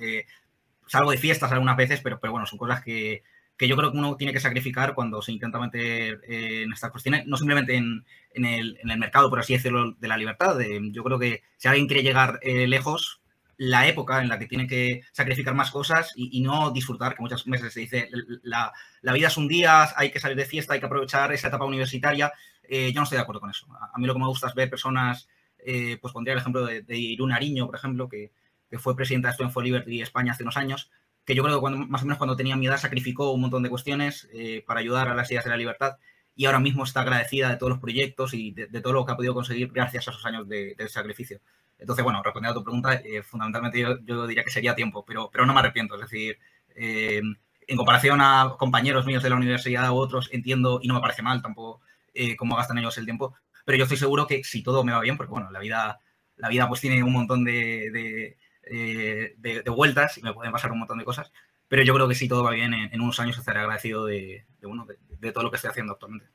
salgo 0.87 1.11
de 1.11 1.19
fiestas 1.19 1.51
algunas 1.51 1.77
veces, 1.77 2.01
pero, 2.03 2.21
pero 2.21 2.33
bueno, 2.33 2.47
son 2.47 2.59
cosas 2.59 2.83
que, 2.83 3.23
que 3.63 3.69
yo 3.69 3.77
creo 3.77 3.93
que 3.93 3.99
uno 3.99 4.17
tiene 4.17 4.33
que 4.33 4.41
sacrificar 4.41 4.93
cuando 4.93 5.23
se 5.23 5.31
intenta 5.31 5.61
meter 5.61 6.21
en 6.27 6.73
estas 6.73 6.91
cuestiones, 6.91 7.29
no 7.29 7.37
simplemente 7.37 7.77
en, 7.77 8.05
en, 8.35 8.45
el, 8.45 8.77
en, 8.83 8.91
el, 8.91 8.99
mercado, 8.99 9.31
por 9.31 9.39
así 9.39 9.53
decirlo, 9.53 9.93
de 9.93 10.09
la 10.09 10.17
libertad. 10.17 10.59
yo 10.91 11.05
creo 11.05 11.17
que 11.17 11.45
si 11.59 11.69
alguien 11.69 11.87
quiere 11.87 12.03
llegar 12.03 12.41
eh, 12.43 12.67
lejos, 12.67 13.21
la 13.57 13.87
época 13.87 14.21
en 14.21 14.29
la 14.29 14.41
que 14.41 14.49
tiene 14.49 14.67
que 14.67 15.03
sacrificar 15.13 15.55
más 15.55 15.71
cosas 15.71 16.13
y, 16.17 16.41
no 16.41 16.73
disfrutar, 16.73 17.15
que 17.15 17.23
muchas 17.23 17.45
veces 17.45 17.73
se 17.73 17.79
dice, 17.79 18.09
la, 18.43 18.73
la, 19.01 19.13
vida 19.13 19.29
es 19.29 19.37
un 19.37 19.47
día, 19.47 19.87
hay 19.95 20.11
que 20.11 20.19
salir 20.19 20.37
de 20.37 20.45
fiesta, 20.45 20.75
hay 20.75 20.81
que 20.81 20.87
aprovechar 20.87 21.33
esa 21.33 21.47
etapa 21.47 21.65
universitaria. 21.65 22.33
Eh, 22.65 22.91
yo 22.93 22.99
no 22.99 23.05
estoy 23.05 23.19
de 23.19 23.23
acuerdo 23.23 23.43
con 23.43 23.51
eso. 23.51 23.69
A, 23.73 23.97
mí 23.97 24.09
lo 24.09 24.15
que 24.15 24.19
me 24.19 24.27
gusta 24.27 24.49
es 24.49 24.57
ver 24.57 24.71
personas, 24.71 25.29
eh, 25.65 25.99
pues 26.03 26.13
pondría 26.13 26.33
el 26.33 26.41
ejemplo 26.41 26.67
de, 26.67 26.83
de 26.83 26.99
Irún 26.99 27.31
Ariño, 27.31 27.67
por 27.67 27.77
ejemplo, 27.77 28.09
que, 28.09 28.33
que 28.69 28.81
fue 28.81 28.97
presidenta 28.97 29.29
de 29.29 29.35
Student 29.35 29.55
for 29.55 29.63
Liberty 29.63 30.03
España 30.03 30.33
hace 30.33 30.43
unos 30.43 30.57
años, 30.57 30.91
que 31.25 31.35
yo 31.35 31.43
creo 31.43 31.63
que 31.63 31.71
más 31.71 32.03
o 32.03 32.05
menos 32.05 32.19
cuando 32.19 32.37
tenía 32.37 32.57
mi 32.57 32.67
edad 32.67 32.79
sacrificó 32.79 33.33
un 33.33 33.43
montón 33.43 33.63
de 33.63 33.71
cuestiones 33.71 34.29
eh, 34.33 34.65
para 34.67 34.81
ayudar 34.81 35.09
a 35.09 35.15
las 35.15 35.31
ideas 35.31 35.45
de 35.45 35.51
la 35.51 35.57
libertad 35.57 35.97
y 36.35 36.47
ahora 36.47 36.61
mismo 36.61 36.85
está 36.85 37.03
agradecida 37.03 37.51
de 37.51 37.57
todos 37.57 37.71
los 37.71 37.79
proyectos 37.79 38.35
y 38.35 38.53
de, 38.53 38.67
todo 38.81 38.95
lo 38.95 39.05
que 39.05 39.13
ha 39.13 39.17
podido 39.17 39.35
conseguir 39.35 39.71
gracias 39.73 40.09
a 40.09 40.11
esos 40.13 40.25
años 40.25 40.49
de, 40.49 40.75
sacrificio. 40.89 41.41
Entonces, 41.79 42.05
bueno, 42.05 42.23
respondiendo 42.23 42.59
a 42.59 42.61
tu 42.61 42.65
pregunta, 42.65 42.95
eh, 42.95 43.23
fundamentalmente 43.23 43.81
yo, 44.05 44.27
diría 44.27 44.45
que 44.45 44.51
sería 44.51 44.75
tiempo, 44.75 45.05
pero, 45.05 45.29
pero 45.31 45.45
no 45.45 45.53
me 45.53 45.61
arrepiento. 45.61 45.95
Es 45.97 46.03
decir, 46.03 46.39
eh, 46.75 47.21
en 47.67 47.77
comparación 47.77 48.21
a 48.21 48.55
compañeros 48.59 49.05
míos 49.05 49.23
de 49.23 49.31
la 49.31 49.37
universidad 49.37 49.91
u 49.91 49.97
otros, 49.97 50.31
entiendo 50.33 50.81
y 50.83 50.89
no 50.89 50.95
me 50.95 51.01
parece 51.01 51.23
mal 51.23 51.43
tampoco 51.43 51.81
cómo 52.37 52.57
gastan 52.57 52.79
ellos 52.79 52.99
el 52.99 53.07
tiempo, 53.07 53.35
pero 53.65 53.79
yo 53.79 53.85
estoy 53.85 53.99
seguro 53.99 54.27
que 54.27 54.45
si 54.45 54.63
todo 54.63 54.85
me 54.85 54.93
va 54.93 55.01
bien, 55.01 55.17
porque 55.17 55.31
bueno, 55.31 55.51
la 55.51 55.61
vida, 55.61 56.01
la 56.37 56.49
vida 56.49 56.69
pues 56.69 56.81
tiene 56.81 57.03
un 57.03 57.13
montón 57.13 57.45
de, 57.45 58.37
de, 58.71 59.65
vueltas 59.75 60.19
y 60.19 60.23
me 60.23 60.33
pueden 60.33 60.53
pasar 60.53 60.73
un 60.73 60.79
montón 60.79 60.99
de 60.99 61.05
cosas, 61.05 61.33
pero 61.69 61.83
yo 61.83 61.95
creo 61.95 62.09
que 62.09 62.15
si 62.15 62.29
todo 62.29 62.45
va 62.45 62.51
bien, 62.51 62.75
en, 62.75 63.01
unos 63.01 63.19
años 63.21 63.39
estaré 63.39 63.61
agradecido 63.61 64.05
de, 64.05 64.47
uno, 64.63 64.87
de, 65.19 65.33
todo 65.33 65.45
lo 65.45 65.51
que 65.51 65.57
estoy 65.57 65.71
haciendo 65.71 65.95
actualmente. 65.95 66.29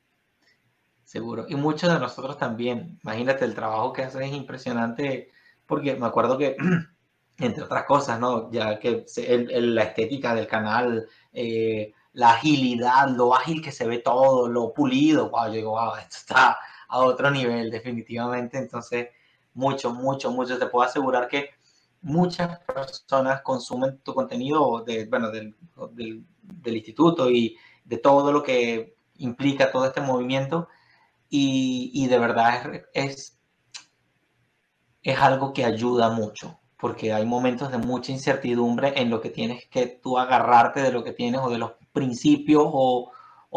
Seguro. 1.04 1.46
Y 1.48 1.54
muchos 1.54 1.92
de 1.92 1.98
nosotros 1.98 2.36
también. 2.36 2.98
Imagínate, 3.02 3.44
el 3.44 3.54
trabajo 3.54 3.92
que 3.92 4.02
haces 4.02 4.20
es 4.20 4.32
impresionante, 4.32 5.30
porque 5.64 5.96
me 5.96 6.06
acuerdo 6.06 6.36
que, 6.36 6.56
entre 7.38 7.62
otras 7.62 7.84
cosas, 7.84 8.20
¿no? 8.20 8.50
Ya 8.50 8.78
que 8.78 9.06
la 9.16 9.84
estética 9.84 10.34
del 10.34 10.46
canal, 10.46 11.06
eh, 11.32 11.94
la 12.12 12.30
agilidad, 12.30 13.08
lo 13.10 13.34
ágil 13.34 13.62
que 13.62 13.72
se 13.72 13.86
ve 13.86 13.98
todo, 13.98 14.48
lo 14.48 14.74
pulido, 14.74 15.30
wow, 15.30 15.46
yo 15.46 15.52
digo, 15.52 15.70
wow, 15.70 15.94
esto 15.96 16.16
está 16.16 16.58
a 16.88 16.98
otro 16.98 17.30
nivel, 17.30 17.70
definitivamente. 17.70 18.58
Entonces, 18.58 19.08
mucho, 19.54 19.94
mucho, 19.94 20.30
mucho. 20.30 20.58
Te 20.58 20.66
puedo 20.66 20.86
asegurar 20.86 21.28
que 21.28 21.50
muchas 22.00 22.60
personas 22.60 23.42
consumen 23.42 23.98
tu 23.98 24.14
contenido 24.14 24.82
de, 24.84 25.06
bueno, 25.06 25.30
del, 25.30 25.54
del, 25.92 26.76
instituto 26.76 27.30
y 27.30 27.56
de 27.84 27.98
todo 27.98 28.32
lo 28.32 28.42
que 28.42 28.96
implica 29.16 29.70
todo 29.70 29.86
este 29.86 30.00
movimiento. 30.00 30.68
Y, 31.30 32.06
de 32.06 32.18
verdad 32.18 32.84
es, 32.94 33.38
es, 35.02 35.18
algo 35.18 35.52
que 35.52 35.64
ayuda 35.64 36.08
mucho, 36.10 36.58
porque 36.78 37.12
hay 37.12 37.26
momentos 37.26 37.70
de 37.70 37.78
mucha 37.78 38.12
incertidumbre 38.12 38.94
en 38.96 39.10
lo 39.10 39.20
que 39.20 39.28
tienes 39.28 39.66
que 39.68 39.86
tú 39.86 40.18
agarrarte 40.18 40.80
de 40.80 40.92
lo 40.92 41.04
que 41.04 41.12
tienes 41.12 41.40
o 41.42 41.50
de 41.50 41.58
los 41.58 41.72
principios 41.92 42.64
o, 42.72 43.12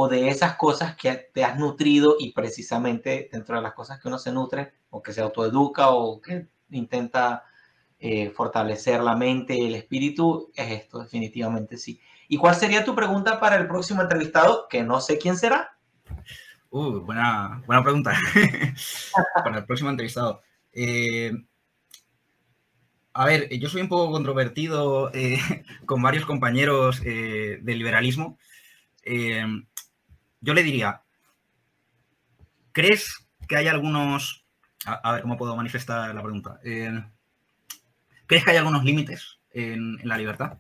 de 0.10 0.30
esas 0.30 0.56
cosas 0.56 0.96
que 0.96 1.30
te 1.34 1.44
has 1.46 1.58
nutrido 1.58 2.16
y 2.20 2.34
precisamente 2.34 3.30
dentro 3.32 3.56
de 3.56 3.62
las 3.62 3.74
cosas 3.74 4.00
que 4.00 4.08
uno 4.08 4.18
se 4.18 4.32
nutre 4.32 4.74
o 4.90 5.02
que 5.02 5.14
se 5.14 5.22
autoeduca 5.22 5.92
o 5.92 6.20
que 6.20 6.48
intenta 6.72 7.44
eh, 8.04 8.32
fortalecer 8.32 9.00
la 9.02 9.16
mente, 9.16 9.56
el 9.56 9.76
espíritu, 9.76 10.52
es 10.56 10.72
esto, 10.72 11.04
definitivamente 11.04 11.78
sí. 11.78 12.02
¿Y 12.28 12.38
cuál 12.38 12.56
sería 12.56 12.84
tu 12.84 12.96
pregunta 12.96 13.40
para 13.40 13.58
el 13.58 13.68
próximo 13.68 14.02
entrevistado? 14.02 14.66
Que 14.68 14.82
no 14.82 15.00
sé 15.00 15.20
quién 15.20 15.38
será. 15.38 15.78
Uh, 16.72 17.02
buena, 17.02 17.62
buena 17.68 17.84
pregunta 17.84 18.18
para 19.44 19.60
el 19.60 19.66
próximo 19.66 19.92
entrevistado. 19.92 20.42
Eh, 20.74 21.32
a 23.14 23.26
ver, 23.26 23.50
yo 23.60 23.70
soy 23.70 23.84
un 23.84 23.90
poco 23.90 24.12
controvertido 24.12 25.12
eh, 25.14 25.38
con 25.86 26.02
varios 26.02 26.26
compañeros 26.26 27.02
del 27.02 27.78
liberalismo. 27.78 28.40
yo 29.06 30.54
le 30.56 30.64
diría, 30.64 31.04
¿crees 32.72 33.28
que 33.48 33.58
hay 33.58 33.68
algunos... 33.68 34.44
A, 34.86 35.12
ver, 35.12 35.22
¿cómo 35.22 35.38
puedo 35.38 35.56
manifestar 35.56 36.16
la 36.16 36.24
pregunta? 36.24 36.60
¿Crees 38.32 38.46
que 38.46 38.52
hay 38.52 38.58
algunos 38.58 38.86
límites 38.86 39.40
en, 39.52 39.98
la 40.08 40.18
libertad? 40.18 40.58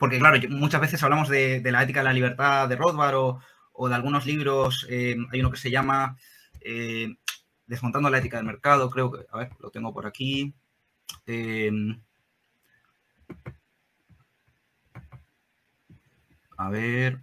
porque, 0.00 0.18
claro, 0.18 0.36
muchas 0.48 0.80
veces 0.80 1.00
hablamos 1.04 1.28
de, 1.28 1.62
la 1.64 1.80
ética 1.84 2.00
de 2.00 2.04
la 2.04 2.12
libertad 2.12 2.68
de 2.68 2.74
Rothbard 2.74 3.14
o, 3.72 3.88
de 3.88 3.94
algunos 3.94 4.26
libros, 4.26 4.84
eh, 4.90 5.14
hay 5.30 5.38
uno 5.38 5.52
que 5.52 5.58
se 5.58 5.70
llama 5.70 6.18
eh, 6.60 7.14
Desmontando 7.66 8.10
la 8.10 8.18
ética 8.18 8.38
del 8.38 8.46
mercado, 8.46 8.90
creo 8.90 9.12
que, 9.12 9.26
a 9.30 9.38
ver, 9.38 9.50
lo 9.60 9.70
tengo 9.70 9.94
por 9.94 10.08
aquí. 10.08 10.52
Eh, 11.24 11.70
a 16.56 16.68
ver. 16.68 17.22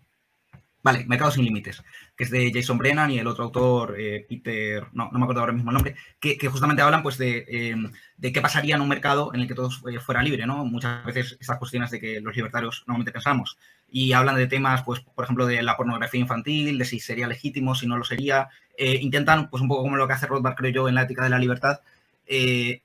Vale, 0.81 1.05
Mercado 1.05 1.31
sin 1.31 1.43
Límites, 1.43 1.83
que 2.19 2.25
es 2.25 2.31
de 2.31 2.51
Jason 2.53 2.77
Brennan 2.77 3.11
y 3.11 3.19
el 3.19 3.27
otro 3.27 3.45
autor, 3.45 3.95
Peter, 4.27 4.87
no, 4.91 5.09
no 5.09 5.19
me 5.19 5.23
acuerdo 5.23 5.39
ahora 5.39 5.53
mismo 5.53 5.71
el 5.71 5.75
nombre, 5.75 5.95
que, 6.19 6.35
justamente 6.49 6.81
hablan 6.81 7.01
pues 7.01 7.17
de, 7.17 7.79
de, 8.17 8.33
qué 8.33 8.41
pasaría 8.41 8.75
en 8.75 8.81
un 8.81 8.89
mercado 8.89 9.31
en 9.33 9.39
el 9.39 9.47
que 9.47 9.55
todo 9.55 9.69
fuera 10.01 10.21
libre, 10.21 10.45
¿no? 10.45 10.65
Muchas 10.65 11.05
veces 11.05 11.37
estas 11.39 11.57
cuestiones 11.59 11.91
de 11.91 12.01
que 12.01 12.19
los 12.19 12.35
libertarios 12.35 12.83
normalmente 12.87 13.13
pensamos 13.13 13.57
y 13.91 14.13
hablan 14.13 14.35
de 14.35 14.47
temas, 14.47 14.83
pues, 14.83 14.99
por 14.99 15.23
ejemplo, 15.23 15.45
de 15.45 15.61
la 15.61 15.77
pornografía 15.77 16.19
infantil, 16.19 16.77
de 16.77 16.85
si 16.85 16.99
sería 16.99 17.27
legítimo, 17.27 17.75
si 17.75 17.87
no 17.87 17.97
lo 17.97 18.03
sería. 18.03 18.49
Eh, 18.77 18.99
intentan, 19.01 19.49
pues, 19.49 19.61
un 19.61 19.67
poco 19.67 19.83
como 19.83 19.97
lo 19.97 20.07
que 20.07 20.13
hace 20.13 20.27
Rothbard, 20.27 20.55
creo 20.55 20.71
yo, 20.71 20.89
en 20.89 20.95
la 20.95 21.03
ética 21.03 21.23
de 21.23 21.29
la 21.29 21.39
libertad, 21.39 21.79
eh, 22.27 22.83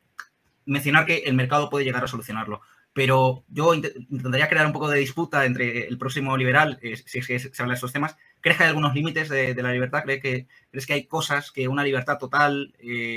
mencionar 0.66 1.07
que 1.07 1.18
el 1.26 1.35
mercado 1.35 1.68
puede 1.70 1.85
llegar 1.85 2.05
a 2.05 2.09
solucionarlo. 2.09 2.62
Pero 2.93 3.45
yo 3.49 3.74
intentaría 3.74 4.49
crear 4.49 4.66
un 4.66 4.72
poco 4.72 4.89
de 4.89 5.01
disputa 5.01 5.45
entre 5.45 5.87
el 5.89 5.99
próximo 5.99 6.37
liberal, 6.37 6.78
eh, 6.80 6.97
si 6.97 7.18
es 7.18 7.26
que 7.26 7.39
se 7.39 7.51
habla 7.62 7.72
de 7.72 7.76
estos 7.76 7.93
temas. 7.93 8.16
¿Crees 8.45 8.59
que 8.59 8.64
hay 8.64 8.68
algunos 8.68 8.95
límites 8.95 9.28
de, 9.28 9.55
la 9.55 9.72
libertad? 9.72 10.03
¿Crees 10.05 10.22
que, 10.22 10.47
¿Crees 10.70 10.86
que 10.86 10.92
hay 10.92 11.07
cosas 11.07 11.51
que 11.51 11.66
una 11.66 11.82
libertad 11.82 12.18
total, 12.18 12.74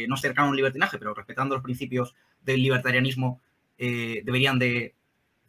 no 0.08 0.16
cercana 0.16 0.48
a 0.48 0.50
un 0.50 0.56
libertinaje, 0.56 0.98
pero 0.98 1.14
respetando 1.14 1.54
los 1.54 1.64
principios 1.64 2.16
del 2.42 2.64
libertarianismo, 2.64 3.42
deberían 3.78 4.58
de 4.58 4.96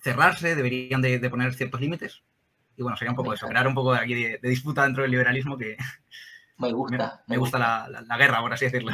cerrarse, 0.01 0.57
deberían 0.57 1.01
de 1.01 1.31
poner 1.31 1.55
ciertos 1.55 1.81
límites? 1.81 2.23
Y 2.79 2.83
bueno, 2.83 2.97
sería 2.97 3.11
un 3.11 3.17
poco 3.17 3.35
eso, 3.35 3.49
crear 3.49 3.67
un 3.67 3.75
poco 3.75 3.93
de, 3.93 3.99
aquí 3.99 4.15
de, 4.15 4.39
disputa 4.41 4.85
dentro 4.85 5.03
del 5.03 5.11
liberalismo 5.11 5.59
que... 5.59 5.77
Me 6.59 6.73
gusta. 6.73 7.23
Me, 7.27 7.37
gusta, 7.37 7.59
La, 7.59 8.17
guerra, 8.17 8.41
por 8.41 8.53
así 8.53 8.67
decirlo. 8.67 8.93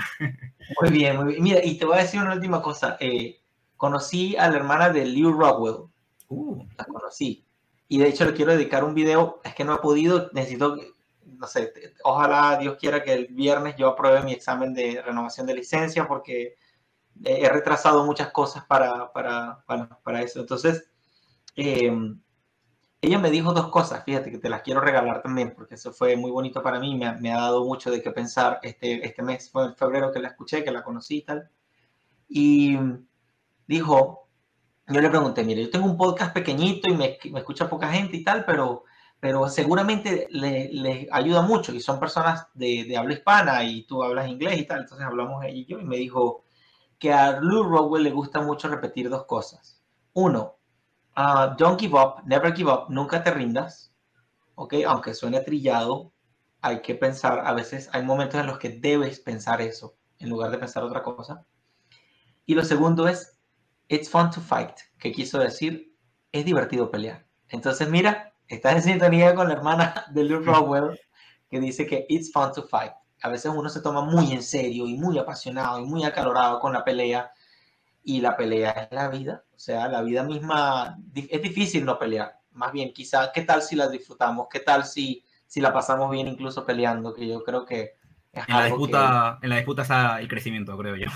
Muy 0.80 0.90
bien, 0.90 1.16
muy 1.16 1.32
bien. 1.32 1.42
Mira, 1.42 1.60
y 1.62 1.78
te 1.78 1.84
voy 1.84 1.98
a 1.98 2.02
decir 2.02 2.20
una 2.20 2.34
última 2.34 2.62
cosa. 2.62 2.96
Eh, 3.00 3.40
conocí 3.76 4.36
a 4.36 4.48
la 4.48 4.56
hermana 4.56 4.88
de 4.90 5.04
Lew 5.04 5.32
Rockwell. 5.32 5.86
Uh. 6.28 6.64
La 6.78 6.84
conocí. 6.84 7.43
Y 7.94 7.98
de 7.98 8.08
hecho 8.08 8.24
le 8.24 8.34
quiero 8.34 8.50
dedicar 8.50 8.82
un 8.82 8.92
video. 8.92 9.40
Es 9.44 9.54
que 9.54 9.62
no 9.62 9.76
he 9.76 9.78
podido, 9.78 10.28
necesito, 10.32 10.76
no 11.24 11.46
sé, 11.46 11.72
ojalá 12.02 12.58
Dios 12.58 12.76
quiera 12.76 13.04
que 13.04 13.12
el 13.12 13.28
viernes 13.28 13.76
yo 13.76 13.86
apruebe 13.86 14.24
mi 14.24 14.32
examen 14.32 14.74
de 14.74 15.00
renovación 15.00 15.46
de 15.46 15.54
licencia 15.54 16.08
porque 16.08 16.56
he 17.24 17.48
retrasado 17.48 18.04
muchas 18.04 18.32
cosas 18.32 18.64
para, 18.64 19.12
para, 19.12 19.64
para 20.02 20.22
eso. 20.22 20.40
Entonces, 20.40 20.90
eh, 21.54 21.96
ella 23.00 23.18
me 23.20 23.30
dijo 23.30 23.52
dos 23.52 23.68
cosas, 23.68 24.02
fíjate 24.02 24.32
que 24.32 24.38
te 24.38 24.48
las 24.48 24.62
quiero 24.62 24.80
regalar 24.80 25.22
también, 25.22 25.54
porque 25.54 25.76
eso 25.76 25.92
fue 25.92 26.16
muy 26.16 26.32
bonito 26.32 26.64
para 26.64 26.80
mí, 26.80 26.96
me 26.96 27.12
me 27.20 27.32
ha 27.32 27.36
dado 27.36 27.64
mucho 27.64 27.92
de 27.92 28.02
qué 28.02 28.10
pensar 28.10 28.58
este, 28.64 29.06
este 29.06 29.22
mes, 29.22 29.52
fue 29.52 29.66
en 29.66 29.76
febrero 29.76 30.10
que 30.10 30.18
la 30.18 30.30
escuché, 30.30 30.64
que 30.64 30.72
la 30.72 30.82
conocí 30.82 31.18
y 31.18 31.22
tal. 31.22 31.48
Y 32.28 32.76
dijo, 33.68 34.23
yo 34.86 35.00
le 35.00 35.10
pregunté, 35.10 35.44
mire, 35.44 35.62
yo 35.62 35.70
tengo 35.70 35.86
un 35.86 35.96
podcast 35.96 36.32
pequeñito 36.34 36.90
y 36.90 36.96
me, 36.96 37.18
me 37.30 37.40
escucha 37.40 37.68
poca 37.68 37.88
gente 37.88 38.16
y 38.16 38.24
tal, 38.24 38.44
pero, 38.44 38.84
pero 39.20 39.48
seguramente 39.48 40.26
les 40.30 40.72
le 40.72 41.08
ayuda 41.10 41.42
mucho 41.42 41.74
y 41.74 41.80
son 41.80 41.98
personas 41.98 42.48
de, 42.54 42.84
de, 42.84 42.96
habla 42.96 43.14
hispana 43.14 43.64
y 43.64 43.84
tú 43.86 44.02
hablas 44.02 44.28
inglés 44.28 44.58
y 44.58 44.66
tal, 44.66 44.80
entonces 44.80 45.06
hablamos 45.06 45.44
ella 45.44 45.54
y 45.54 45.66
yo 45.66 45.78
y 45.78 45.84
me 45.84 45.96
dijo 45.96 46.44
que 46.98 47.12
a 47.12 47.40
Lou 47.40 47.64
Rowell 47.64 48.04
le 48.04 48.10
gusta 48.10 48.40
mucho 48.40 48.68
repetir 48.68 49.08
dos 49.10 49.24
cosas. 49.24 49.82
Uno, 50.12 50.56
Ah, 51.16 51.54
don't 51.56 51.78
give 51.78 51.94
up, 51.94 52.22
never 52.26 52.52
give 52.52 52.68
up, 52.68 52.86
nunca 52.88 53.22
te 53.22 53.30
rindas, 53.30 53.94
¿ok? 54.56 54.74
Aunque 54.86 55.14
suene 55.14 55.40
trillado, 55.40 56.12
hay 56.60 56.82
que 56.82 56.96
pensar, 56.96 57.46
a 57.46 57.52
veces 57.52 57.88
hay 57.92 58.02
momentos 58.02 58.40
en 58.40 58.48
los 58.48 58.58
que 58.58 58.70
debes 58.70 59.20
pensar 59.20 59.60
eso 59.60 59.96
en 60.18 60.28
lugar 60.28 60.50
de 60.50 60.58
pensar 60.58 60.82
otra 60.82 61.04
cosa. 61.04 61.46
Y 62.46 62.54
lo 62.54 62.64
segundo 62.64 63.06
es, 63.06 63.33
it's 63.94 64.08
fun 64.08 64.30
to 64.30 64.40
fight, 64.40 64.76
que 64.98 65.12
quiso 65.12 65.38
decir, 65.38 65.94
es 66.32 66.44
divertido 66.44 66.90
pelear. 66.90 67.24
Entonces, 67.48 67.88
mira, 67.88 68.32
estás 68.48 68.74
en 68.76 68.82
sintonía 68.82 69.34
con 69.34 69.48
la 69.48 69.54
hermana 69.54 70.04
de 70.12 70.24
Luke 70.24 70.46
Rockwell, 70.46 70.98
que 71.50 71.60
dice 71.60 71.86
que 71.86 72.06
it's 72.08 72.32
fun 72.32 72.52
to 72.52 72.62
fight. 72.62 72.92
A 73.22 73.28
veces 73.28 73.52
uno 73.54 73.68
se 73.68 73.80
toma 73.80 74.02
muy 74.02 74.32
en 74.32 74.42
serio 74.42 74.86
y 74.86 74.96
muy 74.96 75.18
apasionado 75.18 75.78
y 75.80 75.84
muy 75.84 76.04
acalorado 76.04 76.60
con 76.60 76.72
la 76.72 76.84
pelea, 76.84 77.30
y 78.02 78.20
la 78.20 78.36
pelea 78.36 78.70
es 78.70 78.88
la 78.92 79.08
vida. 79.08 79.44
O 79.54 79.58
sea, 79.58 79.88
la 79.88 80.02
vida 80.02 80.22
misma 80.22 80.98
es 81.14 81.42
difícil 81.42 81.84
no 81.84 81.98
pelear. 81.98 82.38
Más 82.52 82.70
bien, 82.70 82.92
quizá, 82.92 83.32
¿qué 83.32 83.42
tal 83.42 83.62
si 83.62 83.76
la 83.76 83.88
disfrutamos? 83.88 84.46
¿Qué 84.50 84.60
tal 84.60 84.84
si, 84.84 85.24
si 85.46 85.60
la 85.60 85.72
pasamos 85.72 86.10
bien 86.10 86.28
incluso 86.28 86.66
peleando? 86.66 87.14
Que 87.14 87.26
yo 87.26 87.42
creo 87.42 87.64
que 87.64 87.94
es 88.30 88.48
en, 88.48 88.54
la 88.54 88.64
disputa, 88.66 89.38
en 89.42 89.50
la 89.50 89.56
disputa 89.56 89.82
está 89.82 90.20
el 90.20 90.28
crecimiento, 90.28 90.76
creo 90.76 90.96
yo. 90.96 91.06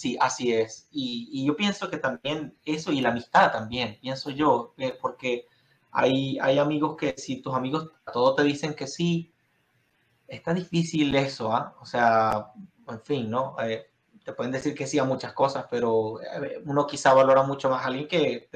Sí, 0.00 0.16
así 0.18 0.54
es. 0.54 0.88
Y, 0.90 1.44
yo 1.46 1.54
pienso 1.56 1.90
que 1.90 1.98
también 1.98 2.56
eso 2.64 2.90
y 2.90 3.02
la 3.02 3.10
amistad 3.10 3.52
también, 3.52 3.98
pienso 4.00 4.30
yo, 4.30 4.72
eh, 4.78 4.96
porque 4.98 5.46
hay, 5.92 6.38
hay 6.40 6.58
amigos 6.58 6.96
que 6.96 7.14
si 7.18 7.42
tus 7.42 7.54
amigos 7.54 7.90
a 8.06 8.12
todos 8.12 8.36
te 8.36 8.42
dicen 8.44 8.72
que 8.74 8.86
sí, 8.86 9.34
está 10.26 10.54
difícil 10.54 11.14
eso, 11.14 11.52
¿ah? 11.52 11.76
O 11.82 11.84
sea, 11.84 12.52
en 12.88 13.00
fin, 13.02 13.30
¿no? 13.30 13.56
Eh, 13.62 13.90
te 14.24 14.32
pueden 14.32 14.52
decir 14.52 14.74
que 14.74 14.86
sí 14.86 14.98
a 14.98 15.04
muchas 15.04 15.34
cosas, 15.34 15.66
pero 15.70 16.18
eh, 16.22 16.62
uno 16.64 16.86
quizá 16.86 17.12
valora 17.12 17.42
mucho 17.42 17.68
más 17.68 17.84
a 17.84 17.88
alguien 17.88 18.08
que, 18.08 18.48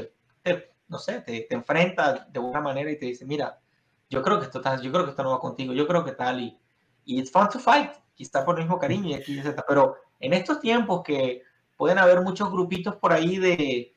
no 0.88 0.98
sé, 0.98 1.20
te, 1.20 1.42
te, 1.42 1.54
enfrenta 1.54 2.26
de 2.30 2.38
alguna 2.38 2.62
manera 2.62 2.90
y 2.90 2.98
te 2.98 3.04
dice, 3.06 3.26
mira, 3.26 3.60
yo 4.08 4.22
creo 4.22 4.38
que 4.38 4.46
esto, 4.46 4.60
está, 4.60 4.80
yo 4.80 4.90
creo 4.90 5.04
que 5.04 5.10
esto 5.10 5.22
no 5.22 5.32
va 5.32 5.40
contigo, 5.40 5.74
yo 5.74 5.86
creo 5.86 6.06
que 6.06 6.12
tal, 6.12 6.40
y, 6.40 6.58
y 7.04 7.20
it's 7.20 7.30
fun 7.30 7.50
to 7.50 7.58
fight, 7.58 7.90
quizá 8.14 8.44
por 8.46 8.56
el 8.56 8.64
mismo 8.64 8.78
cariño 8.78 9.08
y 9.10 9.14
aquí, 9.14 9.42
pero 9.68 9.96
en 10.24 10.32
estos 10.32 10.60
tiempos 10.60 11.02
que 11.04 11.42
pueden 11.76 11.98
haber 11.98 12.22
muchos 12.22 12.50
grupitos 12.50 12.96
por 12.96 13.12
ahí 13.12 13.36
de, 13.38 13.90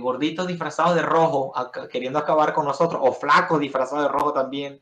gorditos 0.00 0.46
disfrazados 0.46 0.94
de 0.94 1.02
rojo 1.02 1.52
queriendo 1.90 2.18
acabar 2.18 2.52
con 2.54 2.64
nosotros, 2.64 3.00
o 3.04 3.12
flacos 3.12 3.58
disfrazados 3.58 4.04
de 4.04 4.08
rojo 4.08 4.32
también, 4.32 4.80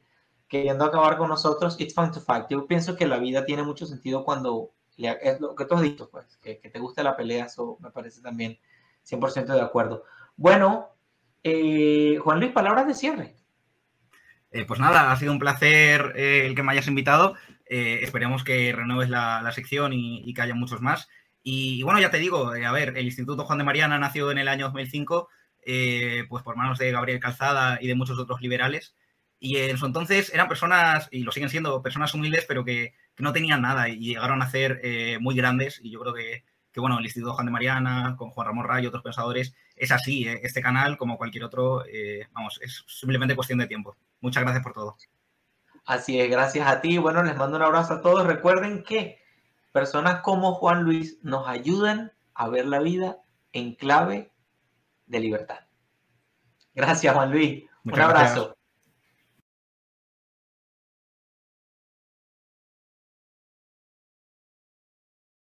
queriendo 0.49 0.85
acabar 0.85 1.17
con 1.17 1.31
nosotros, 1.31 1.81
it's 1.81 1.95
fun 1.95 2.13
to 2.13 2.21
fight. 2.21 2.47
Yo 2.51 2.67
pienso 2.67 2.95
que 2.95 3.07
la 3.07 3.19
vida 3.19 3.47
tiene 3.47 3.63
mucho 3.63 3.87
sentido 3.87 4.23
cuando 4.23 4.73
es 4.99 5.41
lo 5.41 5.55
que 5.55 5.65
tú 5.65 5.75
has 5.75 5.83
dicho, 5.83 6.11
pues, 6.11 6.37
que, 6.43 6.57
te 6.57 6.79
guste 6.79 7.03
la 7.03 7.17
pelea, 7.17 7.47
eso 7.47 7.79
me 7.81 7.91
parece 7.91 8.21
también 8.21 8.59
100% 9.09 9.47
de 9.47 9.63
acuerdo. 9.63 10.05
Bueno, 10.37 10.91
eh, 11.43 12.19
Juan 12.23 12.39
Luis, 12.39 12.53
palabras 12.53 12.87
de 12.87 12.95
cierre. 12.95 13.37
Eh, 14.53 14.65
pues 14.67 14.81
nada, 14.81 15.11
ha 15.11 15.17
sido 15.17 15.33
un 15.33 15.39
placer 15.39 16.13
eh, 16.15 16.47
el 16.47 16.55
que 16.55 16.63
me 16.63 16.73
hayas 16.73 16.89
invitado. 16.89 17.37
esperemos 17.67 18.45
que 18.45 18.73
renueves 18.73 19.09
la, 19.09 19.51
sección 19.53 19.93
y, 19.95 20.33
que 20.35 20.43
haya 20.43 20.55
muchos 20.55 20.81
más. 20.81 21.09
Y, 21.43 21.83
bueno, 21.83 22.01
ya 22.01 22.11
te 22.11 22.19
digo, 22.19 22.53
a 22.53 22.73
ver, 22.73 22.97
el 22.97 23.07
Instituto 23.07 23.45
Juan 23.45 23.59
de 23.59 23.65
Mariana 23.65 23.99
nació 23.99 24.31
en 24.31 24.39
el 24.39 24.49
año 24.49 24.67
2005, 24.67 25.29
pues 26.29 26.43
por 26.43 26.57
manos 26.57 26.79
de 26.79 26.93
Gabriel 26.93 27.21
Calzada 27.21 27.79
y 27.81 27.87
de 27.89 27.95
muchos 27.95 28.19
otros 28.19 28.41
liberales. 28.43 28.95
Y 29.45 29.57
en 29.57 29.77
su 29.77 29.87
entonces 29.87 30.33
eran 30.33 30.47
personas, 30.47 31.09
y 31.11 31.25
lo 31.25 31.33
siguen 31.33 31.49
siendo, 31.49 31.83
personas 31.83 32.15
humildes, 32.15 32.45
pero 32.47 32.65
que, 32.65 32.95
no 33.19 33.33
tenían 33.33 33.63
nada 33.63 33.89
y 33.89 33.99
llegaron 33.99 34.41
a 34.41 34.49
ser 34.49 34.81
eh, 34.85 35.19
muy 35.21 35.35
grandes. 35.35 35.81
Y 35.83 35.91
yo 35.91 36.01
creo 36.01 36.15
que, 36.15 36.45
bueno, 36.77 36.97
el 36.99 37.05
Instituto 37.05 37.35
Juan 37.35 37.47
de 37.47 37.53
Mariana, 37.53 38.15
con 38.17 38.31
Juan 38.31 38.47
Ramón 38.47 38.69
Rayo 38.69 38.85
y 38.85 38.87
otros 38.87 39.03
pensadores, 39.03 39.55
es 39.85 39.91
así. 39.91 40.29
Eh, 40.29 40.41
este 40.43 40.63
canal, 40.63 40.97
como 40.97 41.19
cualquier 41.19 41.45
otro, 41.45 41.85
eh, 41.87 42.29
vamos, 42.33 42.61
es 42.63 42.85
simplemente 42.87 43.35
cuestión 43.35 43.59
de 43.59 43.67
tiempo. 43.67 43.97
Muchas 44.21 44.43
gracias 44.43 44.63
por 44.63 44.73
todo. 44.73 44.97
Así 45.85 46.21
es, 46.21 46.31
gracias 46.31 46.69
a 46.69 46.81
ti. 46.81 46.99
Bueno, 46.99 47.23
les 47.23 47.37
mando 47.37 47.57
un 47.57 47.65
abrazo 47.65 47.95
a 47.95 48.01
todos. 48.01 48.27
Recuerden 48.27 48.85
que 48.85 49.19
personas 49.73 50.21
como 50.21 50.55
Juan 50.55 50.85
Luis 50.85 51.19
nos 51.23 51.49
ayudan 51.49 52.13
a 52.35 52.49
ver 52.49 52.67
la 52.67 52.79
vida 52.79 53.19
en 53.53 53.75
clave 53.75 54.31
de 55.07 55.21
libertad. 55.21 55.61
Gracias, 56.75 57.13
Juan 57.13 57.33
Luis. 57.33 57.65
un 57.85 58.01
abrazo. 58.01 58.57